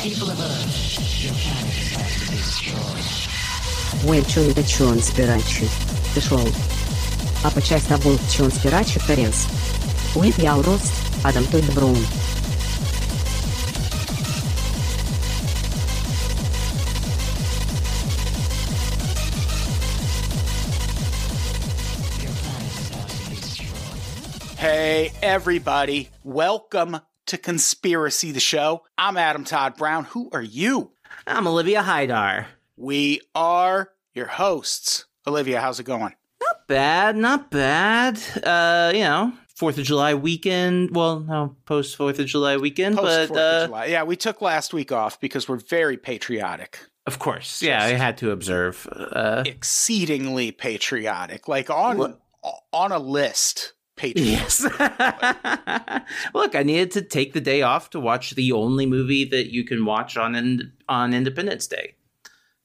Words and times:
People 0.00 0.30
of 0.30 0.40
Earth, 0.40 1.22
your 1.22 1.34
planet 1.34 1.76
is 1.76 1.92
about 1.92 2.08
to 2.08 2.30
be 2.30 2.36
destroyed. 2.38 4.08
Ой, 4.08 4.24
чё 4.24 4.40
это 4.50 4.64
чё 4.64 4.88
он 4.88 5.02
спирачи? 5.02 5.68
Ты 6.14 6.20
шел. 6.22 6.48
А 7.44 7.50
по 7.50 7.60
часть 7.60 7.86
того, 7.88 8.16
чё 8.30 8.44
он 8.44 8.52
спирачи, 8.52 8.98
Теренс. 9.06 9.46
Уит 10.14 10.38
я 10.38 10.54
рост, 10.54 10.90
Адам 11.22 11.44
Тойд 11.48 11.70
Браун. 11.74 11.94
Your 22.22 22.32
planet 22.40 22.72
is 22.72 22.90
about 22.90 23.08
to 23.10 23.30
be 23.30 23.36
destroyed. 23.36 24.58
Hey, 24.58 25.12
everybody. 25.20 26.08
Welcome 26.24 27.00
to 27.31 27.37
Conspiracy 27.37 28.33
the 28.33 28.41
Show. 28.41 28.83
I'm 28.97 29.15
Adam 29.15 29.45
Todd 29.45 29.77
Brown. 29.77 30.03
Who 30.03 30.29
are 30.33 30.41
you? 30.41 30.91
I'm 31.25 31.47
Olivia 31.47 31.81
Hydar. 31.81 32.47
We 32.75 33.21
are 33.33 33.93
your 34.13 34.25
hosts. 34.25 35.05
Olivia, 35.25 35.61
how's 35.61 35.79
it 35.79 35.85
going? 35.85 36.13
Not 36.41 36.67
bad, 36.67 37.15
not 37.15 37.49
bad. 37.49 38.19
Uh, 38.43 38.91
you 38.93 39.03
know, 39.03 39.31
Fourth 39.55 39.77
of 39.77 39.85
July 39.85 40.13
weekend. 40.13 40.93
Well, 40.93 41.21
no, 41.21 41.55
post 41.63 41.95
Fourth 41.95 42.19
of 42.19 42.25
July 42.25 42.57
weekend, 42.57 42.97
Post 42.97 43.29
but 43.29 43.37
4th 43.37 43.37
uh, 43.37 43.63
of 43.63 43.67
July. 43.69 43.85
Yeah, 43.85 44.03
we 44.03 44.17
took 44.17 44.41
last 44.41 44.73
week 44.73 44.91
off 44.91 45.17
because 45.21 45.47
we're 45.47 45.55
very 45.55 45.95
patriotic. 45.95 46.79
of 47.07 47.19
course, 47.19 47.61
yeah, 47.61 47.81
I 47.81 47.91
had 47.91 48.17
to 48.17 48.31
observe. 48.31 48.89
Uh, 48.91 49.43
Exceedingly 49.45 50.51
patriotic. 50.51 51.47
Like 51.47 51.69
on 51.69 51.97
What? 51.97 52.19
on 52.73 52.91
a 52.91 52.99
list. 52.99 53.71
Patriotic. 53.95 54.39
yes. 54.39 54.63
Look, 56.33 56.55
I 56.55 56.63
needed 56.63 56.91
to 56.91 57.01
take 57.01 57.33
the 57.33 57.41
day 57.41 57.61
off 57.61 57.89
to 57.91 57.99
watch 57.99 58.31
the 58.31 58.51
only 58.51 58.85
movie 58.85 59.25
that 59.25 59.51
you 59.51 59.63
can 59.63 59.85
watch 59.85 60.17
on 60.17 60.35
in, 60.35 60.73
on 60.89 61.13
Independence 61.13 61.67
Day. 61.67 61.95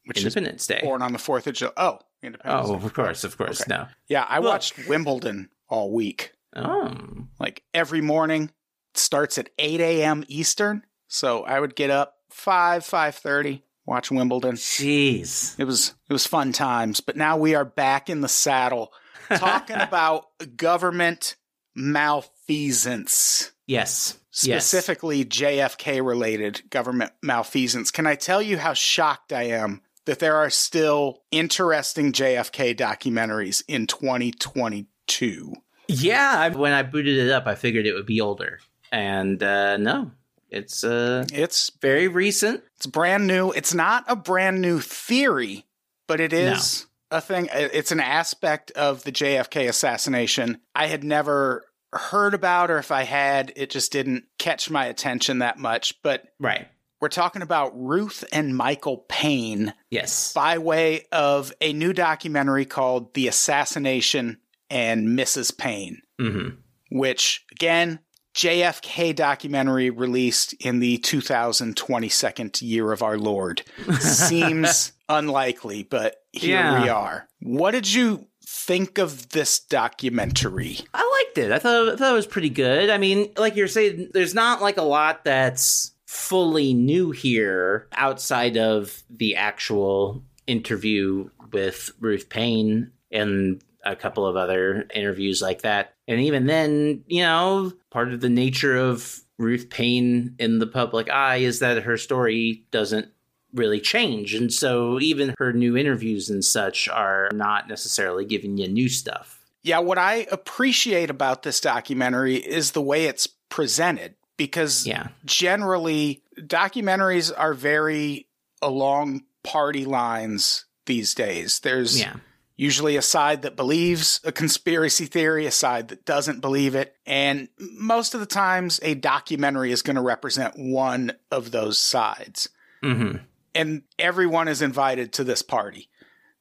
Which 0.04 0.18
is 0.18 0.24
Independence 0.24 0.66
Day. 0.66 0.80
born 0.82 1.02
on 1.02 1.12
the 1.12 1.18
4th 1.18 1.46
of 1.48 1.54
July. 1.54 1.72
Oh, 1.76 1.98
Independence 2.22 2.68
Oh, 2.68 2.78
Day. 2.78 2.84
of 2.86 2.94
course, 2.94 3.24
of 3.24 3.36
course. 3.36 3.60
Okay. 3.62 3.68
No. 3.74 3.86
Yeah, 4.08 4.24
I 4.28 4.38
Look. 4.38 4.50
watched 4.52 4.88
Wimbledon 4.88 5.48
all 5.68 5.92
week. 5.92 6.32
Oh. 6.58 6.94
like 7.38 7.62
every 7.74 8.00
morning 8.00 8.50
starts 8.94 9.36
at 9.36 9.50
8 9.58 9.78
a.m 9.78 10.24
eastern 10.26 10.86
so 11.06 11.44
i 11.44 11.60
would 11.60 11.76
get 11.76 11.90
up 11.90 12.14
5 12.30 12.82
5.30 12.82 13.60
watch 13.84 14.10
wimbledon 14.10 14.54
Jeez. 14.54 15.54
it 15.60 15.64
was 15.64 15.92
it 16.08 16.14
was 16.14 16.26
fun 16.26 16.52
times 16.52 17.00
but 17.02 17.14
now 17.14 17.36
we 17.36 17.54
are 17.54 17.66
back 17.66 18.08
in 18.08 18.22
the 18.22 18.28
saddle 18.28 18.90
talking 19.38 19.76
about 19.76 20.26
government 20.56 21.36
malfeasance 21.74 23.52
Yes. 23.66 24.18
Yes. 24.42 24.64
specifically 24.66 25.24
jfk 25.24 26.04
related 26.06 26.62
government 26.70 27.12
malfeasance 27.22 27.90
can 27.90 28.06
i 28.06 28.14
tell 28.14 28.40
you 28.42 28.58
how 28.58 28.74
shocked 28.74 29.32
i 29.32 29.42
am 29.44 29.80
that 30.04 30.18
there 30.20 30.36
are 30.36 30.50
still 30.50 31.22
interesting 31.30 32.12
jfk 32.12 32.76
documentaries 32.76 33.62
in 33.66 33.86
2022 33.86 35.54
Yeah, 35.88 36.48
when 36.50 36.72
I 36.72 36.82
booted 36.82 37.16
it 37.18 37.30
up, 37.30 37.46
I 37.46 37.54
figured 37.54 37.86
it 37.86 37.92
would 37.94 38.06
be 38.06 38.20
older, 38.20 38.58
and 38.92 39.40
uh, 39.42 39.76
no, 39.76 40.10
it's 40.50 40.82
uh, 40.84 41.24
it's 41.32 41.70
very 41.80 42.08
recent. 42.08 42.62
It's 42.76 42.86
brand 42.86 43.26
new. 43.28 43.52
It's 43.52 43.72
not 43.72 44.04
a 44.08 44.16
brand 44.16 44.60
new 44.60 44.80
theory, 44.80 45.64
but 46.08 46.20
it 46.20 46.32
is 46.32 46.86
a 47.16 47.20
thing. 47.20 47.48
It's 47.52 47.92
an 47.92 48.00
aspect 48.00 48.70
of 48.72 49.02
the 49.04 49.12
JFK 49.12 49.68
assassination 49.68 50.60
I 50.74 50.86
had 50.86 51.04
never 51.04 51.64
heard 51.92 52.34
about, 52.34 52.70
or 52.70 52.78
if 52.78 52.90
I 52.90 53.02
had, 53.04 53.52
it 53.56 53.70
just 53.70 53.92
didn't 53.92 54.24
catch 54.38 54.70
my 54.70 54.86
attention 54.86 55.38
that 55.38 55.58
much. 55.58 56.00
But 56.02 56.24
Right. 56.38 56.68
we're 57.00 57.08
talking 57.08 57.42
about 57.42 57.72
Ruth 57.74 58.24
and 58.32 58.56
Michael 58.56 59.04
Paine 59.08 59.72
Yes. 59.90 60.32
by 60.32 60.58
way 60.58 61.06
of 61.12 61.52
a 61.60 61.72
new 61.72 61.92
documentary 61.92 62.64
called 62.66 63.14
The 63.14 63.28
Assassination 63.28 64.38
and 64.70 65.08
Mrs. 65.18 65.56
Paine 65.56 66.02
hmm 66.18 66.48
which 66.90 67.44
again 67.52 67.98
JFK 68.34 69.14
documentary 69.14 69.90
released 69.90 70.52
in 70.54 70.78
the 70.80 70.98
2022nd 70.98 72.62
year 72.62 72.92
of 72.92 73.02
our 73.02 73.18
Lord 73.18 73.62
seems 74.00 74.92
unlikely, 75.08 75.82
but 75.84 76.16
here 76.32 76.56
Yeah. 76.58 76.82
we 76.82 76.88
are. 76.88 77.28
What 77.40 77.72
did 77.72 77.92
you 77.92 78.26
think 78.46 78.98
of 78.98 79.30
this 79.30 79.58
documentary? 79.60 80.78
I 80.94 81.22
liked 81.24 81.38
it. 81.38 81.52
I 81.52 81.58
thought, 81.58 81.88
I 81.88 81.96
thought 81.96 82.12
it 82.12 82.16
was 82.16 82.26
pretty 82.26 82.50
good. 82.50 82.90
I 82.90 82.98
mean, 82.98 83.30
like 83.36 83.56
you're 83.56 83.68
saying, 83.68 84.10
there's 84.12 84.34
not 84.34 84.62
like 84.62 84.76
a 84.76 84.82
lot 84.82 85.24
that's 85.24 85.92
fully 86.06 86.72
new 86.74 87.10
here 87.10 87.88
outside 87.92 88.56
of 88.56 89.02
the 89.10 89.36
actual 89.36 90.22
interview 90.46 91.28
with 91.52 91.90
Ruth 92.00 92.28
Paine 92.28 92.92
and 93.10 93.62
a 93.84 93.96
couple 93.96 94.26
of 94.26 94.36
other 94.36 94.86
interviews 94.94 95.40
like 95.42 95.62
that. 95.62 95.94
And 96.08 96.20
even 96.20 96.46
then, 96.46 97.04
you 97.06 97.22
know, 97.22 97.72
part 97.90 98.12
of 98.12 98.20
the 98.20 98.28
nature 98.28 98.76
of 98.76 99.20
Ruth 99.38 99.68
Paine 99.70 100.34
in 100.38 100.58
the 100.58 100.66
public 100.66 101.10
eye 101.10 101.36
is 101.38 101.58
that 101.60 101.82
her 101.82 101.96
story 101.96 102.64
doesn't 102.70 103.08
really 103.56 103.80
change. 103.80 104.34
And 104.34 104.52
so 104.52 105.00
even 105.00 105.34
her 105.38 105.52
new 105.52 105.76
interviews 105.76 106.30
and 106.30 106.44
such 106.44 106.88
are 106.88 107.30
not 107.32 107.68
necessarily 107.68 108.24
giving 108.24 108.56
you 108.58 108.68
new 108.68 108.88
stuff. 108.88 109.44
Yeah, 109.62 109.78
what 109.80 109.98
I 109.98 110.26
appreciate 110.30 111.10
about 111.10 111.42
this 111.42 111.60
documentary 111.60 112.36
is 112.36 112.70
the 112.72 112.82
way 112.82 113.06
it's 113.06 113.26
presented 113.48 114.14
because 114.36 114.86
Yeah. 114.86 115.08
generally 115.24 116.22
documentaries 116.38 117.32
are 117.36 117.54
very 117.54 118.28
along 118.62 119.22
party 119.42 119.84
lines 119.84 120.66
these 120.86 121.14
days. 121.14 121.60
There's 121.60 121.98
Yeah. 121.98 122.14
usually 122.56 122.96
a 122.96 123.02
side 123.02 123.42
that 123.42 123.56
believes 123.56 124.20
a 124.24 124.32
conspiracy 124.32 125.06
theory, 125.06 125.46
a 125.46 125.50
side 125.50 125.88
that 125.88 126.04
doesn't 126.04 126.40
believe 126.40 126.74
it. 126.74 126.94
And 127.04 127.48
most 127.58 128.14
of 128.14 128.20
the 128.20 128.26
times, 128.26 128.78
a 128.82 128.94
documentary 128.94 129.72
is 129.72 129.82
going 129.82 129.96
to 129.96 130.02
represent 130.02 130.54
one 130.58 131.12
of 131.30 131.50
those 131.50 131.78
sides. 131.78 132.48
hmm 132.82 133.16
And 133.56 133.82
everyone 133.98 134.48
is 134.48 134.62
invited 134.62 135.12
to 135.14 135.24
this 135.24 135.42
party. 135.42 135.88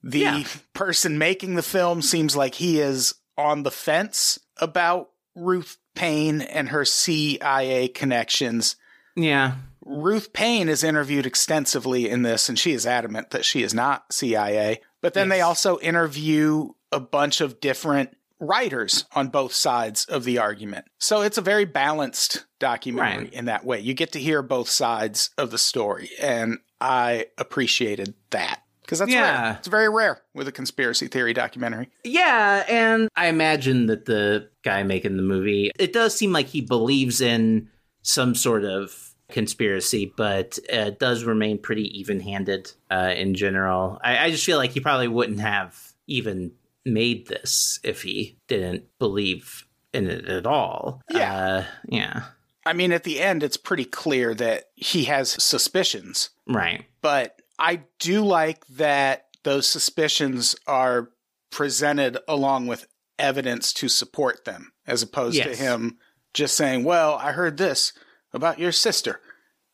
The 0.04 0.20
Yeah. 0.20 0.44
person 0.74 1.18
making 1.18 1.56
the 1.56 1.64
film 1.64 2.02
seems 2.02 2.36
like 2.36 2.56
he 2.56 2.80
is 2.80 3.16
on 3.38 3.64
the 3.64 3.72
fence 3.72 4.38
about 4.58 5.10
Ruth 5.36 5.78
Paine 5.96 6.42
and 6.42 6.70
her 6.70 6.86
CIA 6.86 7.88
connections. 7.88 8.76
Yeah. 9.16 9.56
Ruth 9.84 10.34
Paine 10.34 10.70
is 10.70 10.84
interviewed 10.84 11.26
extensively 11.26 12.10
in 12.10 12.22
this, 12.24 12.50
and 12.50 12.58
she 12.58 12.72
is 12.74 12.86
adamant 12.88 13.30
that 13.32 13.46
she 13.46 13.64
is 13.64 13.74
not 13.74 14.12
CIA. 14.12 14.82
But 15.02 15.14
then 15.14 15.30
they 15.30 15.42
also 15.42 15.80
interview 15.80 16.70
a 16.92 17.00
bunch 17.00 17.42
of 17.42 17.60
different 17.60 18.16
writers 18.40 19.06
on 19.14 19.30
both 19.30 19.54
sides 19.54 20.06
of 20.06 20.24
the 20.24 20.38
argument. 20.40 20.86
So 21.00 21.22
it's 21.22 21.38
a 21.38 21.42
very 21.42 21.66
balanced 21.66 22.46
documentary 22.60 23.26
Right. 23.26 23.34
in 23.34 23.46
that 23.46 23.64
way. 23.66 23.80
You 23.80 23.94
get 23.94 24.12
to 24.14 24.20
hear 24.20 24.42
both 24.42 24.70
sides 24.70 25.30
of 25.38 25.52
the 25.52 25.58
story, 25.58 26.10
and 26.20 26.58
I 26.82 27.28
appreciated 27.38 28.14
that. 28.32 28.62
Because 28.82 29.00
that's 29.00 29.12
Yeah. 29.12 29.42
rare. 29.42 29.56
It's 29.58 29.68
very 29.68 29.90
rare 29.90 30.22
with 30.36 30.48
a 30.48 30.52
conspiracy 30.52 31.08
theory 31.08 31.34
documentary. 31.34 31.90
Yeah, 32.04 32.64
and 32.70 33.10
I 33.16 33.28
imagine 33.28 33.88
that 33.88 34.06
the 34.06 34.50
guy 34.64 34.84
making 34.84 35.18
the 35.18 35.24
movie, 35.24 35.72
it 35.80 35.92
does 35.92 36.16
seem 36.16 36.32
like 36.32 36.46
he 36.48 36.62
believes 36.62 37.20
in 37.20 37.70
some 38.04 38.36
sort 38.36 38.64
of 38.64 39.16
conspiracy, 39.30 40.14
but 40.16 40.60
uh, 40.72 40.92
does 40.92 41.24
remain 41.24 41.58
pretty 41.58 42.00
even 42.00 42.20
handed 42.20 42.72
uh, 42.92 43.12
in 43.18 43.34
general. 43.34 44.00
I, 44.04 44.26
I 44.26 44.30
just 44.32 44.46
feel 44.46 44.58
like 44.58 44.70
he 44.72 44.80
probably 44.82 45.08
wouldn't 45.08 45.40
have 45.40 45.94
even 46.06 46.52
made 46.86 47.26
this 47.28 47.80
if 47.84 48.04
he 48.04 48.38
didn't 48.48 48.84
believe 49.00 49.66
in 49.94 50.08
it 50.08 50.26
at 50.28 50.46
all. 50.46 51.02
Yeah. 51.10 51.34
Uh, 51.36 51.64
yeah. 51.90 52.24
I 52.66 52.74
mean, 52.74 52.92
at 52.92 53.04
the 53.04 53.20
end, 53.20 53.44
it's 53.44 53.58
pretty 53.58 53.86
clear 53.86 54.34
that 54.36 54.66
he 54.76 55.06
has 55.06 55.32
suspicions. 55.44 56.30
Right. 56.48 56.86
but 57.02 57.42
I 57.58 57.84
do 58.00 58.24
like 58.26 58.66
that 58.68 59.26
those 59.44 59.68
suspicions 59.68 60.56
are 60.68 61.10
presented 61.52 62.18
along 62.28 62.68
with 62.68 62.86
evidence 63.18 63.72
to 63.74 63.88
support 63.88 64.44
them, 64.46 64.74
as 64.86 65.02
opposed 65.04 65.42
to 65.42 65.56
him 65.56 65.98
just 66.34 66.58
saying, 66.58 66.84
Well, 66.84 67.16
I 67.16 67.32
heard 67.32 67.58
this 67.58 67.94
about 68.34 68.60
your 68.60 68.74
sister. 68.74 69.22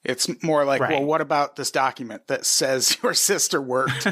It's 0.03 0.29
more 0.43 0.63
like, 0.65 0.81
Right. 0.81 0.91
Well, 0.91 1.05
what 1.05 1.21
about 1.21 1.55
this 1.55 1.71
document 1.71 2.27
that 2.27 2.45
says 2.45 2.97
your 3.03 3.13
sister 3.13 3.61
worked 3.61 4.03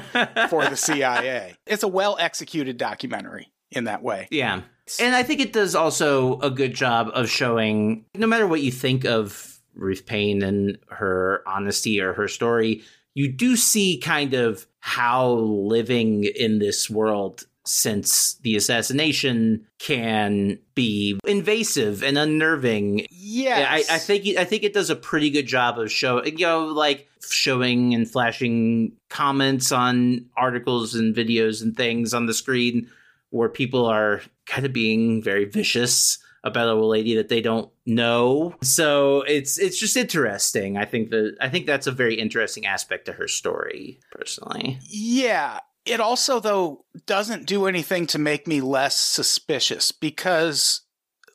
for 0.49 0.65
the 0.65 0.75
CIA? 0.77 1.55
It's 1.67 1.83
a 1.83 1.87
well 1.87 2.17
executed 2.19 2.77
documentary 2.77 3.51
in 3.71 3.83
that 3.83 4.01
way. 4.01 4.27
Yeah. 4.31 4.61
And 4.99 5.15
I 5.15 5.23
think 5.23 5.39
it 5.39 5.53
does 5.53 5.75
also 5.75 6.39
a 6.39 6.49
good 6.49 6.73
job 6.73 7.11
of 7.13 7.29
showing 7.29 8.05
no 8.15 8.27
matter 8.27 8.47
what 8.47 8.61
you 8.61 8.71
think 8.71 9.05
of 9.05 9.59
Ruth 9.75 10.05
Paine 10.05 10.41
and 10.43 10.77
her 10.89 11.43
honesty 11.47 12.01
or 12.01 12.13
her 12.13 12.27
story, 12.27 12.83
you 13.13 13.31
do 13.31 13.55
see 13.55 13.97
kind 13.97 14.33
of 14.33 14.65
how 14.79 15.31
living 15.31 16.23
in 16.23 16.59
this 16.59 16.89
world 16.89 17.43
since 17.65 18.35
the 18.41 18.55
assassination 18.55 19.65
can 19.77 20.57
be 20.73 21.19
invasive 21.25 22.03
and 22.03 22.17
unnerving. 22.17 23.05
Yes. 23.11 23.89
I, 23.89 23.95
I 23.95 23.97
think 23.99 24.37
I 24.37 24.43
think 24.43 24.63
it 24.63 24.73
does 24.73 24.89
a 24.89 24.95
pretty 24.95 25.29
good 25.29 25.45
job 25.45 25.77
of 25.77 25.91
showing, 25.91 26.37
you 26.39 26.45
know, 26.45 26.65
like 26.65 27.07
showing 27.29 27.93
and 27.93 28.09
flashing 28.09 28.93
comments 29.09 29.71
on 29.71 30.25
articles 30.35 30.95
and 30.95 31.15
videos 31.15 31.61
and 31.61 31.75
things 31.75 32.13
on 32.13 32.25
the 32.25 32.33
screen 32.33 32.89
where 33.29 33.49
people 33.49 33.85
are 33.85 34.21
kind 34.49 34.65
of 34.65 34.73
being 34.73 35.21
very 35.23 35.45
vicious 35.45 36.17
about 36.43 36.67
a 36.67 36.73
lady 36.73 37.15
that 37.15 37.29
they 37.29 37.41
don't 37.41 37.69
know. 37.85 38.55
So 38.61 39.21
it's 39.21 39.57
it's 39.59 39.77
just 39.79 39.95
interesting. 39.97 40.77
I 40.77 40.85
think 40.85 41.09
that 41.11 41.35
I 41.39 41.49
think 41.49 41.65
that's 41.65 41.87
a 41.87 41.91
very 41.91 42.15
interesting 42.15 42.65
aspect 42.65 43.05
to 43.05 43.13
her 43.13 43.27
story, 43.27 43.99
personally. 44.11 44.79
Yeah. 44.89 45.59
It 45.85 45.99
also, 45.99 46.39
though, 46.39 46.85
doesn't 47.07 47.47
do 47.47 47.65
anything 47.65 48.05
to 48.07 48.19
make 48.19 48.47
me 48.47 48.61
less 48.61 48.95
suspicious 48.97 49.91
because, 49.91 50.81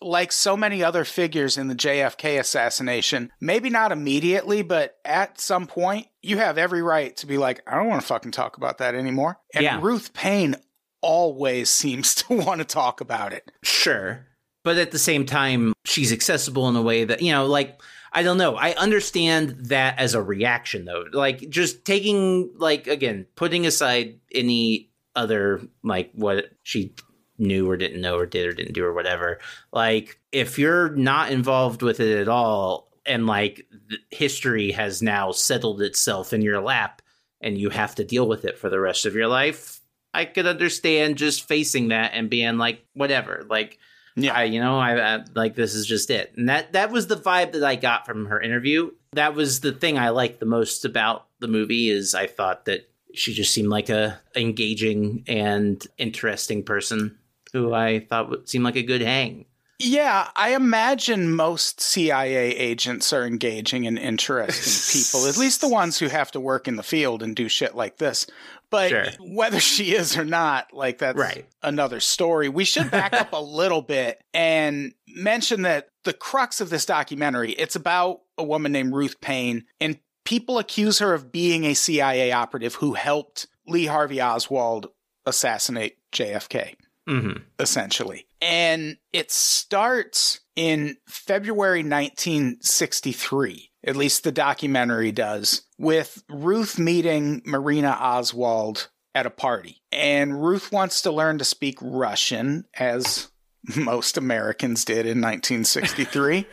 like 0.00 0.30
so 0.30 0.56
many 0.56 0.84
other 0.84 1.04
figures 1.04 1.56
in 1.58 1.66
the 1.68 1.74
JFK 1.74 2.38
assassination, 2.38 3.32
maybe 3.40 3.68
not 3.68 3.90
immediately, 3.90 4.62
but 4.62 4.96
at 5.04 5.40
some 5.40 5.66
point, 5.66 6.06
you 6.22 6.36
have 6.38 6.56
every 6.58 6.82
right 6.82 7.16
to 7.16 7.26
be 7.26 7.36
like, 7.36 7.62
I 7.66 7.74
don't 7.74 7.88
want 7.88 8.02
to 8.02 8.06
fucking 8.06 8.32
talk 8.32 8.56
about 8.56 8.78
that 8.78 8.94
anymore. 8.94 9.38
And 9.54 9.64
Yeah. 9.64 9.80
Ruth 9.82 10.12
Paine 10.12 10.56
always 11.04 11.68
seems 11.68 12.14
to 12.14 12.34
want 12.44 12.58
to 12.58 12.64
talk 12.64 13.00
about 13.00 13.32
it. 13.32 13.50
Sure. 13.62 14.26
But 14.64 14.78
at 14.78 14.90
the 14.90 14.98
same 14.98 15.26
time, 15.26 15.74
she's 15.84 16.12
accessible 16.12 16.68
in 16.68 16.76
a 16.76 16.82
way 16.82 17.04
that, 17.04 17.20
you 17.20 17.32
know, 17.32 17.44
like, 17.44 17.80
I 18.12 18.22
don't 18.22 18.38
know. 18.38 18.56
I 18.56 18.72
understand 18.74 19.66
that 19.66 19.98
as 19.98 20.14
a 20.14 20.22
reaction, 20.22 20.86
though. 20.86 21.04
Like, 21.12 21.50
just 21.50 21.84
taking, 21.84 22.50
like, 22.56 22.86
again, 22.86 23.26
putting 23.34 23.66
aside 23.66 24.20
any 24.32 24.90
other, 25.14 25.60
like, 25.82 26.10
what 26.14 26.46
she 26.62 26.94
knew 27.36 27.68
or 27.68 27.76
didn't 27.76 28.00
know 28.00 28.16
or 28.16 28.24
did 28.24 28.46
or 28.46 28.52
didn't 28.52 28.72
do 28.72 28.84
or 28.84 28.94
whatever. 28.94 29.38
Like, 29.72 30.18
if 30.32 30.58
you're 30.58 30.90
not 30.90 31.30
involved 31.30 31.82
with 31.82 32.00
it 32.00 32.18
at 32.20 32.28
all 32.28 32.88
and, 33.04 33.26
like, 33.26 33.66
history 34.10 34.72
has 34.72 35.02
now 35.02 35.32
settled 35.32 35.82
itself 35.82 36.32
in 36.32 36.40
your 36.40 36.62
lap 36.62 37.02
and 37.42 37.58
you 37.58 37.68
have 37.68 37.94
to 37.96 38.04
deal 38.04 38.26
with 38.26 38.46
it 38.46 38.58
for 38.58 38.70
the 38.70 38.80
rest 38.80 39.04
of 39.04 39.14
your 39.14 39.28
life, 39.28 39.80
I 40.14 40.24
could 40.24 40.46
understand 40.46 41.16
just 41.18 41.46
facing 41.48 41.88
that 41.88 42.12
and 42.14 42.30
being 42.30 42.56
like, 42.56 42.84
whatever. 42.94 43.44
Like, 43.48 43.78
Yeah. 44.16 44.32
I, 44.34 44.44
you 44.44 44.60
know, 44.60 44.78
I, 44.78 45.16
I 45.16 45.24
like 45.34 45.54
this 45.56 45.74
is 45.74 45.86
just 45.86 46.10
it, 46.10 46.32
and 46.36 46.48
that 46.48 46.72
that 46.72 46.90
was 46.90 47.08
the 47.08 47.16
vibe 47.16 47.52
that 47.52 47.64
I 47.64 47.76
got 47.76 48.06
from 48.06 48.26
her 48.26 48.40
interview. 48.40 48.92
That 49.12 49.34
was 49.34 49.60
the 49.60 49.72
thing 49.72 49.98
I 49.98 50.10
liked 50.10 50.40
the 50.40 50.46
most 50.46 50.84
about 50.84 51.26
the 51.40 51.48
movie 51.48 51.88
is 51.90 52.14
I 52.14 52.26
thought 52.26 52.64
that 52.66 52.88
she 53.12 53.32
just 53.34 53.52
seemed 53.52 53.68
like 53.68 53.88
a 53.90 54.18
engaging 54.36 55.24
and 55.26 55.84
interesting 55.98 56.62
person 56.64 57.16
who 57.52 57.72
I 57.74 58.00
thought 58.00 58.30
would 58.30 58.48
seem 58.48 58.62
like 58.62 58.76
a 58.76 58.82
good 58.82 59.02
hang. 59.02 59.46
Yeah, 59.80 60.28
I 60.36 60.54
imagine 60.54 61.34
most 61.34 61.80
CIA 61.80 62.54
agents 62.56 63.12
are 63.12 63.26
engaging 63.26 63.86
and 63.86 63.98
interesting 63.98 65.02
people, 65.02 65.28
at 65.28 65.36
least 65.36 65.60
the 65.60 65.68
ones 65.68 65.98
who 65.98 66.06
have 66.06 66.30
to 66.32 66.40
work 66.40 66.68
in 66.68 66.76
the 66.76 66.82
field 66.84 67.22
and 67.22 67.34
do 67.34 67.48
shit 67.48 67.74
like 67.74 67.98
this. 67.98 68.26
But 68.70 68.88
Sure. 68.90 69.06
whether 69.20 69.60
she 69.60 69.94
is 69.94 70.16
or 70.16 70.24
not, 70.24 70.72
like 70.72 70.98
that's 70.98 71.18
Right. 71.18 71.46
another 71.62 72.00
story. 72.00 72.48
We 72.48 72.64
should 72.64 72.90
back 72.90 73.12
up 73.12 73.32
a 73.32 73.40
little 73.40 73.82
bit 73.82 74.20
and 74.32 74.92
mention 75.06 75.62
that 75.62 75.88
the 76.04 76.12
crux 76.12 76.60
of 76.60 76.70
this 76.70 76.84
documentary, 76.86 77.52
it's 77.52 77.76
about 77.76 78.20
a 78.36 78.42
woman 78.44 78.72
named 78.72 78.92
Ruth 78.94 79.20
Paine 79.20 79.64
and 79.80 79.98
people 80.24 80.58
accuse 80.58 80.98
her 80.98 81.14
of 81.14 81.30
being 81.30 81.64
a 81.64 81.74
CIA 81.74 82.32
operative 82.32 82.74
who 82.76 82.94
helped 82.94 83.46
Lee 83.66 83.86
Harvey 83.86 84.20
Oswald 84.20 84.88
assassinate 85.26 85.96
JFK 86.12 86.74
Mm-hmm. 87.08 87.42
essentially. 87.58 88.26
And 88.40 88.96
it 89.12 89.30
starts 89.30 90.40
in 90.56 90.96
February 91.06 91.82
1963, 91.82 93.70
at 93.86 93.96
least 93.96 94.24
the 94.24 94.32
documentary 94.32 95.12
does, 95.12 95.62
with 95.78 96.24
Ruth 96.28 96.78
meeting 96.78 97.42
Marina 97.44 97.90
Oswald 98.00 98.88
at 99.14 99.26
a 99.26 99.30
party. 99.30 99.82
And 99.92 100.42
Ruth 100.44 100.72
wants 100.72 101.02
to 101.02 101.12
learn 101.12 101.38
to 101.38 101.44
speak 101.44 101.78
Russian, 101.80 102.64
as 102.74 103.28
most 103.76 104.16
Americans 104.16 104.84
did 104.84 105.06
in 105.06 105.20
1963. 105.20 106.46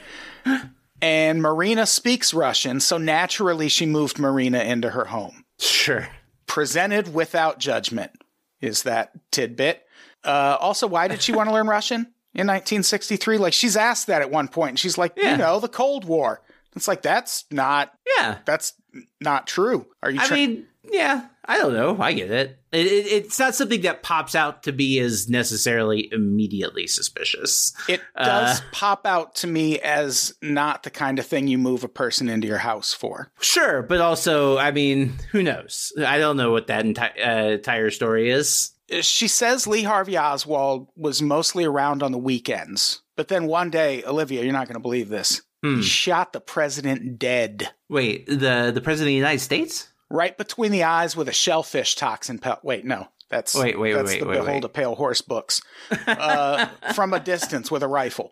and 1.02 1.42
Marina 1.42 1.86
speaks 1.86 2.34
Russian, 2.34 2.80
so 2.80 2.98
naturally 2.98 3.68
she 3.70 3.86
moved 3.86 4.20
Marina 4.20 4.60
into 4.60 4.90
her 4.92 5.06
home 5.06 5.44
Sure. 5.60 6.08
presented 6.48 7.14
without 7.14 7.60
judgment 7.60 8.12
is 8.60 8.84
that 8.84 9.12
tidbit. 9.32 9.84
Uh, 10.24 10.58
also, 10.60 10.86
why 10.86 11.08
did 11.08 11.22
she 11.22 11.32
want 11.34 11.50
to 11.50 11.54
learn 11.54 11.68
Russian 11.68 12.02
in 12.36 12.46
1963? 12.48 13.38
Like 13.40 13.54
she's 13.54 13.76
asked 13.76 14.08
that 14.08 14.22
at 14.22 14.30
one 14.30 14.48
point, 14.48 14.70
and 14.72 14.80
she's 14.80 14.98
like, 14.98 15.14
Yeah. 15.18 15.32
you 15.32 15.38
know, 15.38 15.60
the 15.60 15.68
Cold 15.68 16.06
War. 16.06 16.42
It's 16.76 16.88
like 16.88 17.02
that's 17.02 17.46
not 17.52 17.94
Yeah. 18.18 18.38
that's 18.46 18.74
not 19.20 19.48
true. 19.48 19.88
Are 20.04 20.10
you? 20.12 20.20
I 20.20 20.28
try- 20.28 20.38
mean, 20.38 20.66
yeah, 20.92 21.28
I 21.46 21.58
don't 21.58 21.74
know. 21.74 21.98
I 22.02 22.14
get 22.14 22.32
it. 22.32 22.60
It, 22.72 22.88
it. 22.88 23.06
It's 23.08 23.40
not 23.40 23.56
something 23.56 23.82
that 23.82 24.04
pops 24.04 24.36
out 24.36 24.64
to 24.64 24.72
be 24.72 25.00
as 25.00 25.30
necessarily 25.30 26.10
immediately 26.12 26.88
suspicious. 26.88 27.74
it 27.88 28.02
uh, 28.16 28.26
does 28.26 28.62
pop 28.72 29.06
out 29.06 29.36
to 29.36 29.48
me 29.48 29.80
as 29.80 30.34
not 30.42 30.84
the 30.84 30.90
kind 30.90 31.20
of 31.20 31.26
thing 31.26 31.48
you 31.48 31.58
move 31.58 31.84
a 31.84 31.88
person 31.90 32.30
into 32.30 32.48
your 32.48 32.58
house 32.60 32.94
for. 32.94 33.32
Sure, 33.42 33.82
but 33.84 34.02
also, 34.02 34.58
I 34.58 34.72
mean, 34.72 35.14
who 35.32 35.44
knows? 35.44 35.94
I 36.06 36.18
don't 36.18 36.38
know 36.38 36.52
what 36.52 36.68
that 36.68 36.86
enti- 36.86 37.26
uh, 37.26 37.52
entire 37.54 37.92
story 37.92 38.30
is. 38.30 38.72
She 39.02 39.28
says 39.30 39.68
Lee 39.68 39.84
Harvey 39.84 40.18
Oswald 40.18 40.90
was 40.98 41.22
mostly 41.22 41.64
around 41.64 42.04
on 42.04 42.12
the 42.12 42.18
weekends, 42.18 43.02
but 43.16 43.30
then 43.30 43.46
one 43.48 43.70
day, 43.70 44.04
Olivia, 44.06 44.44
you're 44.44 44.52
not 44.52 44.68
going 44.68 44.76
to 44.76 44.82
believe 44.82 45.08
this. 45.08 45.42
Hmm. 45.64 45.78
He 45.78 45.82
shot 45.84 46.34
the 46.34 46.42
president 46.42 47.20
dead. 47.20 47.70
Wait, 47.90 48.26
the 48.28 48.72
the 48.74 48.82
president 48.82 49.02
of 49.08 49.12
the 49.12 49.14
United 49.16 49.40
States? 49.40 49.88
right 50.10 50.38
between 50.38 50.72
the 50.74 50.84
eyes 50.84 51.16
with 51.16 51.30
a 51.30 51.34
shellfish 51.34 51.96
toxin 51.96 52.38
pel- 52.38 52.60
Wait, 52.64 52.84
no, 52.84 53.08
that's 53.30 53.56
Wait, 53.56 53.80
wait, 53.80 53.94
that's 53.94 54.10
wait, 54.12 54.20
the 54.20 54.26
wait, 54.26 54.34
Behold 54.40 54.48
wait. 54.56 54.64
a 54.66 54.70
Pale 54.70 54.96
Horse 54.96 55.22
books 55.22 55.62
uh, 56.08 56.66
from 56.94 57.14
a 57.14 57.20
distance 57.20 57.72
with 57.72 57.82
a 57.82 57.88
rifle, 57.88 58.32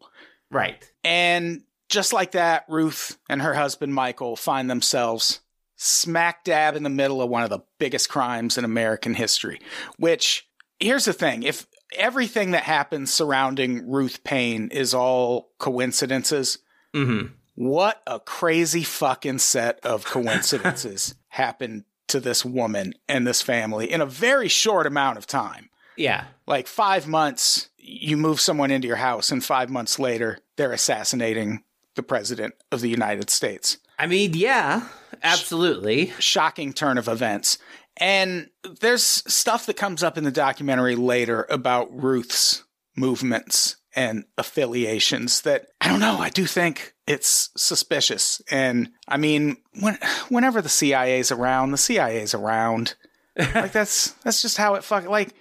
Right. 0.51 0.83
and 1.05 1.63
just 1.87 2.11
like 2.11 2.31
that, 2.31 2.65
Ruth 2.67 3.17
and 3.29 3.41
her 3.41 3.53
husband 3.53 3.93
Michael 3.93 4.35
find 4.35 4.69
themselves 4.69 5.39
smack 5.77 6.43
dab 6.43 6.75
in 6.75 6.83
the 6.83 6.89
middle 6.89 7.21
of 7.21 7.29
one 7.29 7.43
of 7.43 7.49
the 7.49 7.61
biggest 7.79 8.09
crimes 8.09 8.57
in 8.57 8.65
American 8.65 9.13
history. 9.13 9.61
Which 9.97 10.49
here's 10.79 11.05
the 11.05 11.13
thing: 11.13 11.43
if 11.43 11.65
everything 11.95 12.51
that 12.51 12.63
happens 12.63 13.13
surrounding 13.13 13.89
Ruth 13.89 14.23
Paine 14.25 14.67
is 14.71 14.93
all 14.93 15.51
coincidences, 15.59 16.57
hmm 16.93 17.27
what 17.59 18.01
a 18.07 18.21
crazy 18.21 18.83
fucking 18.83 19.37
set 19.37 19.81
of 19.83 20.05
coincidences 20.05 21.13
happened 21.27 21.83
to 22.07 22.21
this 22.21 22.45
woman 22.45 22.93
and 23.09 23.27
this 23.27 23.41
family 23.41 23.91
in 23.91 23.99
a 23.99 24.05
very 24.05 24.47
short 24.47 24.87
amount 24.87 25.17
of 25.17 25.27
time. 25.27 25.69
Yeah. 25.97 26.23
Like 26.47 26.67
five 26.67 27.05
months, 27.05 27.67
you 27.77 28.15
move 28.15 28.39
someone 28.39 28.71
into 28.71 28.87
your 28.87 28.95
house, 28.95 29.29
and 29.29 29.43
five 29.43 29.69
months 29.69 29.99
later, 29.99 30.39
they're 30.55 30.71
assassinating 30.71 31.65
the 31.95 32.01
president 32.01 32.53
of 32.71 32.79
the 32.79 32.87
United 32.87 33.29
States. 33.29 33.77
I 33.99 34.07
mean, 34.07 34.35
yeah, 34.35 34.87
absolutely. 35.21 36.13
Shocking 36.17 36.71
turn 36.71 36.97
of 36.97 37.09
events. 37.09 37.57
And 37.97 38.49
there's 38.79 39.03
stuff 39.03 39.65
that 39.65 39.75
comes 39.75 40.01
up 40.01 40.17
in 40.17 40.23
the 40.23 40.31
documentary 40.31 40.95
later 40.95 41.45
about 41.49 41.89
Ruth's 41.91 42.63
movements 42.95 43.75
and 43.95 44.25
affiliations 44.37 45.41
that 45.41 45.67
I 45.81 45.87
don't 45.89 45.99
know. 45.99 46.17
I 46.17 46.29
do 46.29 46.45
think 46.45 46.93
it's 47.07 47.49
suspicious. 47.57 48.41
And 48.51 48.89
I 49.07 49.17
mean, 49.17 49.57
when, 49.79 49.97
whenever 50.29 50.61
the 50.61 50.69
CIA's 50.69 51.31
around, 51.31 51.71
the 51.71 51.77
CIA's 51.77 52.33
around. 52.33 52.95
like 53.37 53.71
that's 53.71 54.11
that's 54.23 54.41
just 54.41 54.57
how 54.57 54.75
it 54.75 54.83
fuck. 54.83 55.07
Like 55.07 55.33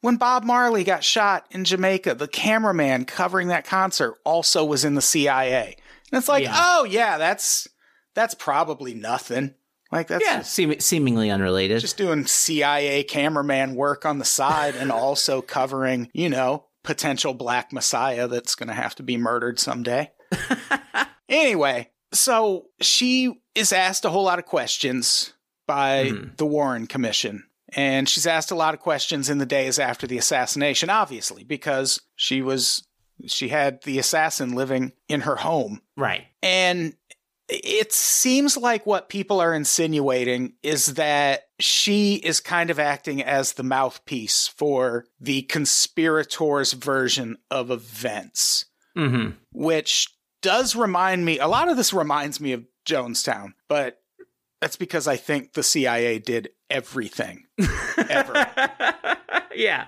when 0.00 0.16
Bob 0.16 0.44
Marley 0.44 0.84
got 0.84 1.04
shot 1.04 1.46
in 1.50 1.64
Jamaica, 1.64 2.14
the 2.14 2.28
cameraman 2.28 3.04
covering 3.04 3.48
that 3.48 3.64
concert 3.64 4.16
also 4.24 4.64
was 4.64 4.84
in 4.84 4.94
the 4.94 5.00
CIA. 5.02 5.76
And 6.12 6.18
it's 6.18 6.28
like, 6.28 6.44
Yeah. 6.44 6.54
oh 6.56 6.84
yeah, 6.84 7.16
that's 7.18 7.68
that's 8.14 8.34
probably 8.34 8.92
nothing. 8.94 9.54
Like 9.92 10.08
that's 10.08 10.24
Yeah, 10.24 10.42
seem- 10.42 10.80
seemingly 10.80 11.30
unrelated. 11.30 11.80
just 11.80 11.96
doing 11.96 12.26
CIA 12.26 13.04
cameraman 13.04 13.76
work 13.76 14.04
on 14.04 14.18
the 14.18 14.24
side 14.24 14.74
and 14.74 14.90
also 14.90 15.40
covering, 15.40 16.10
you 16.12 16.28
know, 16.28 16.66
potential 16.84 17.34
black 17.34 17.72
messiah 17.72 18.28
that's 18.28 18.54
going 18.54 18.68
to 18.68 18.74
have 18.74 18.94
to 18.94 19.02
be 19.02 19.16
murdered 19.16 19.58
someday. 19.58 20.12
anyway, 21.28 21.90
so 22.12 22.66
she 22.80 23.40
is 23.54 23.72
asked 23.72 24.04
a 24.04 24.10
whole 24.10 24.24
lot 24.24 24.38
of 24.38 24.44
questions 24.46 25.32
by 25.66 26.10
Mhm. 26.10 26.36
the 26.36 26.46
Warren 26.46 26.86
Commission. 26.86 27.44
And 27.76 28.08
she's 28.08 28.26
asked 28.26 28.50
a 28.52 28.54
lot 28.56 28.74
of 28.74 28.80
questions 28.80 29.28
in 29.28 29.38
the 29.38 29.46
days 29.46 29.78
after 29.78 30.06
the 30.06 30.18
assassination, 30.18 30.90
obviously, 30.90 31.42
because 31.44 32.00
she 32.16 32.42
was 32.42 32.86
she 33.26 33.48
had 33.48 33.80
the 33.84 33.98
assassin 33.98 34.54
living 34.54 34.92
in 35.08 35.20
her 35.22 35.36
home. 35.36 35.80
right. 35.96 36.24
And 36.42 36.94
it 37.48 37.92
seems 37.92 38.56
like 38.56 38.86
what 38.86 39.08
people 39.08 39.40
are 39.40 39.54
insinuating 39.54 40.54
is 40.64 40.94
that 40.94 41.43
she 41.60 42.16
is 42.16 42.40
kind 42.40 42.70
of 42.70 42.78
acting 42.78 43.22
as 43.22 43.52
the 43.52 43.62
mouthpiece 43.62 44.48
for 44.48 45.06
the 45.20 45.42
conspirators 45.42 46.72
version 46.72 47.36
of 47.50 47.70
events, 47.70 48.66
Mm-hmm. 48.96 49.30
which 49.52 50.08
does 50.40 50.76
remind 50.76 51.24
me 51.24 51.38
a 51.40 51.48
lot 51.48 51.68
of 51.68 51.76
this 51.76 51.92
reminds 51.92 52.40
me 52.40 52.52
of 52.52 52.64
Jonestown, 52.86 53.54
but 53.68 54.00
that's 54.60 54.76
because 54.76 55.08
I 55.08 55.16
think 55.16 55.52
the 55.54 55.62
CIA 55.64 56.18
did 56.20 56.50
everything 56.70 57.44
ever. 58.08 58.46
yeah. 59.54 59.86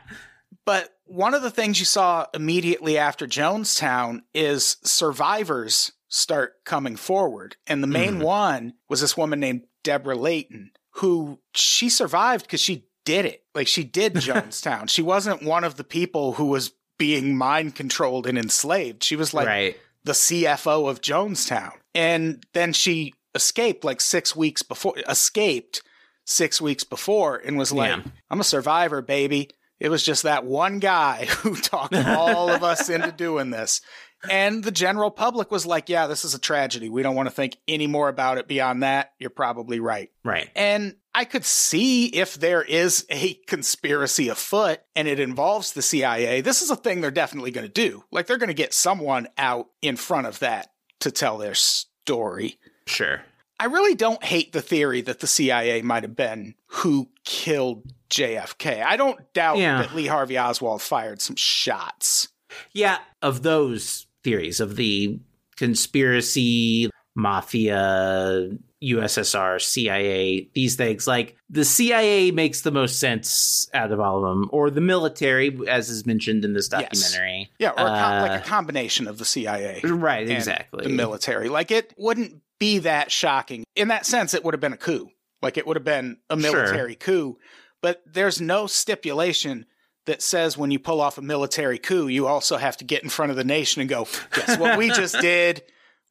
But 0.64 0.90
one 1.04 1.34
of 1.34 1.42
the 1.42 1.50
things 1.52 1.78
you 1.78 1.84
saw 1.86 2.26
immediately 2.34 2.98
after 2.98 3.26
Jonestown 3.28 4.22
is 4.34 4.78
survivors 4.82 5.92
start 6.08 6.54
coming 6.64 6.96
forward. 6.96 7.56
And 7.66 7.82
the 7.82 7.86
main 7.88 8.16
Mhm. 8.16 8.22
one 8.24 8.72
was 8.88 9.00
this 9.00 9.16
woman 9.16 9.38
named 9.40 9.66
Deborah 9.84 10.16
Layton, 10.16 10.72
who 10.96 11.38
she 11.54 11.88
survived 11.88 12.46
because 12.46 12.60
she 12.60 12.86
did 13.04 13.24
it. 13.24 13.44
Like 13.54 13.68
she 13.68 13.84
did 13.84 14.14
Jonestown. 14.14 14.88
she 14.88 15.02
wasn't 15.02 15.42
one 15.42 15.64
of 15.64 15.76
the 15.76 15.84
people 15.84 16.34
who 16.34 16.46
was 16.46 16.72
being 16.98 17.36
mind 17.36 17.74
controlled 17.74 18.26
and 18.26 18.38
enslaved. 18.38 19.02
She 19.02 19.16
was 19.16 19.34
like 19.34 19.46
right. 19.46 19.76
the 20.04 20.12
CFO 20.12 20.88
of 20.88 21.00
Jonestown. 21.00 21.72
And 21.94 22.44
then 22.52 22.72
she 22.72 23.14
escaped 23.34 23.84
like 23.84 24.00
six 24.00 24.34
weeks 24.34 24.62
before, 24.62 24.94
escaped 25.08 25.82
six 26.24 26.60
weeks 26.60 26.84
before 26.84 27.36
and 27.36 27.58
was 27.58 27.72
like, 27.72 27.90
Yeah. 27.90 28.02
I'm 28.30 28.40
a 28.40 28.44
survivor, 28.44 29.02
baby. 29.02 29.50
It 29.78 29.90
was 29.90 30.02
just 30.02 30.22
that 30.22 30.44
one 30.44 30.78
guy 30.78 31.26
who 31.42 31.54
talked 31.56 31.94
all 31.94 32.50
of 32.50 32.64
us 32.64 32.88
into 32.88 33.12
doing 33.12 33.50
this. 33.50 33.80
And 34.30 34.62
the 34.64 34.70
general 34.70 35.10
public 35.10 35.50
was 35.50 35.66
like, 35.66 35.88
yeah, 35.88 36.06
this 36.06 36.24
is 36.24 36.34
a 36.34 36.38
tragedy. 36.38 36.88
We 36.88 37.02
don't 37.02 37.14
want 37.14 37.28
to 37.28 37.34
think 37.34 37.56
any 37.68 37.86
more 37.86 38.08
about 38.08 38.38
it 38.38 38.48
beyond 38.48 38.82
that. 38.82 39.12
You're 39.18 39.30
probably 39.30 39.80
right. 39.80 40.10
Right. 40.24 40.50
And 40.54 40.96
I 41.14 41.24
could 41.24 41.44
see 41.44 42.06
if 42.06 42.34
there 42.34 42.62
is 42.62 43.06
a 43.10 43.34
conspiracy 43.46 44.28
afoot 44.28 44.80
and 44.94 45.08
it 45.08 45.18
involves 45.20 45.72
the 45.72 45.82
CIA, 45.82 46.40
this 46.42 46.62
is 46.62 46.70
a 46.70 46.76
thing 46.76 47.00
they're 47.00 47.10
definitely 47.10 47.50
going 47.50 47.66
to 47.66 47.72
do. 47.72 48.04
Like 48.10 48.26
they're 48.26 48.36
going 48.38 48.48
to 48.48 48.54
get 48.54 48.74
someone 48.74 49.28
out 49.38 49.68
in 49.82 49.96
front 49.96 50.26
of 50.26 50.38
that 50.40 50.72
to 51.00 51.10
tell 51.10 51.38
their 51.38 51.54
story. 51.54 52.58
Sure. 52.86 53.22
I 53.58 53.64
really 53.66 53.94
don't 53.94 54.22
hate 54.22 54.52
the 54.52 54.60
theory 54.60 55.00
that 55.02 55.20
the 55.20 55.26
CIA 55.26 55.80
might 55.80 56.02
have 56.02 56.14
been 56.14 56.54
who 56.66 57.08
killed 57.24 57.90
JFK. 58.10 58.84
I 58.84 58.96
don't 58.96 59.32
doubt 59.32 59.56
Yeah. 59.58 59.80
that 59.80 59.94
Lee 59.94 60.06
Harvey 60.06 60.38
Oswald 60.38 60.82
fired 60.82 61.22
some 61.22 61.36
shots. 61.36 62.28
Yeah, 62.72 62.98
of 63.22 63.42
those 63.42 64.05
theories 64.26 64.58
of 64.58 64.74
the 64.74 65.20
conspiracy, 65.56 66.90
mafia, 67.14 68.50
USSR, 68.82 69.60
CIA, 69.62 70.50
these 70.54 70.74
things, 70.76 71.06
like 71.06 71.36
the 71.48 71.64
CIA 71.64 72.30
makes 72.32 72.60
the 72.62 72.70
most 72.72 72.98
sense 72.98 73.68
out 73.72 73.92
of 73.92 74.00
all 74.00 74.24
of 74.24 74.36
them, 74.36 74.48
or 74.52 74.68
the 74.70 74.80
military, 74.80 75.56
as 75.68 75.88
is 75.88 76.04
mentioned 76.06 76.44
in 76.44 76.52
this 76.54 76.68
Yes. 76.72 76.82
documentary. 76.82 77.50
Yeah, 77.58 77.70
or 77.70 77.86
a 77.86 77.88
com- 77.88 78.12
Uh, 78.12 78.20
like 78.28 78.40
a 78.40 78.44
combination 78.44 79.06
of 79.06 79.18
the 79.18 79.24
CIA. 79.24 79.80
Right, 79.84 80.28
exactly. 80.28 80.82
the 80.84 80.90
military. 80.90 81.48
Like 81.48 81.70
it 81.70 81.94
wouldn't 81.96 82.42
be 82.58 82.78
that 82.80 83.10
shocking. 83.12 83.64
In 83.76 83.88
that 83.88 84.04
sense, 84.06 84.34
it 84.34 84.44
would 84.44 84.54
have 84.54 84.60
been 84.60 84.72
a 84.72 84.76
coup. 84.78 85.08
Like 85.40 85.56
it 85.56 85.66
would 85.66 85.76
have 85.76 85.84
been 85.84 86.18
a 86.28 86.38
Sure. 86.40 86.52
military 86.52 86.96
coup. 86.96 87.38
But 87.80 88.02
there's 88.06 88.40
no 88.40 88.66
stipulation 88.66 89.66
that 90.06 90.22
says 90.22 90.56
when 90.56 90.70
you 90.70 90.78
pull 90.78 91.00
off 91.00 91.18
a 91.18 91.22
military 91.22 91.78
coup, 91.78 92.08
you 92.08 92.26
also 92.26 92.56
have 92.56 92.76
to 92.78 92.84
get 92.84 93.02
in 93.02 93.08
front 93.08 93.30
of 93.30 93.36
the 93.36 93.44
nation 93.44 93.80
and 93.80 93.88
go, 93.90 94.06
guess 94.34 94.58
what 94.58 94.78
we 94.78 94.88
just 94.94 95.20
did? 95.20 95.62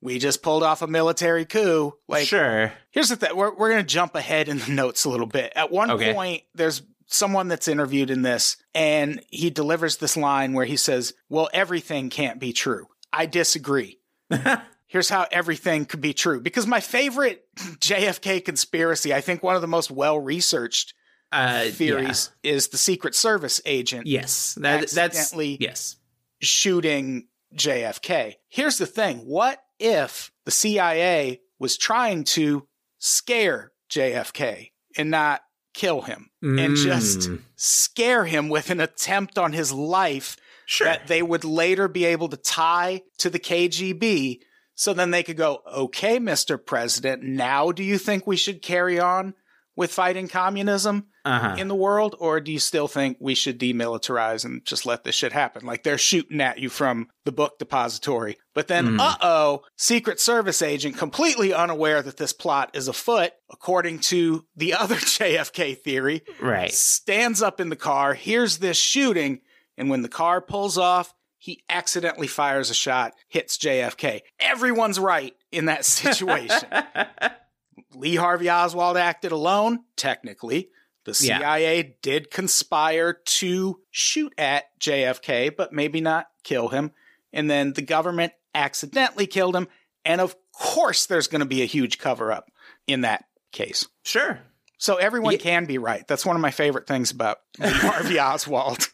We 0.02 0.20
just 0.20 0.44
pulled 0.44 0.62
off 0.64 0.82
a 0.82 0.88
military 0.88 1.46
coup. 1.46 1.94
Like 2.08 2.28
sure. 2.28 2.74
Here's 2.92 3.10
the 3.10 3.16
thing. 3.16 3.36
We're, 3.36 3.56
we're 3.56 3.72
going 3.72 3.82
to 3.84 3.88
jump 3.88 4.16
ahead 4.16 4.50
in 4.50 4.60
the 4.60 4.72
notes 4.72 5.06
a 5.06 5.10
little 5.10 5.26
bit. 5.26 5.52
At 5.56 5.72
one 5.72 5.90
Okay. 5.92 6.14
point, 6.14 6.44
there's 6.54 6.84
someone 7.08 7.48
that's 7.48 7.68
interviewed 7.68 8.10
in 8.10 8.22
this, 8.22 8.58
and 8.74 9.22
he 9.30 9.50
delivers 9.50 9.98
this 9.98 10.16
line 10.18 10.54
where 10.54 10.66
he 10.66 10.76
says, 10.76 11.14
Well, 11.30 11.50
everything 11.54 12.10
can't 12.10 12.40
be 12.40 12.52
true. 12.54 12.88
I 13.14 13.26
disagree. 13.26 14.00
Here's 14.88 15.10
how 15.10 15.26
everything 15.32 15.86
could 15.86 16.02
be 16.02 16.14
true. 16.14 16.40
Because 16.42 16.68
my 16.68 16.80
favorite 16.80 17.46
JFK 17.58 18.44
conspiracy, 18.46 19.14
I 19.14 19.22
think 19.22 19.42
one 19.42 19.56
of 19.56 19.62
the 19.62 19.68
most 19.68 19.90
well 19.90 20.20
researched 20.20 20.94
Uh, 21.36 21.66
theories, 21.66 22.32
is 22.44 22.70
the 22.70 22.78
Secret 22.78 23.14
Service 23.14 23.60
agent. 23.66 24.08
Yes, 24.08 24.56
that, 24.62 24.90
that's 24.90 25.36
yes. 25.36 25.98
shooting 26.42 27.28
JFK. 27.56 28.36
Here's 28.50 28.78
the 28.78 28.86
thing 28.86 29.20
what 29.20 29.60
if 29.80 30.32
the 30.46 30.52
CIA 30.52 31.42
was 31.60 31.78
trying 31.78 32.24
to 32.24 32.68
scare 33.00 33.72
JFK 33.92 34.72
and 34.98 35.12
not 35.12 35.42
kill 35.74 36.02
him 36.02 36.30
and 36.42 36.76
just 36.76 37.30
Mm, 37.30 37.42
scare 37.56 38.26
him 38.26 38.50
with 38.50 38.70
an 38.70 38.80
attempt 38.80 39.38
on 39.38 39.52
his 39.52 39.74
life 39.74 40.38
sure. 40.66 40.88
that 40.88 41.08
they 41.08 41.22
would 41.22 41.44
later 41.44 41.88
be 41.88 42.06
able 42.06 42.30
to 42.30 42.38
tie 42.38 43.02
to 43.18 43.30
the 43.30 43.40
KGB? 43.40 44.40
So 44.76 44.94
then 44.94 45.12
they 45.12 45.24
could 45.24 45.38
go, 45.38 45.62
okay, 45.66 46.20
Mr. 46.20 46.64
President, 46.64 47.24
now 47.24 47.72
do 47.72 47.84
you 47.84 47.98
think 47.98 48.26
we 48.26 48.38
should 48.38 48.62
carry 48.62 49.00
on 49.00 49.34
with 49.76 49.92
fighting 49.92 50.28
communism? 50.28 51.08
uh-huh. 51.26 51.56
in 51.58 51.68
the 51.68 51.74
world, 51.76 52.16
or 52.20 52.40
do 52.40 52.52
you 52.52 52.60
still 52.60 52.88
think 52.88 53.18
we 53.20 53.34
should 53.34 53.60
demilitarize 53.60 54.46
and 54.46 54.64
just 54.64 54.86
let 54.86 55.04
this 55.04 55.16
shit 55.16 55.34
happen? 55.34 55.66
Like 55.66 55.82
they're 55.82 55.98
shooting 55.98 56.40
at 56.40 56.60
you 56.60 56.70
from 56.70 57.08
the 57.24 57.32
book 57.32 57.58
depository. 57.58 58.38
But 58.54 58.68
then, 58.68 58.90
Mhm. 58.90 59.00
uh 59.00 59.18
oh, 59.22 59.64
Secret 59.76 60.20
Service 60.20 60.62
agent, 60.62 60.98
completely 60.98 61.52
unaware 61.52 62.04
that 62.04 62.18
this 62.18 62.32
plot 62.32 62.70
is 62.76 62.88
afoot, 62.88 63.32
according 63.52 64.00
to 64.02 64.46
the 64.56 64.74
other 64.82 64.98
JFK 64.98 65.74
theory, 65.74 66.22
right. 66.40 66.72
stands 66.72 67.42
up 67.42 67.60
in 67.60 67.70
the 67.70 67.76
car, 67.76 68.14
hears 68.14 68.60
this 68.60 68.78
shooting, 68.78 69.42
and 69.78 69.90
when 69.90 70.04
the 70.04 70.10
car 70.10 70.42
pulls 70.42 70.78
off, 70.78 71.12
he 71.40 71.64
accidentally 71.70 72.28
fires 72.28 72.70
a 72.70 72.76
shot, 72.76 73.14
hits 73.30 73.58
JFK. 73.58 74.22
Everyone's 74.40 75.00
right 75.00 75.34
in 75.52 75.66
that 75.66 75.86
situation. 76.00 76.70
Lee 77.94 78.16
Harvey 78.16 78.50
Oswald 78.50 78.98
acted 78.98 79.32
alone, 79.32 79.80
technically. 79.96 80.70
The 81.06 81.12
Yeah. 81.22 81.40
CIA 81.40 81.98
did 82.02 82.32
conspire 82.32 83.14
to 83.14 83.80
shoot 83.92 84.34
at 84.38 84.64
JFK, 84.80 85.50
but 85.56 85.72
maybe 85.72 86.02
not 86.02 86.28
kill 86.44 86.70
him. 86.70 86.92
And 87.32 87.50
then 87.50 87.74
the 87.74 87.82
government 87.82 88.34
accidentally 88.56 89.28
killed 89.28 89.56
him. 89.56 89.68
And 90.04 90.22
of 90.22 90.36
course, 90.52 91.06
there's 91.06 91.28
going 91.28 91.42
to 91.42 91.46
be 91.46 91.62
a 91.62 91.66
huge 91.66 91.98
cover 92.00 92.32
up 92.32 92.50
in 92.88 93.02
that 93.02 93.26
case. 93.52 93.88
sure. 94.04 94.40
So 94.78 94.96
everyone 94.98 95.32
Ye- 95.32 95.38
can 95.38 95.66
be 95.66 95.78
right. 95.78 96.06
That's 96.08 96.26
one 96.26 96.36
of 96.36 96.42
my 96.42 96.52
favorite 96.52 96.86
things 96.86 97.10
about 97.12 97.38
Lee 97.60 97.70
Harvey 97.72 98.20
Oswald. 98.20 98.90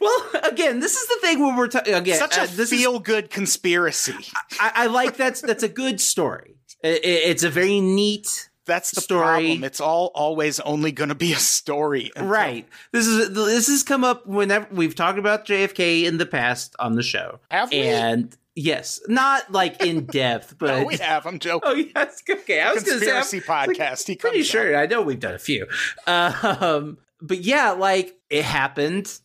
Well, 0.00 0.30
again, 0.44 0.78
this 0.80 0.94
is 0.96 1.06
the 1.08 1.18
thing 1.20 1.40
when 1.40 1.56
we're 1.56 1.66
talking 1.68 1.94
again. 1.94 2.18
Such 2.18 2.38
a 2.38 2.42
uh, 2.42 2.46
feel 2.66 2.98
good 3.00 3.28
conspiracy. 3.30 4.14
I, 4.60 4.72
I 4.74 4.86
like 4.86 5.16
that's 5.16 5.40
that's 5.42 5.62
a 5.64 5.68
good 5.68 6.00
story. 6.00 6.55
I- 6.86 7.00
I- 7.04 7.22
it's 7.30 7.42
a 7.42 7.50
very 7.50 7.80
neat 7.80 8.48
That's 8.66 8.90
the 8.90 9.00
Story. 9.00 9.24
problem. 9.26 9.64
It's 9.64 9.80
all 9.80 10.10
always 10.14 10.58
only 10.60 10.90
going 10.92 11.08
to 11.10 11.14
be 11.14 11.32
a 11.32 11.36
story. 11.38 12.10
right. 12.16 12.68
This 12.92 13.06
is 13.06 13.30
this 13.32 13.68
has 13.68 13.82
come 13.82 14.02
up 14.04 14.26
whenever 14.26 14.66
we've 14.72 14.94
talked 14.94 15.18
about 15.18 15.46
JFK 15.46 16.04
in 16.04 16.18
the 16.18 16.26
past 16.26 16.74
on 16.78 16.94
the 16.96 17.02
show, 17.02 17.38
Have 17.50 17.70
we? 17.70 17.78
and 17.82 18.36
yes, 18.56 19.00
not 19.08 19.52
like 19.52 19.84
in 19.84 20.06
depth, 20.22 20.56
but 20.58 20.66
No, 20.80 20.84
we 20.84 20.96
have. 20.96 21.26
I'm 21.26 21.38
joking. 21.38 21.68
oh 21.70 21.74
yes, 21.74 22.22
okay. 22.28 22.60
I 22.60 22.72
was 22.72 22.82
going 22.82 22.98
to 22.98 23.04
say 23.04 23.12
conspiracy 23.12 23.40
podcast. 23.40 24.06
He 24.08 24.16
pretty 24.16 24.42
sure. 24.42 24.74
up. 24.74 24.82
I 24.82 24.86
know 24.86 25.00
we've 25.02 25.20
done 25.20 25.34
a 25.34 25.38
few, 25.38 25.66
um, 26.06 26.98
but 27.20 27.38
yeah, 27.40 27.70
like 27.70 28.16
it 28.30 28.44
happened, 28.44 29.16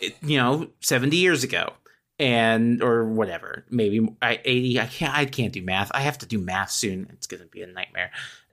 it- 0.00 0.16
you 0.22 0.36
know, 0.36 0.68
seventy 0.80 1.16
years 1.18 1.44
ago. 1.44 1.74
And 2.20 2.82
or 2.82 3.06
whatever, 3.06 3.64
maybe 3.70 4.06
I, 4.20 4.40
eighty. 4.44 4.78
I 4.78 4.86
can't. 4.86 5.14
I 5.14 5.24
can't 5.24 5.52
do 5.54 5.62
math. 5.62 5.90
I 5.94 6.02
have 6.02 6.18
to 6.18 6.26
do 6.26 6.38
math 6.38 6.70
soon. 6.70 7.08
It's 7.14 7.26
gonna 7.26 7.46
be 7.46 7.62
a 7.62 7.66
nightmare. 7.66 8.10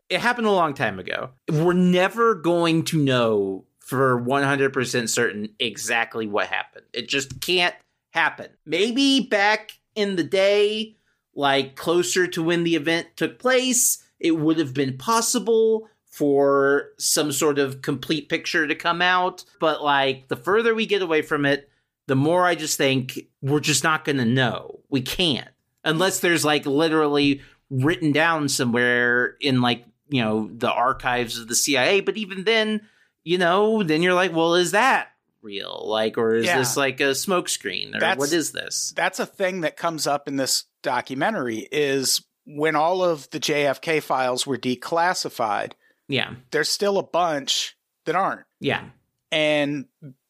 it 0.10 0.22
happened 0.22 0.48
a 0.48 0.52
long 0.52 0.74
time 0.74 1.00
ago. 1.00 1.32
We're 1.52 1.74
never 1.74 2.34
going 2.34 2.86
to 2.86 2.98
know 2.98 3.66
for 3.80 4.22
100% 4.22 5.10
certain 5.10 5.50
exactly 5.60 6.28
what 6.28 6.48
happened. 6.48 6.86
It 6.94 7.08
just 7.08 7.40
can't 7.40 7.76
happen. 8.12 8.50
Maybe 8.66 9.22
back 9.22 9.80
in 9.96 10.18
the 10.18 10.24
day, 10.26 10.98
like 11.36 11.76
closer 11.76 12.28
to 12.28 12.44
when 12.44 12.64
the 12.64 12.76
event 12.76 13.08
took 13.16 13.40
place, 13.40 14.04
it 14.20 14.32
would 14.32 14.58
have 14.58 14.74
been 14.74 14.98
possible 14.98 15.90
for 16.04 16.90
some 16.98 17.32
sort 17.32 17.60
of 17.60 17.82
complete 17.82 18.28
picture 18.28 18.68
to 18.68 18.76
come 18.76 19.02
out. 19.02 19.46
But 19.60 19.84
like 19.84 20.28
the 20.28 20.36
further 20.36 20.76
we 20.76 20.86
get 20.86 21.02
away 21.02 21.22
from 21.22 21.46
it, 21.46 21.70
the 22.08 22.16
more 22.16 22.46
I 22.46 22.56
just 22.56 22.78
think 22.78 23.20
we're 23.42 23.60
just 23.60 23.84
not 23.84 24.06
going 24.06 24.18
to 24.18 24.26
know. 24.26 24.80
We 24.90 25.02
can't. 25.02 25.50
Unless 25.84 26.20
there's 26.20 26.44
like 26.46 26.66
literally 26.66 27.42
written 27.70 28.12
down 28.12 28.50
somewhere 28.50 29.36
in 29.40 29.62
like, 29.62 29.86
you 30.10 30.22
know, 30.22 30.50
the 30.52 30.72
archives 30.72 31.38
of 31.38 31.48
the 31.48 31.56
CIA. 31.56 32.00
But 32.02 32.18
even 32.18 32.44
then, 32.46 32.82
you 33.24 33.38
know, 33.38 33.84
then 33.84 34.02
you're 34.02 34.14
like, 34.14 34.34
well, 34.34 34.56
is 34.56 34.72
that 34.72 35.10
real? 35.42 35.84
Like, 35.86 36.18
or 36.18 36.36
is 36.36 36.46
Yeah. 36.46 36.58
this 36.60 36.76
like 36.78 37.00
a 37.02 37.12
smokescreen? 37.12 37.96
Or 37.96 38.00
That's- 38.00 38.18
what 38.18 38.32
is 38.34 38.52
this? 38.54 38.94
That's 38.96 39.20
a 39.20 39.26
thing 39.26 39.62
that 39.62 39.78
comes 39.78 40.08
up 40.08 40.28
in 40.28 40.38
this 40.38 40.64
documentary 40.82 41.68
is 41.72 42.22
when 42.46 42.76
all 42.78 43.04
of 43.04 43.30
the 43.32 43.40
JFK 43.40 44.02
files 44.02 44.48
were 44.48 44.58
declassified, 44.58 45.74
Yeah. 46.08 46.36
there's 46.52 46.70
still 46.70 46.98
a 46.98 47.04
bunch 47.04 47.76
that 48.06 48.16
aren't. 48.16 48.46
Yeah. 48.62 48.86
And 49.32 49.86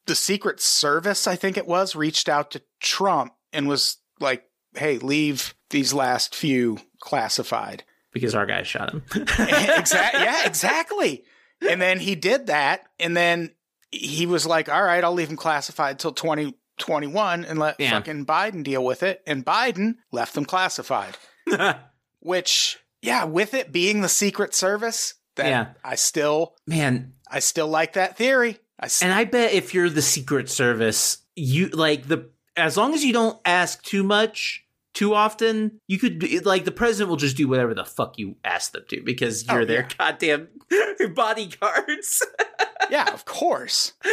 the 0.07 0.15
Secret 0.15 0.59
Service, 0.59 1.27
I 1.27 1.35
think 1.35 1.57
it 1.57 1.67
was, 1.67 1.95
reached 1.95 2.27
out 2.29 2.51
to 2.51 2.61
Trump 2.81 3.33
and 3.53 3.67
was 3.67 3.97
like, 4.19 4.43
hey, 4.75 4.97
leave 4.97 5.53
these 5.69 5.93
last 5.93 6.33
few 6.35 6.79
classified. 6.99 7.83
Because 8.13 8.33
our 8.35 8.45
guy 8.45 8.63
shot 8.63 8.91
him. 8.93 9.03
exactly. 9.15 10.21
Yeah, 10.21 10.45
exactly. 10.47 11.23
And 11.69 11.81
then 11.81 11.99
he 11.99 12.15
did 12.15 12.47
that. 12.47 12.85
And 12.99 13.15
then 13.15 13.51
he 13.91 14.25
was 14.25 14.45
like, 14.45 14.69
all 14.69 14.83
right, 14.83 15.03
I'll 15.03 15.13
leave 15.13 15.27
them 15.27 15.37
classified 15.37 15.99
till 15.99 16.11
2021 16.13 17.45
and 17.45 17.59
let 17.59 17.79
Yeah. 17.79 17.91
fucking 17.91 18.25
Biden 18.25 18.63
deal 18.63 18.83
with 18.83 19.03
it. 19.03 19.21
And 19.27 19.45
Biden 19.45 19.95
left 20.11 20.33
them 20.35 20.45
classified, 20.45 21.17
which, 22.19 22.77
yeah, 23.01 23.23
with 23.25 23.53
it 23.53 23.71
being 23.71 24.01
the 24.01 24.09
Secret 24.09 24.53
Service, 24.53 25.15
then 25.35 25.47
Yeah. 25.47 25.67
I 25.83 25.95
still, 25.95 26.55
Man, 26.65 27.13
I 27.29 27.39
still 27.39 27.67
like 27.67 27.93
that 27.93 28.17
theory. 28.17 28.59
I 28.79 28.89
and 29.01 29.12
I 29.13 29.24
bet 29.24 29.53
if 29.53 29.74
you're 29.74 29.89
the 29.89 30.01
Secret 30.01 30.50
Service, 30.50 31.19
you 31.36 31.67
like 31.69 32.07
the 32.07 32.29
as 32.55 32.77
long 32.77 32.93
as 32.93 33.03
you 33.03 33.13
don't 33.13 33.39
ask 33.46 33.84
too 33.84 34.03
much 34.03 34.65
too 34.93 35.13
often, 35.13 35.79
you 35.88 36.00
could 36.00 36.43
like 36.46 36.65
the 36.65 36.72
president 36.72 37.10
will 37.10 37.17
just 37.17 37.38
do 37.38 37.48
whatever 37.48 37.74
the 37.74 37.86
fuck 37.86 38.17
you 38.17 38.36
ask 38.43 38.72
them 38.72 38.84
to 38.89 39.01
because 39.03 39.46
you're 39.48 39.62
Oh, 39.62 39.65
their 39.65 39.88
goddamn 39.98 40.48
bodyguards. 41.13 42.25
yeah, 42.89 43.13
of 43.13 43.25
course. 43.25 43.93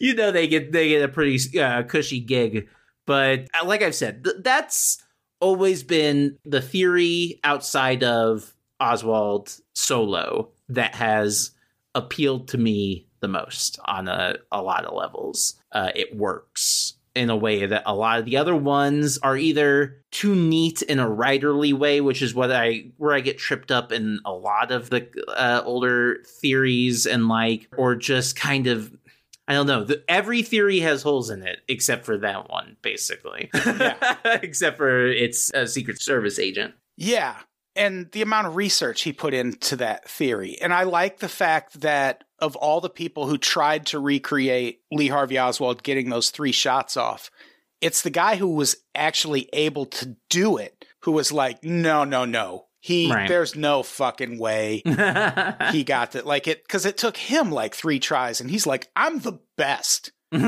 you 0.00 0.14
know 0.14 0.32
they 0.32 0.48
get 0.48 0.72
they 0.72 0.88
get 0.88 1.02
a 1.02 1.08
pretty 1.08 1.58
uh, 1.58 1.82
cushy 1.84 2.20
gig, 2.20 2.68
but 3.06 3.46
uh, 3.54 3.64
like 3.64 3.82
I've 3.82 3.94
said, 3.94 4.24
th- 4.24 4.36
that's 4.40 5.02
always 5.40 5.82
been 5.84 6.36
the 6.44 6.60
theory 6.60 7.38
outside 7.44 8.02
of 8.02 8.54
Oswald 8.80 9.56
Solo 9.74 10.50
that 10.68 10.96
has 10.96 11.52
appealed 11.94 12.48
to 12.48 12.58
me 12.58 13.07
the 13.20 13.28
most 13.28 13.78
on 13.84 14.08
a, 14.08 14.36
a 14.52 14.62
lot 14.62 14.84
of 14.84 14.94
levels. 14.94 15.60
Uh, 15.72 15.90
it 15.94 16.16
works 16.16 16.94
in 17.18 17.30
a 17.30 17.36
way 17.36 17.66
that 17.66 17.82
a 17.84 17.94
lot 17.94 18.20
of 18.20 18.24
the 18.24 18.36
other 18.36 18.54
ones 18.54 19.18
are 19.18 19.36
either 19.36 19.96
too 20.12 20.36
neat 20.36 20.82
in 20.82 21.00
a 21.00 21.08
writerly 21.08 21.72
way, 21.72 22.00
which 22.00 22.22
is 22.22 22.34
what 22.34 22.52
I 22.52 22.92
where 22.96 23.12
I 23.12 23.20
get 23.20 23.38
tripped 23.38 23.72
up 23.72 23.90
in 23.90 24.20
a 24.24 24.32
lot 24.32 24.70
of 24.70 24.90
the 24.90 25.08
uh, 25.36 25.62
older 25.64 26.22
theories, 26.40 27.06
and 27.06 27.28
like, 27.28 27.68
or 27.76 27.96
just 27.96 28.36
kind 28.36 28.66
of. 28.66 28.92
I 29.48 29.54
don't 29.54 29.66
know. 29.66 29.82
The, 29.82 30.04
every 30.08 30.42
theory 30.42 30.80
has 30.80 31.02
holes 31.02 31.30
in 31.30 31.42
it 31.42 31.60
except 31.68 32.04
for 32.04 32.18
that 32.18 32.50
one, 32.50 32.76
basically. 32.82 33.48
except 34.24 34.76
for 34.76 35.06
it's 35.06 35.50
a 35.54 35.66
Secret 35.66 36.02
Service 36.02 36.38
agent. 36.38 36.74
Yeah. 36.98 37.34
And 37.74 38.12
the 38.12 38.20
amount 38.20 38.48
of 38.48 38.56
research 38.56 39.02
he 39.02 39.12
put 39.14 39.32
into 39.32 39.74
that 39.76 40.06
theory. 40.06 40.58
And 40.60 40.74
I 40.74 40.82
like 40.82 41.20
the 41.20 41.30
fact 41.30 41.80
that 41.80 42.24
of 42.40 42.56
all 42.56 42.80
the 42.80 42.90
people 42.90 43.26
who 43.26 43.38
tried 43.38 43.86
to 43.86 43.98
recreate 43.98 44.80
Lee 44.92 45.08
Harvey 45.08 45.38
Oswald 45.38 45.82
getting 45.82 46.08
those 46.10 46.30
three 46.30 46.52
shots 46.52 46.96
off, 46.96 47.30
it's 47.80 48.02
the 48.02 48.10
guy 48.10 48.36
who 48.36 48.48
was 48.54 48.76
actually 48.94 49.48
able 49.52 49.86
to 49.86 50.16
do 50.30 50.56
it 50.56 50.84
who 51.02 51.12
was 51.12 51.30
like, 51.32 51.62
no, 51.64 52.04
no, 52.04 52.24
no. 52.24 52.66
He, 52.80 53.10
Right. 53.12 53.28
there's 53.28 53.56
no 53.56 53.82
fucking 53.82 54.38
way 54.38 54.82
he 54.84 55.84
got 55.84 56.12
that. 56.12 56.22
Like 56.26 56.46
it, 56.46 56.66
cause 56.68 56.86
it 56.86 56.96
took 56.96 57.16
him 57.16 57.50
like 57.50 57.74
three 57.74 57.98
tries 57.98 58.40
and 58.40 58.48
he's 58.50 58.66
like, 58.66 58.88
I'm 58.94 59.18
the 59.18 59.40
best. 59.56 60.12
I'm 60.32 60.40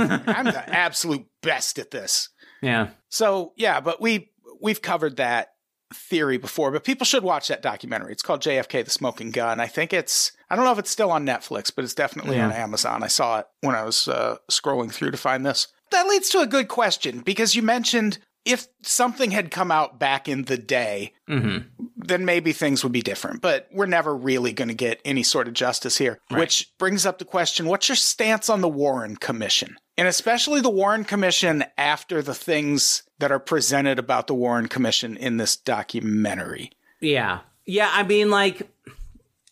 the 0.44 0.64
absolute 0.68 1.26
best 1.42 1.78
at 1.78 1.90
this. 1.90 2.28
yeah. 2.62 2.90
So 3.08 3.52
yeah, 3.56 3.80
but 3.80 4.00
we 4.00 4.30
we've 4.62 4.80
covered 4.82 5.16
that 5.16 5.48
theory 5.92 6.36
before, 6.38 6.70
but 6.70 6.84
people 6.84 7.04
should 7.04 7.22
watch 7.22 7.48
that 7.48 7.62
documentary. 7.62 8.12
It's 8.12 8.22
called 8.22 8.40
JFK 8.42 8.84
the 8.84 8.90
Smoking 8.90 9.30
Gun. 9.30 9.58
I 9.60 9.66
think 9.66 9.92
it's 9.92 10.32
I 10.48 10.56
don't 10.56 10.64
know 10.64 10.72
if 10.72 10.78
it's 10.78 10.90
still 10.90 11.10
on 11.10 11.24
Netflix, 11.26 11.72
but 11.74 11.84
it's 11.84 11.94
definitely 11.94 12.36
Yeah. 12.36 12.46
on 12.46 12.52
Amazon. 12.52 13.02
I 13.02 13.08
saw 13.08 13.40
it 13.40 13.46
when 13.62 13.74
I 13.74 13.82
was 13.84 14.08
uh, 14.08 14.36
scrolling 14.50 14.92
through 14.92 15.10
to 15.12 15.16
find 15.16 15.44
this. 15.44 15.68
That 15.90 16.06
leads 16.06 16.28
to 16.30 16.40
a 16.40 16.46
good 16.46 16.68
question 16.68 17.20
because 17.20 17.54
you 17.56 17.62
mentioned 17.62 18.18
if 18.44 18.66
something 18.82 19.30
had 19.32 19.50
come 19.50 19.70
out 19.70 19.98
back 19.98 20.28
in 20.28 20.44
the 20.44 20.56
day, 20.58 21.12
hmm 21.28 21.58
then 22.02 22.24
maybe 22.24 22.52
things 22.52 22.82
would 22.82 22.92
be 22.92 23.02
different. 23.02 23.42
But 23.42 23.68
we're 23.72 23.84
never 23.86 24.16
really 24.16 24.52
going 24.54 24.68
to 24.68 24.74
get 24.74 25.02
any 25.04 25.22
sort 25.22 25.46
of 25.46 25.52
justice 25.54 25.98
here, 25.98 26.18
Right. 26.30 26.40
which 26.40 26.72
brings 26.78 27.04
up 27.04 27.18
the 27.18 27.24
question 27.26 27.66
what's 27.66 27.88
your 27.90 27.96
stance 27.96 28.48
on 28.48 28.62
the 28.62 28.68
Warren 28.68 29.16
Commission? 29.16 29.76
And 29.98 30.08
especially 30.08 30.62
the 30.62 30.70
Warren 30.70 31.04
Commission 31.04 31.62
after 31.76 32.22
the 32.22 32.34
things 32.34 33.02
that 33.18 33.30
are 33.30 33.38
presented 33.38 33.98
about 33.98 34.26
the 34.28 34.34
Warren 34.34 34.66
Commission 34.66 35.14
in 35.16 35.36
this 35.36 35.56
documentary. 35.56 36.70
Yeah. 37.00 37.40
Yeah, 37.66 37.90
I 37.92 38.02
mean 38.02 38.30
like 38.30 38.68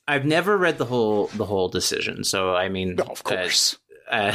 I've 0.09 0.25
never 0.25 0.57
read 0.57 0.79
the 0.79 0.87
whole 0.87 1.27
the 1.35 1.45
whole 1.45 1.69
decision. 1.69 2.25
So 2.25 2.55
I 2.57 2.69
mean 2.71 2.99
Oh, 2.99 3.05
of 3.13 3.23
course. 3.25 3.77
uh, 4.11 4.15
uh, 4.15 4.35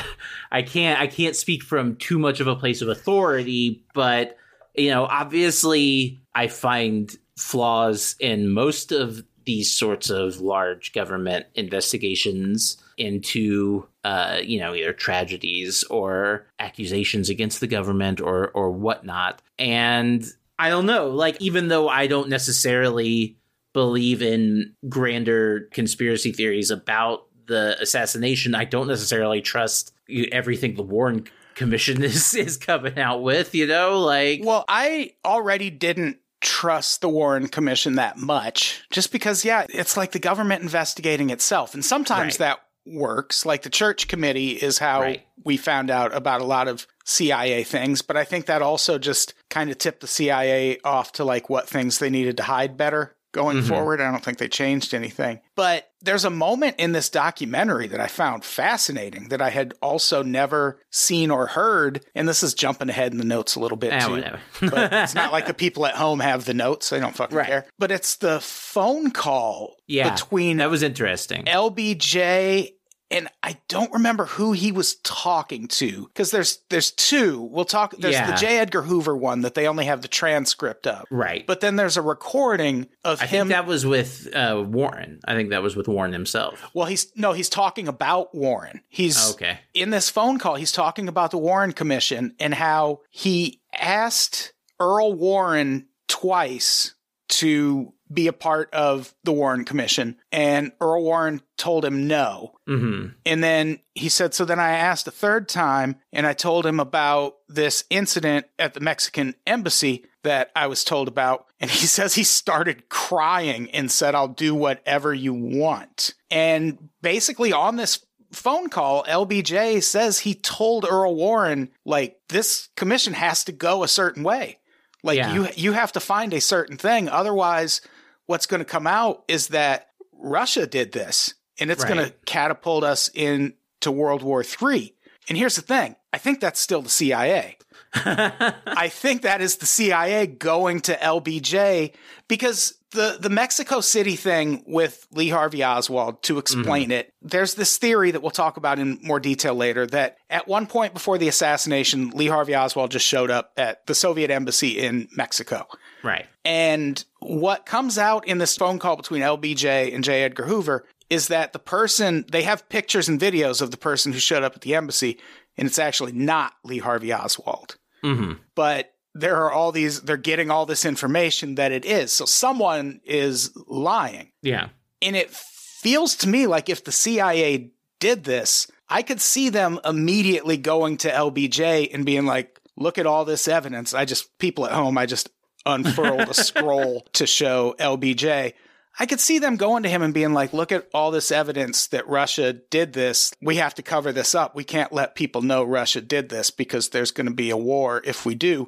I 0.51 0.61
can't 0.61 0.99
I 1.01 1.07
can't 1.07 1.35
speak 1.35 1.63
from 1.63 1.95
too 1.95 2.19
much 2.19 2.39
of 2.39 2.47
a 2.47 2.55
place 2.55 2.81
of 2.83 2.89
authority, 2.89 3.83
but 3.95 4.37
you 4.75 4.89
know, 4.89 5.05
obviously 5.05 6.21
I 6.33 6.47
find 6.47 7.15
flaws 7.37 8.15
in 8.19 8.49
most 8.49 8.91
of 8.91 9.23
these 9.45 9.73
sorts 9.73 10.09
of 10.09 10.39
large 10.39 10.93
government 10.93 11.47
investigations 11.55 12.77
into 12.97 13.87
uh, 14.03 14.39
you 14.43 14.59
know, 14.59 14.75
either 14.75 14.93
tragedies 14.93 15.83
or 15.85 16.45
accusations 16.59 17.29
against 17.29 17.59
the 17.59 17.67
government 17.67 18.19
or 18.19 18.49
or 18.49 18.71
whatnot. 18.71 19.41
And 19.57 20.25
I 20.59 20.69
don't 20.69 20.85
know, 20.85 21.07
like 21.07 21.41
even 21.41 21.67
though 21.67 21.87
I 21.87 22.07
don't 22.07 22.29
necessarily 22.29 23.37
believe 23.73 24.21
in 24.21 24.75
grander 24.87 25.67
conspiracy 25.71 26.31
theories 26.31 26.69
about 26.69 27.27
the 27.47 27.75
assassination, 27.81 28.55
I 28.55 28.65
don't 28.65 28.87
necessarily 28.87 29.41
trust 29.41 29.93
everything 30.31 30.75
the 30.75 30.83
Warren 30.83 31.25
Commission 31.55 32.03
is 32.03 32.33
is 32.33 32.57
coming 32.57 32.97
out 32.99 33.21
with. 33.23 33.53
You 33.55 33.67
know, 33.67 33.99
like 33.99 34.41
Well, 34.43 34.65
I 34.67 35.13
already 35.25 35.69
didn't 35.69 36.17
trust 36.41 37.01
the 37.01 37.07
Warren 37.09 37.47
Commission 37.47 37.95
that 37.95 38.17
much 38.17 38.81
just 38.91 39.11
because, 39.13 39.45
yeah, 39.45 39.65
it's 39.69 39.95
like 39.95 40.11
the 40.11 40.19
government 40.19 40.61
investigating 40.61 41.29
itself. 41.29 41.73
And 41.73 41.83
sometimes 41.85 42.33
Right. 42.33 42.39
that 42.39 42.59
works. 42.85 43.45
Like 43.45 43.61
the 43.61 43.69
church 43.69 44.09
committee 44.09 44.51
is 44.51 44.77
how 44.77 45.01
Right. 45.01 45.25
we 45.45 45.55
found 45.55 45.89
out 45.89 46.13
about 46.13 46.41
a 46.41 46.45
lot 46.45 46.67
of 46.67 46.85
CIA 47.05 47.63
things. 47.63 48.01
But 48.01 48.17
I 48.17 48.25
think 48.25 48.45
that 48.47 48.61
also 48.61 48.97
just 48.97 49.33
kind 49.49 49.69
of 49.71 49.77
tipped 49.77 50.01
the 50.01 50.07
CIA 50.07 50.79
off 50.83 51.13
to 51.13 51.23
like 51.23 51.49
what 51.49 51.69
things 51.69 51.99
they 51.99 52.09
needed 52.09 52.35
to 52.37 52.43
hide 52.43 52.75
better 52.75 53.15
going 53.33 53.57
Mhm. 53.57 53.67
forward. 53.67 53.99
I 53.99 54.09
don't 54.09 54.23
think 54.23 54.37
they 54.37 54.47
changed 54.47 54.93
anything. 54.93 55.41
But 55.55 55.89
there's 56.01 56.23
a 56.25 56.29
moment 56.29 56.75
in 56.79 56.91
this 56.93 57.09
documentary 57.09 57.87
that 57.87 57.99
I 57.99 58.07
found 58.07 58.45
fascinating 58.45 59.29
that 59.29 59.41
I 59.41 59.49
had 59.49 59.73
also 59.81 60.23
never 60.23 60.79
seen 60.91 61.29
or 61.31 61.47
heard. 61.47 62.05
And 62.15 62.27
this 62.29 62.43
is 62.43 62.53
jumping 62.53 62.89
ahead 62.89 63.11
in 63.11 63.17
the 63.17 63.25
notes 63.25 63.55
a 63.55 63.59
little 63.59 63.77
bit 63.77 63.91
eh, 63.93 63.99
too 63.99 64.11
whatever. 64.11 64.39
but 64.61 64.93
it's 64.93 65.15
not 65.15 65.31
like 65.31 65.47
the 65.47 65.53
people 65.53 65.85
at 65.85 65.95
home 65.95 66.19
have 66.21 66.45
the 66.45 66.53
notes. 66.53 66.89
They 66.89 66.99
don't 66.99 67.15
fucking 67.15 67.35
Right. 67.37 67.47
care. 67.47 67.65
But 67.79 67.91
it's 67.91 68.15
the 68.15 68.39
phone 68.39 69.11
call 69.11 69.75
yeah, 69.87 70.11
between 70.11 70.57
that 70.57 70.69
was 70.69 70.83
interesting. 70.83 71.43
LBJ 71.45 72.73
and 73.13 73.29
I 73.41 73.57
don't 73.69 73.93
remember 73.93 74.25
who 74.25 74.51
he 74.51 74.71
was 74.73 74.95
talking 75.03 75.67
to 75.69 76.07
because 76.07 76.31
there's 76.31 76.59
there's 76.69 76.91
two. 76.91 77.41
We'll 77.41 77.63
talk. 77.63 77.95
There's 77.97 78.15
Yeah. 78.15 78.31
the 78.31 78.35
J. 78.37 78.57
Edgar 78.59 78.81
Hoover 78.81 79.15
one 79.15 79.41
that 79.41 79.53
they 79.53 79.67
only 79.67 79.85
have 79.85 80.01
the 80.01 80.07
transcript 80.09 80.87
of, 80.87 81.05
right, 81.09 81.45
but 81.47 81.61
then 81.61 81.75
there's 81.77 81.95
a 81.95 82.01
recording 82.01 82.87
of 83.05 83.21
I 83.21 83.25
him. 83.25 83.47
think 83.47 83.49
that 83.49 83.65
was 83.67 83.85
with 83.85 84.27
uh, 84.35 84.61
Warren. 84.67 85.19
I 85.25 85.35
think 85.35 85.51
that 85.51 85.61
was 85.63 85.75
with 85.75 85.87
Warren 85.87 86.11
himself. 86.11 86.61
well, 86.73 86.87
he's 86.87 87.11
no, 87.15 87.31
he's 87.33 87.49
talking 87.49 87.87
about 87.87 88.33
Warren. 88.35 88.81
He's 88.89 89.31
Okay, 89.33 89.59
in 89.73 89.91
this 89.91 90.09
phone 90.09 90.39
call, 90.39 90.55
he's 90.55 90.71
talking 90.73 91.07
about 91.07 91.31
the 91.31 91.37
Warren 91.37 91.71
Commission 91.71 92.33
and 92.39 92.53
how 92.53 93.01
he 93.11 93.61
asked 93.79 94.53
Earl 94.79 95.13
Warren 95.13 95.87
twice 96.07 96.95
to 97.29 97.92
be 98.11 98.27
a 98.27 98.33
part 98.33 98.71
of 98.73 99.13
the 99.23 99.31
Warren 99.31 99.65
Commission, 99.65 100.17
and 100.31 100.71
Earl 100.81 101.03
Warren 101.03 101.41
told 101.57 101.83
him 101.85 102.07
no. 102.07 102.53
hmm 102.67 103.07
And 103.25 103.43
then 103.43 103.79
he 103.95 104.09
said, 104.09 104.33
So 104.33 104.45
then 104.45 104.59
I 104.59 104.71
asked 104.71 105.07
a 105.07 105.11
third 105.11 105.47
time, 105.49 105.95
and 106.11 106.27
I 106.27 106.33
told 106.33 106.65
him 106.65 106.79
about 106.79 107.35
this 107.47 107.83
incident 107.89 108.45
at 108.59 108.73
the 108.73 108.79
Mexican 108.81 109.35
embassy 109.47 110.05
that 110.23 110.51
I 110.55 110.67
was 110.67 110.83
told 110.83 111.07
about. 111.07 111.47
And 111.59 111.69
he 111.71 111.85
says 111.87 112.15
he 112.15 112.23
started 112.23 112.89
crying 112.89 113.69
and 113.71 113.91
said, 113.91 114.15
I'll 114.15 114.27
do 114.27 114.53
whatever 114.55 115.13
you 115.13 115.33
want. 115.33 116.13
And 116.29 116.89
basically, 117.01 117.51
on 117.53 117.75
this 117.77 118.05
phone 118.31 118.69
call, 118.69 119.03
LBJ 119.03 119.81
says 119.83 120.19
he 120.19 120.33
told 120.35 120.85
Earl 120.89 121.15
Warren, 121.15 121.69
like, 121.85 122.17
this 122.29 122.69
commission 122.75 123.13
has 123.13 123.43
to 123.45 123.51
go 123.51 123.83
a 123.83 123.87
certain 123.87 124.23
way. 124.23 124.59
Like, 125.03 125.17
Yeah. 125.17 125.33
you, 125.33 125.47
you 125.55 125.71
have 125.73 125.91
to 125.93 125.99
find 125.99 126.33
a 126.33 126.41
certain 126.41 126.77
thing. 126.77 127.09
Otherwise, 127.09 127.81
what's 128.25 128.45
going 128.45 128.59
to 128.59 128.65
come 128.65 128.87
out 128.87 129.23
is 129.27 129.49
that 129.49 129.89
Russia 130.11 130.65
did 130.65 130.91
this 130.91 131.33
and 131.59 131.69
it's 131.69 131.83
going 131.83 132.03
to 132.03 132.13
catapult 132.25 132.83
us 132.83 133.09
into 133.09 133.91
World 133.91 134.23
War 134.23 134.43
III. 134.43 134.95
And 135.29 135.37
here's 135.37 135.55
the 135.55 135.61
thing 135.61 135.95
I 136.11 136.17
think 136.17 136.39
that's 136.39 136.59
still 136.59 136.81
the 136.81 136.89
CIA. 136.89 137.57
I 137.95 138.89
think 138.91 139.21
that 139.21 139.41
is 139.41 139.57
the 139.57 139.65
CIA 139.65 140.25
going 140.25 140.81
to 140.81 140.95
LBJ 140.95 141.93
because 142.27 142.73
the 142.91 143.17
the 143.19 143.29
Mexico 143.29 143.81
City 143.81 144.15
thing 144.15 144.63
with 144.65 145.07
Lee 145.11 145.29
Harvey 145.29 145.63
Oswald 145.63 146.23
to 146.23 146.39
explain 146.39 146.85
mm-hmm. 146.85 146.91
it. 146.91 147.13
There's 147.21 147.53
this 147.53 147.77
theory 147.77 148.11
that 148.11 148.21
we'll 148.21 148.31
talk 148.31 148.57
about 148.57 148.79
in 148.79 148.99
more 149.03 149.19
detail 149.19 149.53
later 149.53 149.85
that 149.87 150.17
at 150.29 150.47
one 150.47 150.65
point 150.65 150.93
before 150.93 151.17
the 151.17 151.27
assassination, 151.27 152.09
Lee 152.09 152.27
Harvey 152.27 152.55
Oswald 152.55 152.91
just 152.91 153.05
showed 153.05 153.29
up 153.29 153.51
at 153.57 153.85
the 153.85 153.95
Soviet 153.95 154.31
embassy 154.31 154.79
in 154.79 155.07
Mexico. 155.15 155.67
Right. 156.03 156.25
And 156.45 157.03
what 157.19 157.65
comes 157.65 157.97
out 157.97 158.27
in 158.27 158.37
this 158.37 158.57
phone 158.57 158.77
call 158.79 158.95
between 158.97 159.21
LBJ 159.21 159.93
and 159.95 160.03
J. 160.03 160.23
Edgar 160.23 160.45
Hoover 160.45 160.85
is 161.09 161.29
that 161.29 161.53
the 161.53 161.59
person 161.59 162.25
they 162.31 162.43
have 162.43 162.67
pictures 162.69 163.07
and 163.07 163.19
videos 163.19 163.61
of 163.61 163.71
the 163.71 163.77
person 163.77 164.11
who 164.13 164.19
showed 164.19 164.43
up 164.43 164.55
at 164.55 164.61
the 164.61 164.75
embassy, 164.75 165.17
and 165.57 165.65
it's 165.67 165.79
actually 165.79 166.11
not 166.11 166.53
Lee 166.63 166.79
Harvey 166.79 167.13
Oswald 167.13 167.77
Mm-hmm. 168.03 168.33
but 168.53 168.91
there 169.15 169.37
are 169.37 169.51
all 169.51 169.71
these 169.71 170.01
they're 170.01 170.17
getting 170.17 170.51
all 170.51 170.65
this 170.65 170.83
information 170.83 171.55
that 171.55 171.71
it 171.71 171.85
is 171.85 172.11
so 172.11 172.25
someone 172.25 172.99
is 173.05 173.51
lying 173.67 174.31
Yeah. 174.41 174.69
and 175.01 175.15
it 175.15 175.29
feels 175.29 176.15
to 176.17 176.27
me 176.27 176.45
like 176.47 176.67
if 176.67 176.83
the 176.83 176.91
cia 176.91 177.71
did 178.01 178.25
this 178.25 178.67
i 178.89 179.03
could 179.03 179.21
see 179.21 179.47
them 179.47 179.79
immediately 179.85 180.57
going 180.57 180.97
to 180.97 181.09
lbj 181.09 181.93
and 181.93 182.05
being 182.05 182.25
like 182.25 182.59
look 182.75 182.97
at 182.97 183.05
all 183.05 183.23
this 183.23 183.47
evidence 183.47 183.93
i 183.93 184.03
just 184.03 184.37
people 184.37 184.65
at 184.65 184.73
home 184.73 184.97
i 184.97 185.05
just 185.05 185.29
unfurled 185.65 186.29
a 186.29 186.33
scroll 186.33 187.01
to 187.13 187.25
show 187.25 187.75
lbj 187.79 188.53
I 188.99 189.07
could 189.07 189.19
see 189.19 189.39
them 189.39 189.55
going 189.55 189.83
to 189.83 189.89
him 189.89 190.03
and 190.03 190.13
being 190.13 190.33
like, 190.33 190.53
look 190.53 190.71
at 190.71 190.87
all 190.93 191.09
this 191.09 191.31
evidence 191.31 191.87
that 191.87 192.07
Russia 192.07 192.53
did 192.53 192.93
this. 192.93 193.33
We 193.41 193.55
have 193.55 193.73
to 193.75 193.81
cover 193.81 194.11
this 194.11 194.35
up. 194.35 194.55
We 194.55 194.63
can't 194.63 194.93
let 194.93 195.15
people 195.15 195.41
know 195.41 195.63
Russia 195.63 195.99
did 195.99 196.29
this 196.29 196.51
because 196.51 196.89
there's 196.89 197.11
going 197.11 197.25
to 197.25 197.33
be 197.33 197.49
a 197.49 197.57
war 197.57 198.01
if 198.05 198.23
we 198.23 198.35
do. 198.35 198.67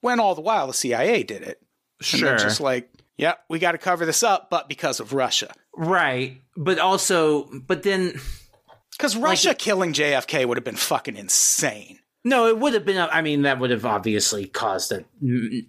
When 0.00 0.18
all 0.18 0.34
the 0.34 0.40
while 0.40 0.66
the 0.66 0.74
CIA 0.74 1.22
did 1.22 1.42
it. 1.42 1.62
And 1.98 2.06
Sure. 2.06 2.36
just 2.36 2.60
like, 2.60 2.90
yep, 3.16 3.44
we 3.48 3.58
got 3.58 3.72
to 3.72 3.78
cover 3.78 4.04
this 4.04 4.22
up, 4.22 4.50
but 4.50 4.68
because 4.68 4.98
of 4.98 5.12
Russia. 5.12 5.52
Right. 5.76 6.40
But 6.56 6.78
also, 6.80 7.44
but 7.60 7.84
then, 7.84 8.18
Because 8.96 9.16
Russia 9.16 9.54
killing 9.54 9.92
JFK 9.92 10.46
would 10.46 10.56
have 10.56 10.64
been 10.64 10.74
fucking 10.74 11.16
insane. 11.16 12.00
No, 12.24 12.46
it 12.48 12.58
would 12.58 12.74
have 12.74 12.84
been, 12.84 12.98
I 12.98 13.22
mean, 13.22 13.42
that 13.42 13.58
would 13.58 13.70
have 13.70 13.86
obviously 13.86 14.46
caused 14.46 14.92
an 14.92 15.04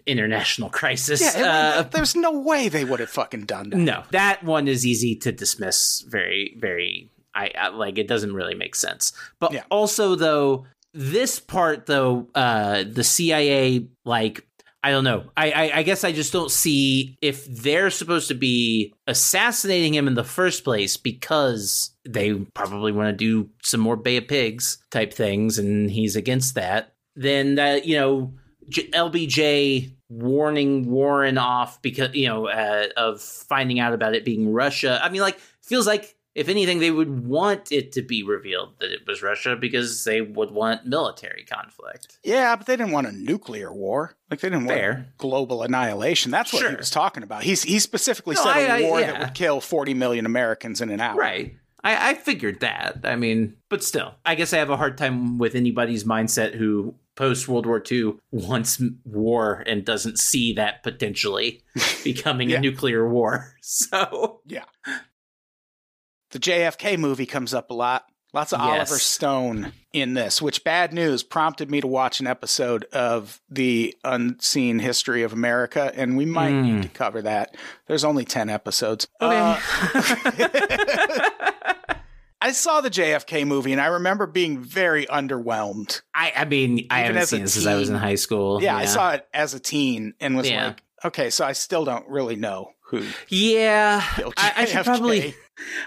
international 0.05 0.69
crisis. 0.69 1.21
Yeah, 1.21 1.75
Uh, 1.79 1.83
there's 1.83 2.15
no 2.15 2.39
way 2.39 2.67
they 2.69 2.83
would 2.85 2.99
have 2.99 3.09
fucking 3.09 3.45
done 3.45 3.69
that. 3.69 3.77
no, 3.77 4.03
that 4.11 4.43
one 4.43 4.67
is 4.67 4.85
easy 4.85 5.15
to 5.17 5.31
dismiss 5.31 6.01
very, 6.07 6.55
very, 6.59 7.09
I, 7.33 7.51
I 7.57 7.67
like, 7.69 7.97
it 7.97 8.07
doesn't 8.07 8.33
really 8.33 8.55
make 8.55 8.75
sense. 8.75 9.13
But 9.39 9.53
Yeah. 9.53 9.63
also, 9.69 10.15
though, 10.15 10.65
this 10.93 11.39
part, 11.39 11.85
though, 11.85 12.27
uh, 12.35 12.83
the 12.85 13.03
CIA, 13.03 13.87
like, 14.03 14.45
I 14.84 14.89
don't 14.91 15.04
know. 15.04 15.26
I, 15.38 15.52
I 15.52 15.78
I 15.78 15.84
guess 15.84 16.04
I 16.04 16.12
just 16.12 16.34
don't 16.34 16.50
see 16.50 17.15
if 17.22 17.46
they're 17.46 17.91
supposed 17.91 18.28
to 18.30 18.34
be 18.34 18.94
assassinating 19.06 19.94
him 19.94 20.08
in 20.08 20.15
the 20.15 20.24
first 20.24 20.63
place 20.63 20.98
because 20.98 21.91
they 22.04 22.34
probably 22.56 22.91
want 22.91 23.10
to 23.10 23.13
do 23.13 23.50
some 23.63 23.80
more 23.80 23.96
Bay 23.96 24.17
of 24.17 24.28
Pigs 24.28 24.80
type 24.89 25.13
things, 25.13 25.60
and 25.60 25.91
he's 25.91 26.15
against 26.15 26.56
that. 26.56 26.94
Then 27.15 27.56
that 27.56 27.86
you 27.86 27.96
know 27.96 28.34
J- 28.70 28.89
LBJ 28.89 29.94
warning 30.10 30.89
Warren 30.89 31.38
off 31.38 31.80
because 31.84 32.15
you 32.15 32.28
know 32.28 32.48
uh, 32.48 32.88
of 32.98 33.22
finding 33.22 33.80
out 33.80 33.94
about 33.94 34.15
it 34.15 34.26
being 34.26 34.52
Russia. 34.52 35.00
I 35.04 35.10
mean, 35.10 35.22
like 35.22 35.39
feels 35.62 35.86
like 35.86 36.15
if 36.34 36.48
anything, 36.50 36.80
they 36.80 36.91
would 36.91 37.26
want 37.28 37.72
it 37.72 37.91
to 37.94 38.02
be 38.02 38.24
revealed 38.24 38.80
that 38.80 38.91
it 38.91 39.02
was 39.06 39.22
Russia 39.22 39.56
because 39.56 40.04
they 40.06 40.22
would 40.22 40.52
want 40.52 40.86
military 40.86 41.44
conflict. 41.44 42.20
Yeah, 42.24 42.56
but 42.56 42.67
they 42.67 42.76
didn't 42.78 42.94
want 42.94 43.08
a 43.08 43.12
nuclear 43.12 43.74
war. 43.74 44.15
Like 44.30 44.39
they 44.39 44.50
didn't 44.50 44.67
Fair. 44.67 44.94
want 44.94 45.17
global 45.17 45.63
annihilation. 45.63 46.32
That's 46.32 46.54
what 46.54 46.70
he 46.70 46.76
was 46.76 46.89
talking 46.89 47.24
about. 47.24 47.44
He's 47.44 47.63
he 47.63 47.80
specifically 47.80 48.36
No, 48.36 48.44
said 48.44 48.56
a 48.70 48.72
I- 48.72 48.78
I- 48.78 48.82
war 48.84 49.00
yeah. 49.02 49.12
that 49.12 49.20
would 49.20 49.34
kill 49.34 49.60
40 49.62 49.94
million 49.94 50.26
Americans 50.26 50.80
in 50.82 50.89
an 50.89 51.02
hour. 51.02 51.17
Right. 51.17 51.56
I, 51.84 52.12
I 52.12 52.13
figured 52.13 52.60
that. 52.60 53.00
I 53.04 53.15
mean, 53.15 53.56
but 53.67 53.84
still, 53.84 54.13
I 54.24 54.36
guess 54.36 54.54
I 54.54 54.58
have 54.60 54.70
a 54.70 54.78
hard 54.78 54.98
time 55.00 55.39
with 55.39 55.56
anybody's 55.56 56.04
mindset 56.04 56.54
who 56.56 56.94
post 57.15 57.48
World 57.48 57.65
War 57.65 57.82
II 57.91 58.13
wants 58.32 58.80
war 59.04 59.63
and 59.65 59.84
doesn't 59.84 60.20
see 60.20 60.54
that 60.54 60.84
potentially 60.84 61.62
becoming 62.04 62.52
Yeah. 62.52 62.58
a 62.58 62.62
nuclear 62.62 63.10
war. 63.10 63.56
So, 63.63 64.41
The 66.32 66.39
JFK 66.39 66.98
movie 66.98 67.26
comes 67.26 67.54
up 67.54 67.72
a 67.72 67.74
lot. 67.74 68.06
Lots 68.34 68.54
of 68.54 68.62
Yes. 68.62 68.70
Oliver 68.70 68.98
Stone 69.00 69.74
in 69.91 70.13
this, 70.13 70.41
which 70.41 70.63
bad 70.63 70.94
news 70.94 71.22
prompted 71.22 71.70
me 71.70 71.82
to 71.82 71.88
watch 71.88 72.22
an 72.22 72.28
episode 72.28 72.86
of 72.94 73.41
The 73.50 73.94
Unseen 74.06 74.80
History 74.80 75.24
of 75.24 75.34
America, 75.34 75.91
and 75.94 76.15
we 76.15 76.26
might 76.26 76.54
Mm. 76.54 76.63
need 76.63 76.84
to 76.84 76.88
cover 76.89 77.22
that. 77.24 77.58
There's 77.88 78.06
only 78.06 78.24
10 78.24 78.50
episodes. 78.50 79.06
okay. 79.22 79.38
Uh, 79.38 79.60
I 82.44 82.54
saw 82.54 82.82
the 82.82 82.89
JFK 82.89 83.46
movie, 83.46 83.72
and 83.74 83.82
I 83.82 83.88
remember 83.88 84.26
being 84.26 84.60
very 84.60 85.06
underwhelmed. 85.06 86.02
I, 86.15 86.32
I 86.36 86.46
mean, 86.46 86.88
I 86.89 87.02
Even 87.04 87.13
haven't 87.15 87.28
seen 87.28 87.41
it 87.44 87.50
since 87.50 87.67
I 87.67 87.76
was 87.76 87.89
in 87.89 87.96
high 87.96 88.15
school. 88.15 88.63
Yeah, 88.63 88.76
I 88.76 88.86
saw 88.86 89.12
it 89.12 89.28
as 89.34 89.54
a 89.54 89.60
teen 89.60 90.13
and 90.20 90.36
was 90.36 90.50
Yeah. 90.50 90.67
like, 90.67 90.82
okay, 91.06 91.30
so 91.30 91.46
I 91.46 91.52
still 91.52 91.86
don't 91.86 92.08
really 92.10 92.36
know 92.38 92.72
who 92.86 93.04
Yeah, 93.30 94.02
I, 94.38 94.54
I 94.58 94.65
should 94.65 94.86
probably. 94.86 95.36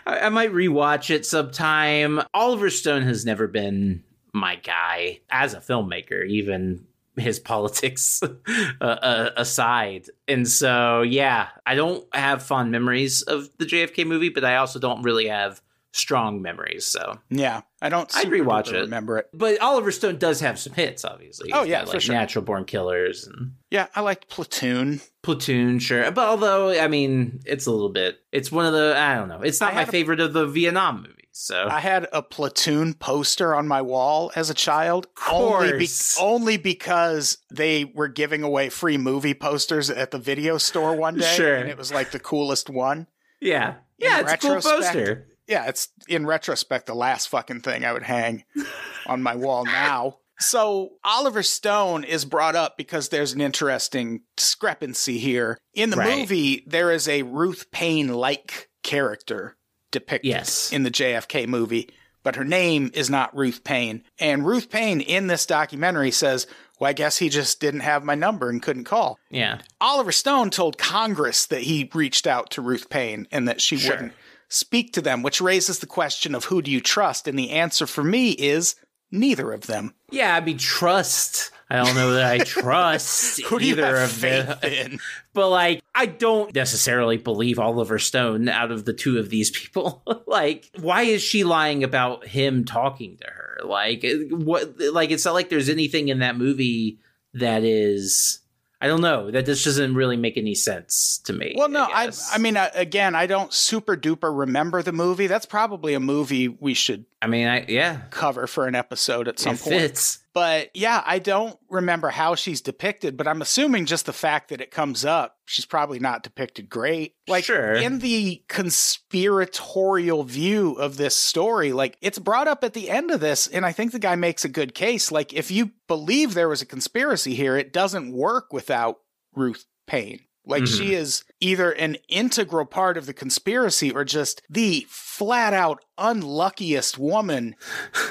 I, 0.06 0.20
I 0.20 0.28
might 0.28 0.52
rewatch 0.52 1.10
it 1.10 1.26
sometime. 1.26 2.22
Oliver 2.32 2.70
Stone 2.70 3.02
has 3.02 3.24
never 3.24 3.46
been 3.46 4.02
my 4.32 4.56
guy 4.56 5.20
as 5.30 5.54
a 5.54 5.60
filmmaker, 5.60 6.26
even 6.26 6.86
his 7.16 7.38
politics 7.40 8.22
uh, 8.22 8.84
uh, 8.84 9.30
aside. 9.36 10.06
And 10.28 10.48
so, 10.48 11.02
yeah, 11.02 11.48
I 11.64 11.74
don't 11.74 12.04
have 12.14 12.42
fond 12.42 12.70
memories 12.70 13.22
of 13.22 13.48
the 13.58 13.64
JFK 13.64 14.06
movie, 14.06 14.30
but 14.30 14.44
I 14.44 14.56
also 14.56 14.78
don't 14.78 15.02
really 15.02 15.28
have 15.28 15.62
strong 15.92 16.42
memories. 16.42 16.84
So, 16.84 17.18
Yeah, 17.30 17.62
I 17.84 17.88
don't. 17.90 18.10
I'd 18.16 18.22
super 18.22 18.36
rewatch 18.36 18.72
it. 18.72 18.80
Remember 18.80 19.18
it? 19.18 19.28
but 19.32 19.60
Oliver 19.60 19.92
Stone 19.92 20.16
does 20.18 20.40
have 20.40 20.58
some 20.58 20.72
hits, 20.72 21.04
obviously. 21.04 21.52
Oh, 21.52 21.60
He's 21.60 21.70
yeah, 21.70 21.80
got, 21.80 21.88
for 21.88 21.92
like 21.94 22.00
sure. 22.02 22.14
Natural 22.14 22.44
Born 22.44 22.64
Killers 22.64 23.26
and 23.26 23.52
Yeah, 23.70 23.86
I 23.94 24.00
liked 24.00 24.28
Platoon. 24.28 25.00
Platoon, 25.22 25.78
sure. 25.78 26.10
But 26.10 26.28
although, 26.28 26.70
I 26.80 26.88
mean, 26.88 27.40
it's 27.46 27.66
a 27.66 27.70
little 27.70 27.90
bit. 27.90 28.18
It's 28.32 28.50
one 28.50 28.66
of 28.66 28.72
the. 28.72 28.94
I 28.96 29.14
don't 29.16 29.28
know. 29.28 29.42
It's 29.42 29.60
not 29.60 29.74
my 29.74 29.80
had 29.80 29.88
a- 29.88 29.92
favorite 29.92 30.20
of 30.20 30.32
the 30.32 30.46
Vietnam 30.46 30.96
movies. 31.02 31.10
So 31.36 31.66
I 31.68 31.80
had 31.80 32.06
a 32.12 32.22
Platoon 32.22 32.94
poster 32.94 33.56
on 33.56 33.66
my 33.66 33.82
wall 33.82 34.30
as 34.36 34.50
a 34.50 34.54
child, 34.54 35.08
Of 35.26 35.32
only 35.34 35.78
be- 35.78 35.88
only 36.20 36.56
because 36.58 37.38
they 37.50 37.84
were 37.86 38.06
giving 38.06 38.44
away 38.44 38.68
free 38.68 38.98
movie 38.98 39.34
posters 39.34 39.90
at 39.90 40.12
the 40.12 40.18
video 40.20 40.58
store 40.58 40.94
one 40.94 41.16
day, 41.16 41.34
Sure. 41.34 41.56
and 41.56 41.68
it 41.68 41.76
was 41.76 41.92
like 41.92 42.12
the 42.12 42.20
coolest 42.20 42.70
one. 42.70 43.08
yeah, 43.40 43.70
In 43.98 44.08
yeah, 44.08 44.20
it's 44.20 44.32
a 44.32 44.36
cool 44.38 44.60
poster. 44.60 45.26
Yeah, 45.46 45.66
it's 45.66 45.88
in 46.08 46.26
retrospect 46.26 46.86
the 46.86 46.94
last 46.94 47.28
fucking 47.28 47.60
thing 47.60 47.84
I 47.84 47.92
would 47.92 48.02
hang 48.02 48.44
on 49.06 49.22
my 49.22 49.34
wall 49.36 49.64
now. 49.64 50.18
So 50.40 50.94
Oliver 51.04 51.42
Stone 51.44 52.04
is 52.04 52.24
brought 52.24 52.56
up 52.56 52.76
because 52.76 53.08
there's 53.08 53.32
an 53.34 53.40
interesting 53.40 54.22
discrepancy 54.36 55.18
here. 55.18 55.58
In 55.74 55.90
the 55.90 55.96
Right. 55.96 56.18
movie, 56.18 56.64
there 56.66 56.90
is 56.90 57.08
a 57.08 57.22
Ruth 57.22 57.70
Paine 57.70 58.08
like 58.08 58.68
character 58.82 59.56
depicted 59.92 60.28
Yes. 60.30 60.72
in 60.72 60.82
the 60.82 60.90
JFK 60.90 61.46
movie, 61.46 61.88
but 62.24 62.34
her 62.36 62.44
name 62.44 62.90
is 62.94 63.08
not 63.08 63.36
Ruth 63.36 63.62
Paine. 63.62 64.02
And 64.18 64.44
Ruth 64.44 64.70
Paine 64.70 65.00
in 65.00 65.28
this 65.28 65.46
documentary 65.46 66.10
says, 66.10 66.46
Well, 66.80 66.90
I 66.90 66.94
guess 66.94 67.18
he 67.18 67.28
just 67.28 67.60
didn't 67.60 67.80
have 67.80 68.02
my 68.02 68.16
number 68.16 68.50
and 68.50 68.60
couldn't 68.60 68.84
call. 68.84 69.16
Yeah, 69.30 69.60
Oliver 69.80 70.10
Stone 70.10 70.50
told 70.50 70.76
Congress 70.76 71.46
that 71.46 71.62
he 71.62 71.88
reached 71.94 72.26
out 72.26 72.50
to 72.50 72.60
Ruth 72.62 72.90
Paine 72.90 73.28
and 73.30 73.46
that 73.46 73.60
she 73.60 73.76
Sure. 73.76 73.92
wouldn't 73.92 74.12
speak 74.48 74.92
to 74.94 75.00
them, 75.00 75.22
which 75.22 75.40
raises 75.40 75.78
the 75.80 75.86
question 75.86 76.34
of 76.34 76.44
who 76.46 76.62
do 76.62 76.70
you 76.70 76.80
trust? 76.80 77.26
And 77.28 77.38
the 77.38 77.50
answer 77.50 77.86
for 77.86 78.02
me 78.04 78.30
is 78.30 78.74
neither 79.10 79.52
of 79.52 79.66
them. 79.66 79.94
yeah. 80.10 80.34
I 80.34 80.40
mean, 80.40 80.58
trust. 80.58 81.50
I 81.70 81.76
don't 81.82 81.94
know 81.94 82.12
that 82.12 82.30
I 82.30 82.38
trust 82.44 83.40
Who 83.44 83.58
do 83.58 83.64
you 83.66 83.72
either 83.72 83.96
of 83.96 84.20
them. 84.20 84.58
in? 84.62 84.98
But 85.32 85.48
like, 85.50 85.82
I 85.94 86.06
don't 86.06 86.54
necessarily 86.54 87.16
believe 87.16 87.58
Oliver 87.58 87.98
Stone 87.98 88.48
out 88.48 88.70
of 88.70 88.84
the 88.84 88.92
two 88.92 89.18
of 89.18 89.30
these 89.30 89.50
people. 89.50 90.02
like, 90.28 90.70
why 90.78 91.02
is 91.02 91.22
she 91.22 91.42
lying 91.42 91.82
about 91.82 92.24
him 92.26 92.64
talking 92.64 93.16
to 93.16 93.26
her? 93.26 93.58
Like, 93.64 94.04
what? 94.30 94.74
Like, 94.78 95.10
it's 95.10 95.24
not 95.24 95.34
like 95.34 95.48
there's 95.48 95.68
anything 95.68 96.08
in 96.08 96.20
that 96.20 96.36
movie 96.36 96.98
that 97.32 97.64
is. 97.64 98.38
I 98.84 98.86
don't 98.86 99.00
know. 99.00 99.30
That 99.30 99.46
this 99.46 99.64
doesn't 99.64 99.94
really 99.94 100.18
make 100.18 100.36
any 100.36 100.54
sense 100.54 101.16
to 101.24 101.32
me. 101.32 101.54
Well, 101.56 101.70
no, 101.70 101.84
I, 101.84 102.04
guess. 102.04 102.30
I 102.34 102.36
mean, 102.36 102.58
uh, 102.58 102.68
again, 102.74 103.14
I 103.14 103.26
don't 103.26 103.50
super 103.50 103.96
duper 103.96 104.38
remember 104.38 104.82
the 104.82 104.92
movie. 104.92 105.26
That's 105.26 105.46
probably 105.46 105.94
a 105.94 106.00
movie 106.00 106.48
we 106.48 106.74
should 106.74 107.06
I 107.22 107.26
mean, 107.26 107.48
I 107.48 107.64
yeah, 107.66 108.02
cover 108.10 108.46
for 108.46 108.66
an 108.66 108.74
episode 108.74 109.26
at 109.26 109.38
some 109.38 109.54
it 109.54 109.60
point. 109.60 109.76
fits. 109.76 110.18
But 110.34 110.70
yeah, 110.74 111.00
I 111.06 111.20
don't 111.20 111.56
remember 111.70 112.08
how 112.10 112.34
she's 112.34 112.60
depicted, 112.60 113.16
but 113.16 113.28
I'm 113.28 113.40
assuming 113.40 113.86
just 113.86 114.04
the 114.06 114.12
fact 114.12 114.48
that 114.48 114.60
it 114.60 114.72
comes 114.72 115.04
up, 115.04 115.36
she's 115.46 115.64
probably 115.64 116.00
not 116.00 116.24
depicted 116.24 116.68
great. 116.68 117.14
Like 117.28 117.44
Sure. 117.44 117.72
in 117.74 118.00
the 118.00 118.42
conspiratorial 118.48 120.24
view 120.24 120.72
of 120.72 120.96
this 120.96 121.14
story, 121.16 121.72
like 121.72 121.96
it's 122.00 122.18
brought 122.18 122.48
up 122.48 122.64
at 122.64 122.72
the 122.74 122.90
end 122.90 123.12
of 123.12 123.20
this, 123.20 123.46
and 123.46 123.64
I 123.64 123.70
think 123.72 123.92
the 123.92 123.98
guy 124.00 124.16
makes 124.16 124.44
a 124.44 124.48
good 124.48 124.74
case. 124.74 125.12
Like 125.12 125.32
if 125.32 125.50
you 125.52 125.70
believe 125.86 126.34
there 126.34 126.48
was 126.48 126.62
a 126.62 126.66
conspiracy 126.66 127.34
here, 127.34 127.56
it 127.56 127.72
doesn't 127.72 128.12
work 128.12 128.52
without 128.52 128.98
Ruth 129.34 129.64
Paine. 129.86 130.20
Like 130.46 130.64
Mhm. 130.64 130.76
she 130.78 130.94
is 130.94 131.24
either 131.40 131.70
an 131.70 131.96
integral 132.08 132.66
part 132.66 132.96
of 132.96 133.06
the 133.06 133.14
conspiracy 133.14 133.90
or 133.92 134.04
just 134.04 134.42
the 134.50 134.84
flat 134.90 135.54
out 135.54 135.84
unluckiest 135.96 136.98
woman 136.98 137.54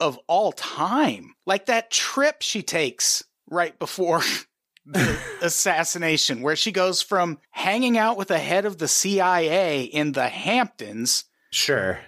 of 0.00 0.18
all 0.26 0.52
time. 0.52 1.34
Like 1.46 1.66
that 1.66 1.90
trip 1.90 2.42
she 2.42 2.62
takes 2.62 3.24
right 3.50 3.78
before 3.78 4.20
the 4.86 5.18
assassination, 5.42 6.40
where 6.42 6.56
she 6.56 6.72
goes 6.72 7.02
from 7.02 7.38
hanging 7.50 7.98
out 7.98 8.16
with 8.16 8.28
the 8.28 8.38
head 8.38 8.64
of 8.64 8.78
the 8.78 8.88
CIA 8.88 9.82
in 9.82 10.12
the 10.12 10.28
Hamptons 10.28 11.24
Sure. 11.50 12.00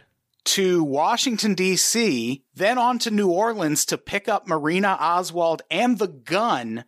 to 0.45 0.83
Washington, 0.83 1.55
D.C., 1.55 2.43
then 2.55 2.79
on 2.79 2.99
to 3.01 3.11
New 3.11 3.29
Orleans 3.31 3.85
to 3.87 3.99
pick 3.99 4.29
up 4.29 4.47
Marina 4.47 4.97
Oswald 5.01 5.63
and 5.71 5.99
the 5.99 6.09
gun, 6.09 6.85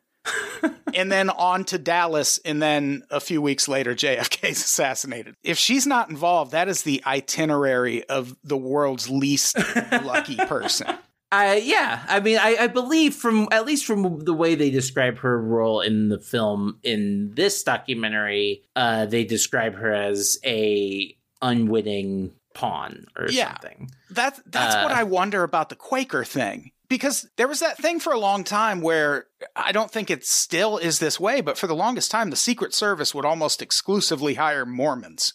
and 0.94 1.11
then 1.11 1.30
on 1.30 1.64
to 1.66 1.78
Dallas, 1.78 2.38
and 2.44 2.62
then 2.62 3.02
a 3.11 3.20
few 3.20 3.40
weeks 3.42 3.68
later, 3.68 3.94
JFK 3.94 4.50
is 4.50 4.58
assassinated. 4.62 5.35
If 5.42 5.58
she's 5.58 5.87
not 5.87 6.11
involved, 6.11 6.52
that 6.52 6.68
is 6.68 6.82
the 6.82 7.02
itinerary 7.06 8.04
of 8.04 8.37
the 8.44 8.56
world's 8.56 9.08
least 9.11 9.56
lucky 10.04 10.37
person. 10.37 10.87
I 11.35 11.56
yeah, 11.56 12.04
I 12.08 12.20
mean, 12.20 12.37
I, 12.38 12.56
I 12.61 12.66
believe 12.66 13.14
from 13.14 13.48
at 13.52 13.64
least 13.64 13.87
from 13.87 14.20
the 14.20 14.35
way 14.35 14.54
they 14.54 14.68
describe 14.68 15.16
her 15.20 15.40
role 15.40 15.80
in 15.80 16.11
the 16.11 16.18
film 16.18 16.78
in 16.82 17.32
this 17.35 17.62
documentary, 17.62 18.62
uh, 18.76 19.06
they 19.06 19.24
describe 19.24 19.74
her 19.76 19.90
as 19.94 20.38
a 20.44 21.16
unwitting 21.40 22.32
pawn 22.54 23.06
or 23.16 23.28
Yeah. 23.30 23.48
something. 23.52 23.90
That's 24.11 24.42
that's 24.44 24.74
Uh, 24.74 24.82
what 24.82 24.92
I 24.92 25.04
wonder 25.04 25.42
about 25.42 25.70
the 25.70 25.74
Quaker 25.74 26.22
thing. 26.22 26.70
Because 26.92 27.26
there 27.37 27.48
was 27.48 27.61
that 27.61 27.78
thing 27.78 28.00
for 28.00 28.12
a 28.12 28.18
long 28.18 28.44
time 28.44 28.83
where 28.83 29.24
I 29.57 29.72
don't 29.72 29.90
think 29.90 30.11
it 30.11 30.26
still 30.26 30.76
is 30.76 30.98
this 30.98 31.18
way, 31.18 31.40
but 31.40 31.57
for 31.57 31.66
the 31.66 31.74
longest 31.74 32.11
time, 32.11 32.28
the 32.28 32.37
Secret 32.37 32.74
Service 32.74 33.14
would 33.14 33.24
almost 33.24 33.62
exclusively 33.62 34.35
hire 34.35 34.66
Mormons. 34.66 35.33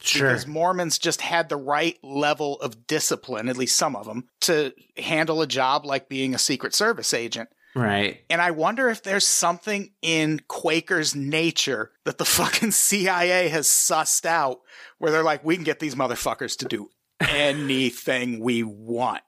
Sure. 0.00 0.28
Because 0.28 0.46
Mormons 0.46 1.00
just 1.00 1.22
had 1.22 1.48
the 1.48 1.56
right 1.56 1.98
level 2.04 2.60
of 2.60 2.86
discipline, 2.86 3.48
at 3.48 3.56
least 3.56 3.76
some 3.76 3.96
of 3.96 4.06
them, 4.06 4.28
to 4.42 4.72
handle 4.98 5.42
a 5.42 5.48
job 5.48 5.84
like 5.84 6.08
being 6.08 6.32
a 6.32 6.38
Secret 6.38 6.76
Service 6.76 7.12
agent. 7.12 7.48
Right. 7.74 8.20
And 8.30 8.40
I 8.40 8.52
wonder 8.52 8.88
if 8.88 9.02
there's 9.02 9.26
something 9.26 9.90
in 10.02 10.42
Quaker's 10.46 11.16
nature 11.16 11.90
that 12.04 12.18
the 12.18 12.24
fucking 12.38 12.70
CIA 12.70 13.48
has 13.48 13.66
sussed 13.66 14.26
out 14.26 14.60
where 14.98 15.10
they're 15.10 15.24
like, 15.24 15.44
we 15.44 15.56
can 15.56 15.64
get 15.64 15.80
these 15.80 15.96
motherfuckers 15.96 16.56
to 16.58 16.66
do 16.66 16.88
anything 17.20 18.38
we 18.38 18.62
want. 18.62 19.22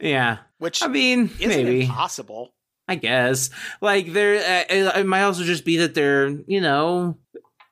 Yeah. 0.00 0.38
Which 0.58 0.82
I 0.82 0.88
mean, 0.88 1.30
maybe. 1.38 1.82
impossible. 1.82 2.52
I 2.88 2.94
guess. 2.94 3.50
Like 3.80 4.12
there, 4.12 4.36
uh, 4.36 5.00
it 5.00 5.06
might 5.06 5.22
also 5.22 5.42
just 5.42 5.64
be 5.64 5.78
that 5.78 5.94
they're, 5.94 6.28
you 6.46 6.60
know, 6.60 7.18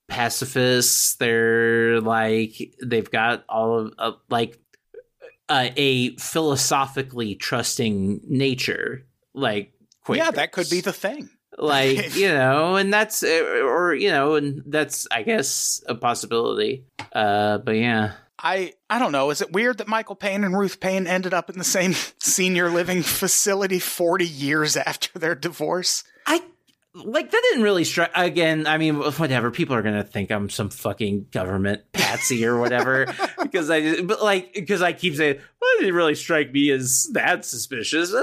pacifists. 0.09 1.15
They're 1.17 2.01
like 2.01 2.75
they've 2.85 3.11
got 3.11 3.45
all 3.49 3.79
of 3.79 3.93
uh, 3.99 4.13
like 4.29 4.59
uh, 5.49 5.69
a 5.77 6.17
philosophically 6.17 7.35
trusting 7.37 8.23
nature. 8.25 9.07
Like 9.35 9.73
Yeah, 10.09 10.31
that 10.33 10.53
could 10.53 10.69
be 10.69 10.81
the 10.81 10.93
thing. 10.93 11.29
like 11.59 12.17
you 12.17 12.29
know, 12.29 12.77
and 12.77 12.93
that's 12.93 13.23
uh, 13.23 13.61
or 13.63 13.95
you 13.95 14.11
know, 14.11 14.35
and 14.35 14.63
that's 14.67 15.07
I 15.11 15.23
guess 15.23 15.83
a 15.87 15.95
possibility. 15.95 16.87
Uh, 17.13 17.59
but 17.59 17.77
yeah. 17.77 18.15
I 18.44 18.74
I 18.90 18.98
don't 18.98 19.11
know. 19.12 19.30
Is 19.30 19.40
it 19.40 19.52
weird 19.52 19.78
that 19.78 19.88
Michael 19.88 20.14
Paine 20.14 20.44
and 20.44 20.57
Ruth 20.57 20.78
Paine 20.78 21.07
ended 21.07 21.33
up 21.33 21.48
in 21.50 21.59
the 21.59 21.64
same 21.64 21.94
senior 22.20 22.68
living 22.70 23.02
facility 23.02 23.78
40 23.78 24.26
years 24.26 24.76
after 24.76 25.18
their 25.18 25.35
divorce? 25.35 26.04
I 26.26 26.42
like 26.94 27.30
that 27.30 27.42
didn't 27.50 27.64
really 27.64 27.85
strike 27.85 28.12
again. 28.14 28.66
I 28.66 28.76
mean, 28.78 28.96
whatever. 28.96 29.50
People 29.50 29.74
are 29.74 29.83
gonna 29.83 30.04
think 30.04 30.30
I'm 30.30 30.50
some 30.50 30.68
fucking 30.68 31.28
government 31.33 31.90
patsy 31.92 32.44
or 32.46 32.59
whatever 32.59 33.07
because 33.42 33.70
I, 33.70 34.02
but 34.02 34.22
like, 34.22 34.52
because 34.52 34.83
I 34.83 34.92
keep 34.92 35.16
saying, 35.16 35.37
well, 35.37 35.70
it 35.78 35.80
didn't 35.80 35.94
really 35.96 36.14
strike 36.14 36.52
me 36.52 36.70
as 36.70 37.09
that 37.14 37.44
suspicious. 37.44 38.12
Uh, 38.14 38.22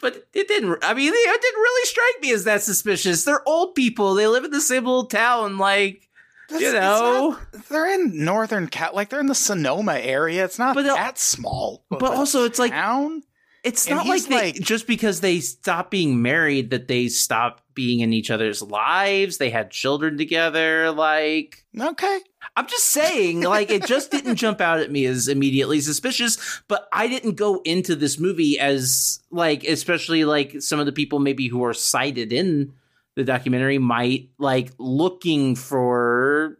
But 0.00 0.26
it 0.32 0.48
didn't. 0.48 0.78
I 0.82 0.94
mean, 0.94 1.12
it 1.14 1.42
didn't 1.42 1.60
really 1.60 1.86
strike 1.86 2.22
me 2.22 2.32
as 2.32 2.44
that 2.44 2.62
suspicious. 2.62 3.24
They're 3.24 3.46
old 3.46 3.74
people. 3.74 4.14
They 4.14 4.26
live 4.26 4.44
in 4.44 4.50
the 4.50 4.60
same 4.62 4.86
little 4.86 5.04
town. 5.04 5.58
Like, 5.58 6.08
That's- 6.50 6.60
you 6.60 6.72
know. 6.72 7.30
not- 7.52 7.68
they're 7.68 7.92
in 7.94 8.24
northern 8.24 8.66
Cal, 8.68 8.90
like 8.94 9.08
they're 9.08 9.20
in 9.20 9.26
the 9.26 9.34
Sonoma 9.34 9.94
area. 9.94 10.44
It's 10.44 10.58
not 10.58 10.74
But 10.74 10.84
that 10.84 11.18
small. 11.18 11.84
but 11.90 12.02
also 12.02 12.44
it's 12.44 12.58
like- 12.58 12.72
town. 12.72 13.22
It's 13.62 13.86
And 13.86 13.96
not 13.96 14.06
like 14.06 14.24
they 14.24 14.34
like- 14.52 14.54
just 14.60 14.86
because 14.86 15.20
they 15.20 15.38
stop 15.40 15.90
being 15.90 16.22
married 16.22 16.70
that 16.70 16.88
they 16.88 17.08
stop 17.08 17.60
being 17.74 18.00
in 18.00 18.12
each 18.14 18.30
other's 18.30 18.62
lives. 18.62 19.36
They 19.36 19.50
had 19.50 19.70
children 19.70 20.16
together. 20.16 20.90
Like, 20.90 21.62
Okay, 21.78 22.20
I'm 22.56 22.66
just 22.66 22.86
saying, 22.86 23.42
like, 23.42 23.70
it 23.70 23.84
just 23.84 24.10
didn't 24.12 24.36
jump 24.36 24.62
out 24.62 24.80
at 24.80 24.90
me 24.90 25.04
as 25.04 25.28
immediately 25.28 25.80
suspicious, 25.82 26.38
but 26.68 26.88
I 26.90 27.06
didn't 27.06 27.34
go 27.34 27.60
into 27.66 27.94
this 27.94 28.18
movie 28.18 28.58
as, 28.58 29.20
like, 29.30 29.62
especially 29.64 30.24
like 30.24 30.62
some 30.62 30.80
of 30.80 30.86
the 30.86 30.92
people 30.92 31.18
maybe 31.18 31.48
who 31.48 31.62
are 31.62 31.74
cited 31.74 32.32
in 32.32 32.72
the 33.20 33.32
documentary 33.32 33.78
might, 33.78 34.30
like, 34.38 34.72
looking 34.78 35.54
for 35.54 36.58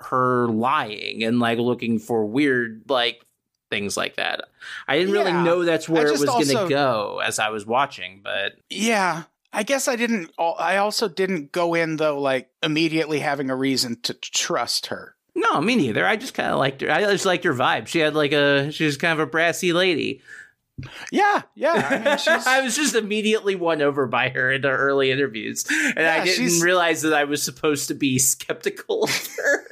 her 0.00 0.48
lying 0.48 1.24
and, 1.24 1.40
like, 1.40 1.58
looking 1.58 1.98
for 1.98 2.24
weird, 2.24 2.84
like, 2.88 3.24
things 3.70 3.96
like 3.96 4.16
that. 4.16 4.48
I 4.86 4.98
didn't 4.98 5.12
really 5.12 5.32
know 5.32 5.64
that's 5.64 5.88
where 5.88 6.06
it 6.06 6.12
was 6.12 6.24
gonna 6.24 6.68
go 6.68 7.20
as 7.22 7.38
I 7.38 7.50
was 7.50 7.66
watching, 7.66 8.20
but 8.24 8.52
yeah. 8.70 9.24
I 9.52 9.62
guess 9.62 9.88
I 9.88 9.96
didn't. 9.96 10.30
I 10.38 10.76
also 10.76 11.08
didn't 11.08 11.52
go 11.52 11.74
in 11.74 11.96
though, 11.96 12.20
like 12.20 12.50
immediately 12.62 13.18
having 13.18 13.48
a 13.48 13.56
reason 13.56 13.98
to 14.02 14.12
trust 14.14 14.86
her. 14.86 15.16
no, 15.38 15.60
me 15.60 15.76
neither. 15.76 16.06
I 16.06 16.16
just 16.16 16.34
kind 16.34 16.50
of 16.50 16.58
liked 16.58 16.80
her. 16.80 16.90
I 16.90 17.00
just 17.02 17.26
liked 17.26 17.44
her 17.44 17.54
vibe. 17.54 17.86
She 17.86 18.00
had, 18.00 18.14
like, 18.14 18.32
a, 18.32 18.70
she 18.72 18.84
was 18.84 18.96
kind 18.96 19.12
of 19.12 19.20
a 19.20 19.30
brassy 19.30 19.72
lady. 19.72 20.20
Yeah, 21.10 21.42
yeah. 21.54 21.88
I 21.90 21.98
mean, 21.98 22.42
I 22.46 22.60
was 22.60 22.76
just 22.76 22.94
immediately 22.94 23.54
won 23.56 23.82
over 23.82 24.06
by 24.06 24.28
her 24.28 24.52
in 24.52 24.62
the 24.62 24.68
early 24.70 25.10
interviews, 25.10 25.64
and 25.68 25.94
Yeah, 25.96 26.14
I 26.20 26.24
didn't 26.24 26.36
she's- 26.50 26.62
realize 26.62 27.02
that 27.02 27.14
I 27.14 27.24
was 27.24 27.42
supposed 27.42 27.88
to 27.88 27.94
be 27.94 28.18
skeptical 28.18 29.04
of 29.04 29.28
her. 29.36 29.64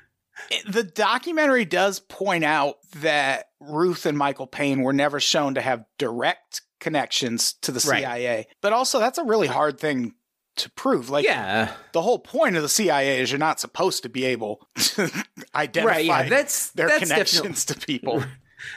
the 0.68 0.82
documentary 0.82 1.64
does 1.64 2.00
point 2.00 2.44
out 2.44 2.76
that 2.96 3.46
Ruth 3.60 4.06
and 4.06 4.18
Michael 4.18 4.46
Paine 4.46 4.82
were 4.82 4.92
never 4.92 5.20
shown 5.20 5.54
to 5.54 5.60
have 5.60 5.84
direct 5.98 6.62
connections 6.80 7.54
to 7.62 7.72
the 7.72 7.84
Right. 7.88 8.02
CIA. 8.02 8.46
But 8.60 8.72
also, 8.72 8.98
that's 8.98 9.18
a 9.18 9.24
really 9.24 9.46
hard 9.46 9.78
thing 9.78 10.14
to 10.56 10.70
prove. 10.70 11.10
Like, 11.10 11.24
yeah, 11.24 11.72
the 11.92 12.02
whole 12.02 12.18
point 12.18 12.56
of 12.56 12.62
the 12.62 12.68
CIA 12.68 13.20
is 13.20 13.30
you're 13.30 13.38
not 13.38 13.60
supposed 13.60 14.02
to 14.02 14.08
be 14.08 14.24
able 14.24 14.66
to 14.76 15.10
identify 15.54 15.94
right. 15.94 16.04
Yeah, 16.04 16.28
that's 16.28 16.70
their 16.70 16.88
that's 16.88 17.08
connections 17.08 17.64
to 17.66 17.74
people. 17.74 18.24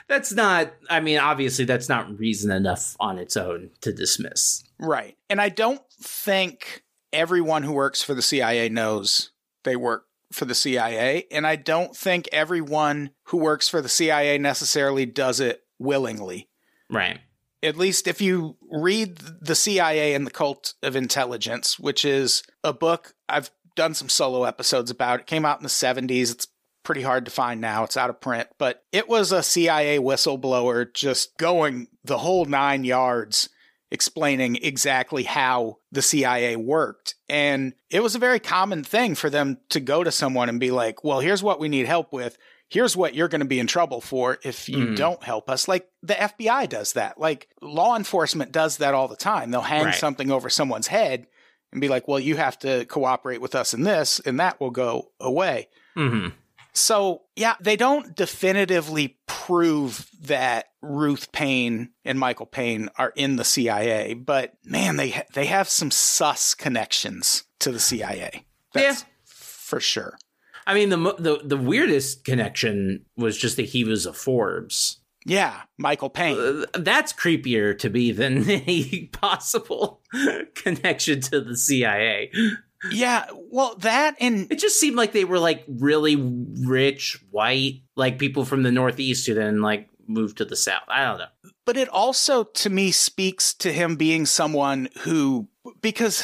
That's 0.07 0.33
not. 0.33 0.73
I 0.89 0.99
mean, 0.99 1.19
obviously, 1.19 1.63
that's 1.65 1.88
not 1.88 2.17
reason 2.17 2.49
enough 2.49 2.95
on 2.99 3.19
its 3.19 3.38
own 3.38 3.69
to 3.81 3.93
dismiss. 3.93 4.63
Right. 4.79 5.15
And 5.29 5.39
I 5.39 5.49
don't 5.49 5.81
think 6.01 6.83
everyone 7.13 7.61
who 7.61 7.71
works 7.71 8.01
for 8.01 8.15
the 8.15 8.23
CIA 8.23 8.67
knows 8.69 9.29
they 9.63 9.75
work 9.75 10.05
for 10.31 10.45
the 10.45 10.55
CIA. 10.55 11.25
And 11.31 11.45
I 11.45 11.55
don't 11.55 11.95
think 11.95 12.27
everyone 12.31 13.11
who 13.25 13.38
works 13.38 13.69
for 13.69 13.81
the 13.81 13.89
CIA 13.89 14.38
necessarily 14.38 15.05
does 15.05 15.39
it 15.39 15.63
willingly. 15.79 16.49
Right. 16.89 17.19
At 17.65 17.78
least 17.78 18.08
if 18.08 18.21
you 18.21 18.58
read 18.71 19.17
The 19.17 19.56
CIA 19.56 20.13
and 20.13 20.25
the 20.25 20.32
Cult 20.32 20.75
of 20.84 20.95
Intelligence, 20.95 21.80
which 21.80 22.06
is 22.06 22.43
a 22.63 22.71
book 22.71 23.15
I've 23.28 23.49
done 23.75 23.93
some 23.93 24.10
solo 24.10 24.43
episodes 24.43 24.89
about. 24.89 25.21
It 25.21 25.28
came 25.28 25.45
out 25.45 25.60
in 25.60 25.63
the 25.63 25.69
70s. 25.69 26.32
It's 26.32 26.47
pretty 26.84 27.01
hard 27.01 27.25
to 27.25 27.32
find 27.32 27.60
now. 27.60 27.84
It's 27.84 27.97
out 27.97 28.10
of 28.10 28.21
print, 28.21 28.47
but 28.58 28.84
it 28.91 29.10
was 29.10 29.32
a 29.32 29.43
CIA 29.43 29.99
whistleblower 29.99 30.93
just 30.93 31.38
going 31.38 31.88
the 32.04 32.19
whole 32.19 32.45
nine 32.45 32.84
yards 32.84 33.49
explaining 33.91 34.58
exactly 34.62 35.23
how 35.23 35.78
the 35.91 36.01
CIA 36.01 36.56
worked. 36.56 37.15
And 37.30 37.73
it 37.89 38.01
was 38.01 38.15
a 38.15 38.19
very 38.19 38.39
common 38.39 38.84
thing 38.84 39.15
for 39.15 39.30
them 39.30 39.60
to 39.69 39.80
go 39.80 40.04
to 40.04 40.12
someone 40.12 40.49
and 40.49 40.60
be 40.60 40.71
like, 40.71 41.04
well, 41.04 41.19
here's 41.19 41.43
what 41.43 41.60
we 41.60 41.69
need 41.69 41.86
help 41.86 42.12
with. 42.12 42.38
Here's 42.69 42.97
what 42.97 43.13
you're 43.13 43.28
going 43.28 43.41
to 43.41 43.45
be 43.47 43.60
in 43.60 43.67
trouble 43.67 44.01
for 44.01 44.39
if 44.43 44.67
you 44.69 44.78
Mhm. 44.88 44.95
don't 44.97 45.23
help 45.23 45.49
us. 45.49 45.67
Like 45.67 45.88
the 46.01 46.15
FBI 46.19 46.65
does 46.67 46.93
that. 46.93 47.19
Like 47.19 47.47
law 47.62 47.95
enforcement 47.95 48.51
does 48.51 48.78
that 48.78 48.93
all 48.93 49.08
the 49.08 49.15
time. 49.15 49.51
They'll 49.51 49.62
hang 49.62 49.86
Right. 49.86 49.95
something 49.95 50.32
over 50.32 50.49
someone's 50.49 50.88
head 50.88 51.28
and 51.71 51.80
be 51.82 51.89
like, 51.89 52.08
well, 52.08 52.19
you 52.19 52.38
have 52.38 52.58
to 52.60 52.86
cooperate 52.86 53.39
with 53.41 53.54
us 53.56 53.73
in 53.73 53.84
this, 53.84 54.19
and 54.25 54.39
that 54.39 54.60
will 54.60 54.71
go 54.71 55.12
away. 55.19 55.67
hmm 55.95 56.30
So, 56.73 57.21
yeah, 57.38 57.56
they 57.62 57.78
don't 57.78 58.15
definitively 58.15 59.17
prove 59.28 60.10
that 60.23 60.65
Ruth 60.82 61.32
Paine 61.32 61.91
and 62.04 62.19
Michael 62.19 62.45
Paine 62.47 62.89
are 62.97 63.13
in 63.15 63.38
the 63.38 63.45
CIA, 63.45 64.13
but 64.13 64.54
man, 64.65 64.97
they 64.97 65.12
ha- 65.12 65.23
they 65.34 65.45
have 65.45 65.69
some 65.69 65.89
sus 65.91 66.54
connections 66.54 67.43
to 67.60 67.71
the 67.71 67.80
CIA. 67.80 68.45
That's 68.73 69.01
Yeah. 69.01 69.08
for 69.25 69.80
sure. 69.80 70.17
I 70.67 70.73
mean, 70.73 70.89
the, 70.89 70.97
the 70.97 71.41
the 71.43 71.58
weirdest 71.58 72.23
connection 72.25 73.06
was 73.17 73.38
just 73.38 73.56
that 73.58 73.65
he 73.67 73.84
was 73.84 74.06
a 74.06 74.13
Forbes. 74.13 74.97
Yeah, 75.28 75.62
Michael 75.78 76.10
Paine. 76.10 76.38
Uh, 76.38 76.65
that's 76.80 77.12
creepier 77.12 77.78
to 77.80 77.89
me 77.89 78.12
than 78.12 78.49
any 78.49 79.10
possible 79.12 80.01
connection 80.56 81.21
to 81.21 81.41
the 81.41 81.58
CIA. 81.58 82.32
Yeah, 82.91 83.25
well, 83.51 83.75
that 83.80 84.15
and 84.19 84.51
It 84.51 84.60
just 84.60 84.80
seemed 84.80 84.95
like 84.95 85.12
they 85.12 85.25
were 85.25 85.39
like 85.39 85.63
really 85.67 86.15
rich, 86.15 87.19
white, 87.32 87.82
like 87.95 88.19
people 88.19 88.45
from 88.45 88.62
the 88.62 88.71
Northeast 88.71 89.25
who 89.25 89.34
then 89.34 89.62
like 89.62 89.89
moved 90.08 90.38
to 90.38 90.45
the 90.45 90.56
South. 90.56 90.84
I 90.88 91.04
don't 91.06 91.17
know. 91.17 91.51
but 91.65 91.78
it 91.78 91.89
also 91.89 92.43
to 92.43 92.69
me 92.69 92.91
speaks 92.91 93.54
to 93.56 93.73
him 93.73 93.95
being 93.95 94.28
someone 94.28 94.89
who 94.99 95.47
because 95.82 96.23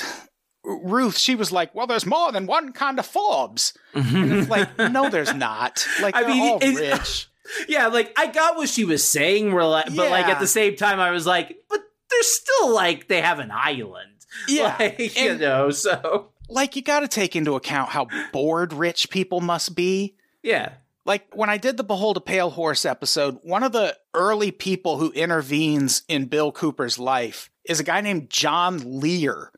Ruth, 0.77 1.17
she 1.17 1.35
was 1.35 1.51
like, 1.51 1.73
"Well, 1.75 1.87
there's 1.87 2.05
more 2.05 2.31
than 2.31 2.45
one 2.45 2.71
kind 2.73 2.99
of 2.99 3.05
Forbes." 3.05 3.73
And 3.93 4.31
it's 4.33 4.49
like, 4.49 4.77
no, 4.91 5.09
there's 5.09 5.33
not. 5.33 5.85
Like, 6.01 6.15
I 6.15 6.21
they're 6.21 6.29
mean, 6.31 6.51
all 6.51 6.59
rich. 6.59 7.29
yeah, 7.67 7.87
like 7.87 8.13
I 8.17 8.27
got 8.27 8.55
what 8.57 8.69
she 8.69 8.85
was 8.85 9.05
saying, 9.05 9.51
but 9.51 9.95
like 9.95 10.25
at 10.27 10.39
the 10.39 10.47
same 10.47 10.75
time, 10.75 10.99
I 10.99 11.11
was 11.11 11.25
like, 11.25 11.57
but 11.69 11.79
they're 12.09 12.23
still 12.23 12.73
like 12.73 13.07
they 13.07 13.21
have 13.21 13.39
an 13.39 13.51
island. 13.51 14.07
Yeah, 14.47 14.75
Like, 14.79 15.17
you 15.19 15.35
know, 15.37 15.71
so 15.71 16.29
like 16.47 16.77
you 16.77 16.81
got 16.81 17.01
to 17.01 17.07
take 17.09 17.35
into 17.35 17.55
account 17.55 17.89
how 17.89 18.07
bored 18.31 18.71
rich 18.71 19.09
people 19.09 19.41
must 19.41 19.75
be. 19.75 20.15
yeah. 20.41 20.73
Like 21.03 21.25
when 21.35 21.49
I 21.49 21.57
did 21.57 21.77
the 21.77 21.83
Behold 21.83 22.15
a 22.17 22.21
Pale 22.21 22.51
Horse 22.51 22.85
episode, 22.85 23.39
one 23.41 23.63
of 23.63 23.71
the 23.71 23.97
early 24.13 24.51
people 24.51 24.99
who 24.99 25.11
intervenes 25.13 26.03
in 26.07 26.25
Bill 26.25 26.51
Cooper's 26.51 26.99
life 26.99 27.49
is 27.65 27.79
a 27.79 27.83
guy 27.83 28.01
named 28.01 28.29
John 28.29 28.99
Lear, 28.99 29.51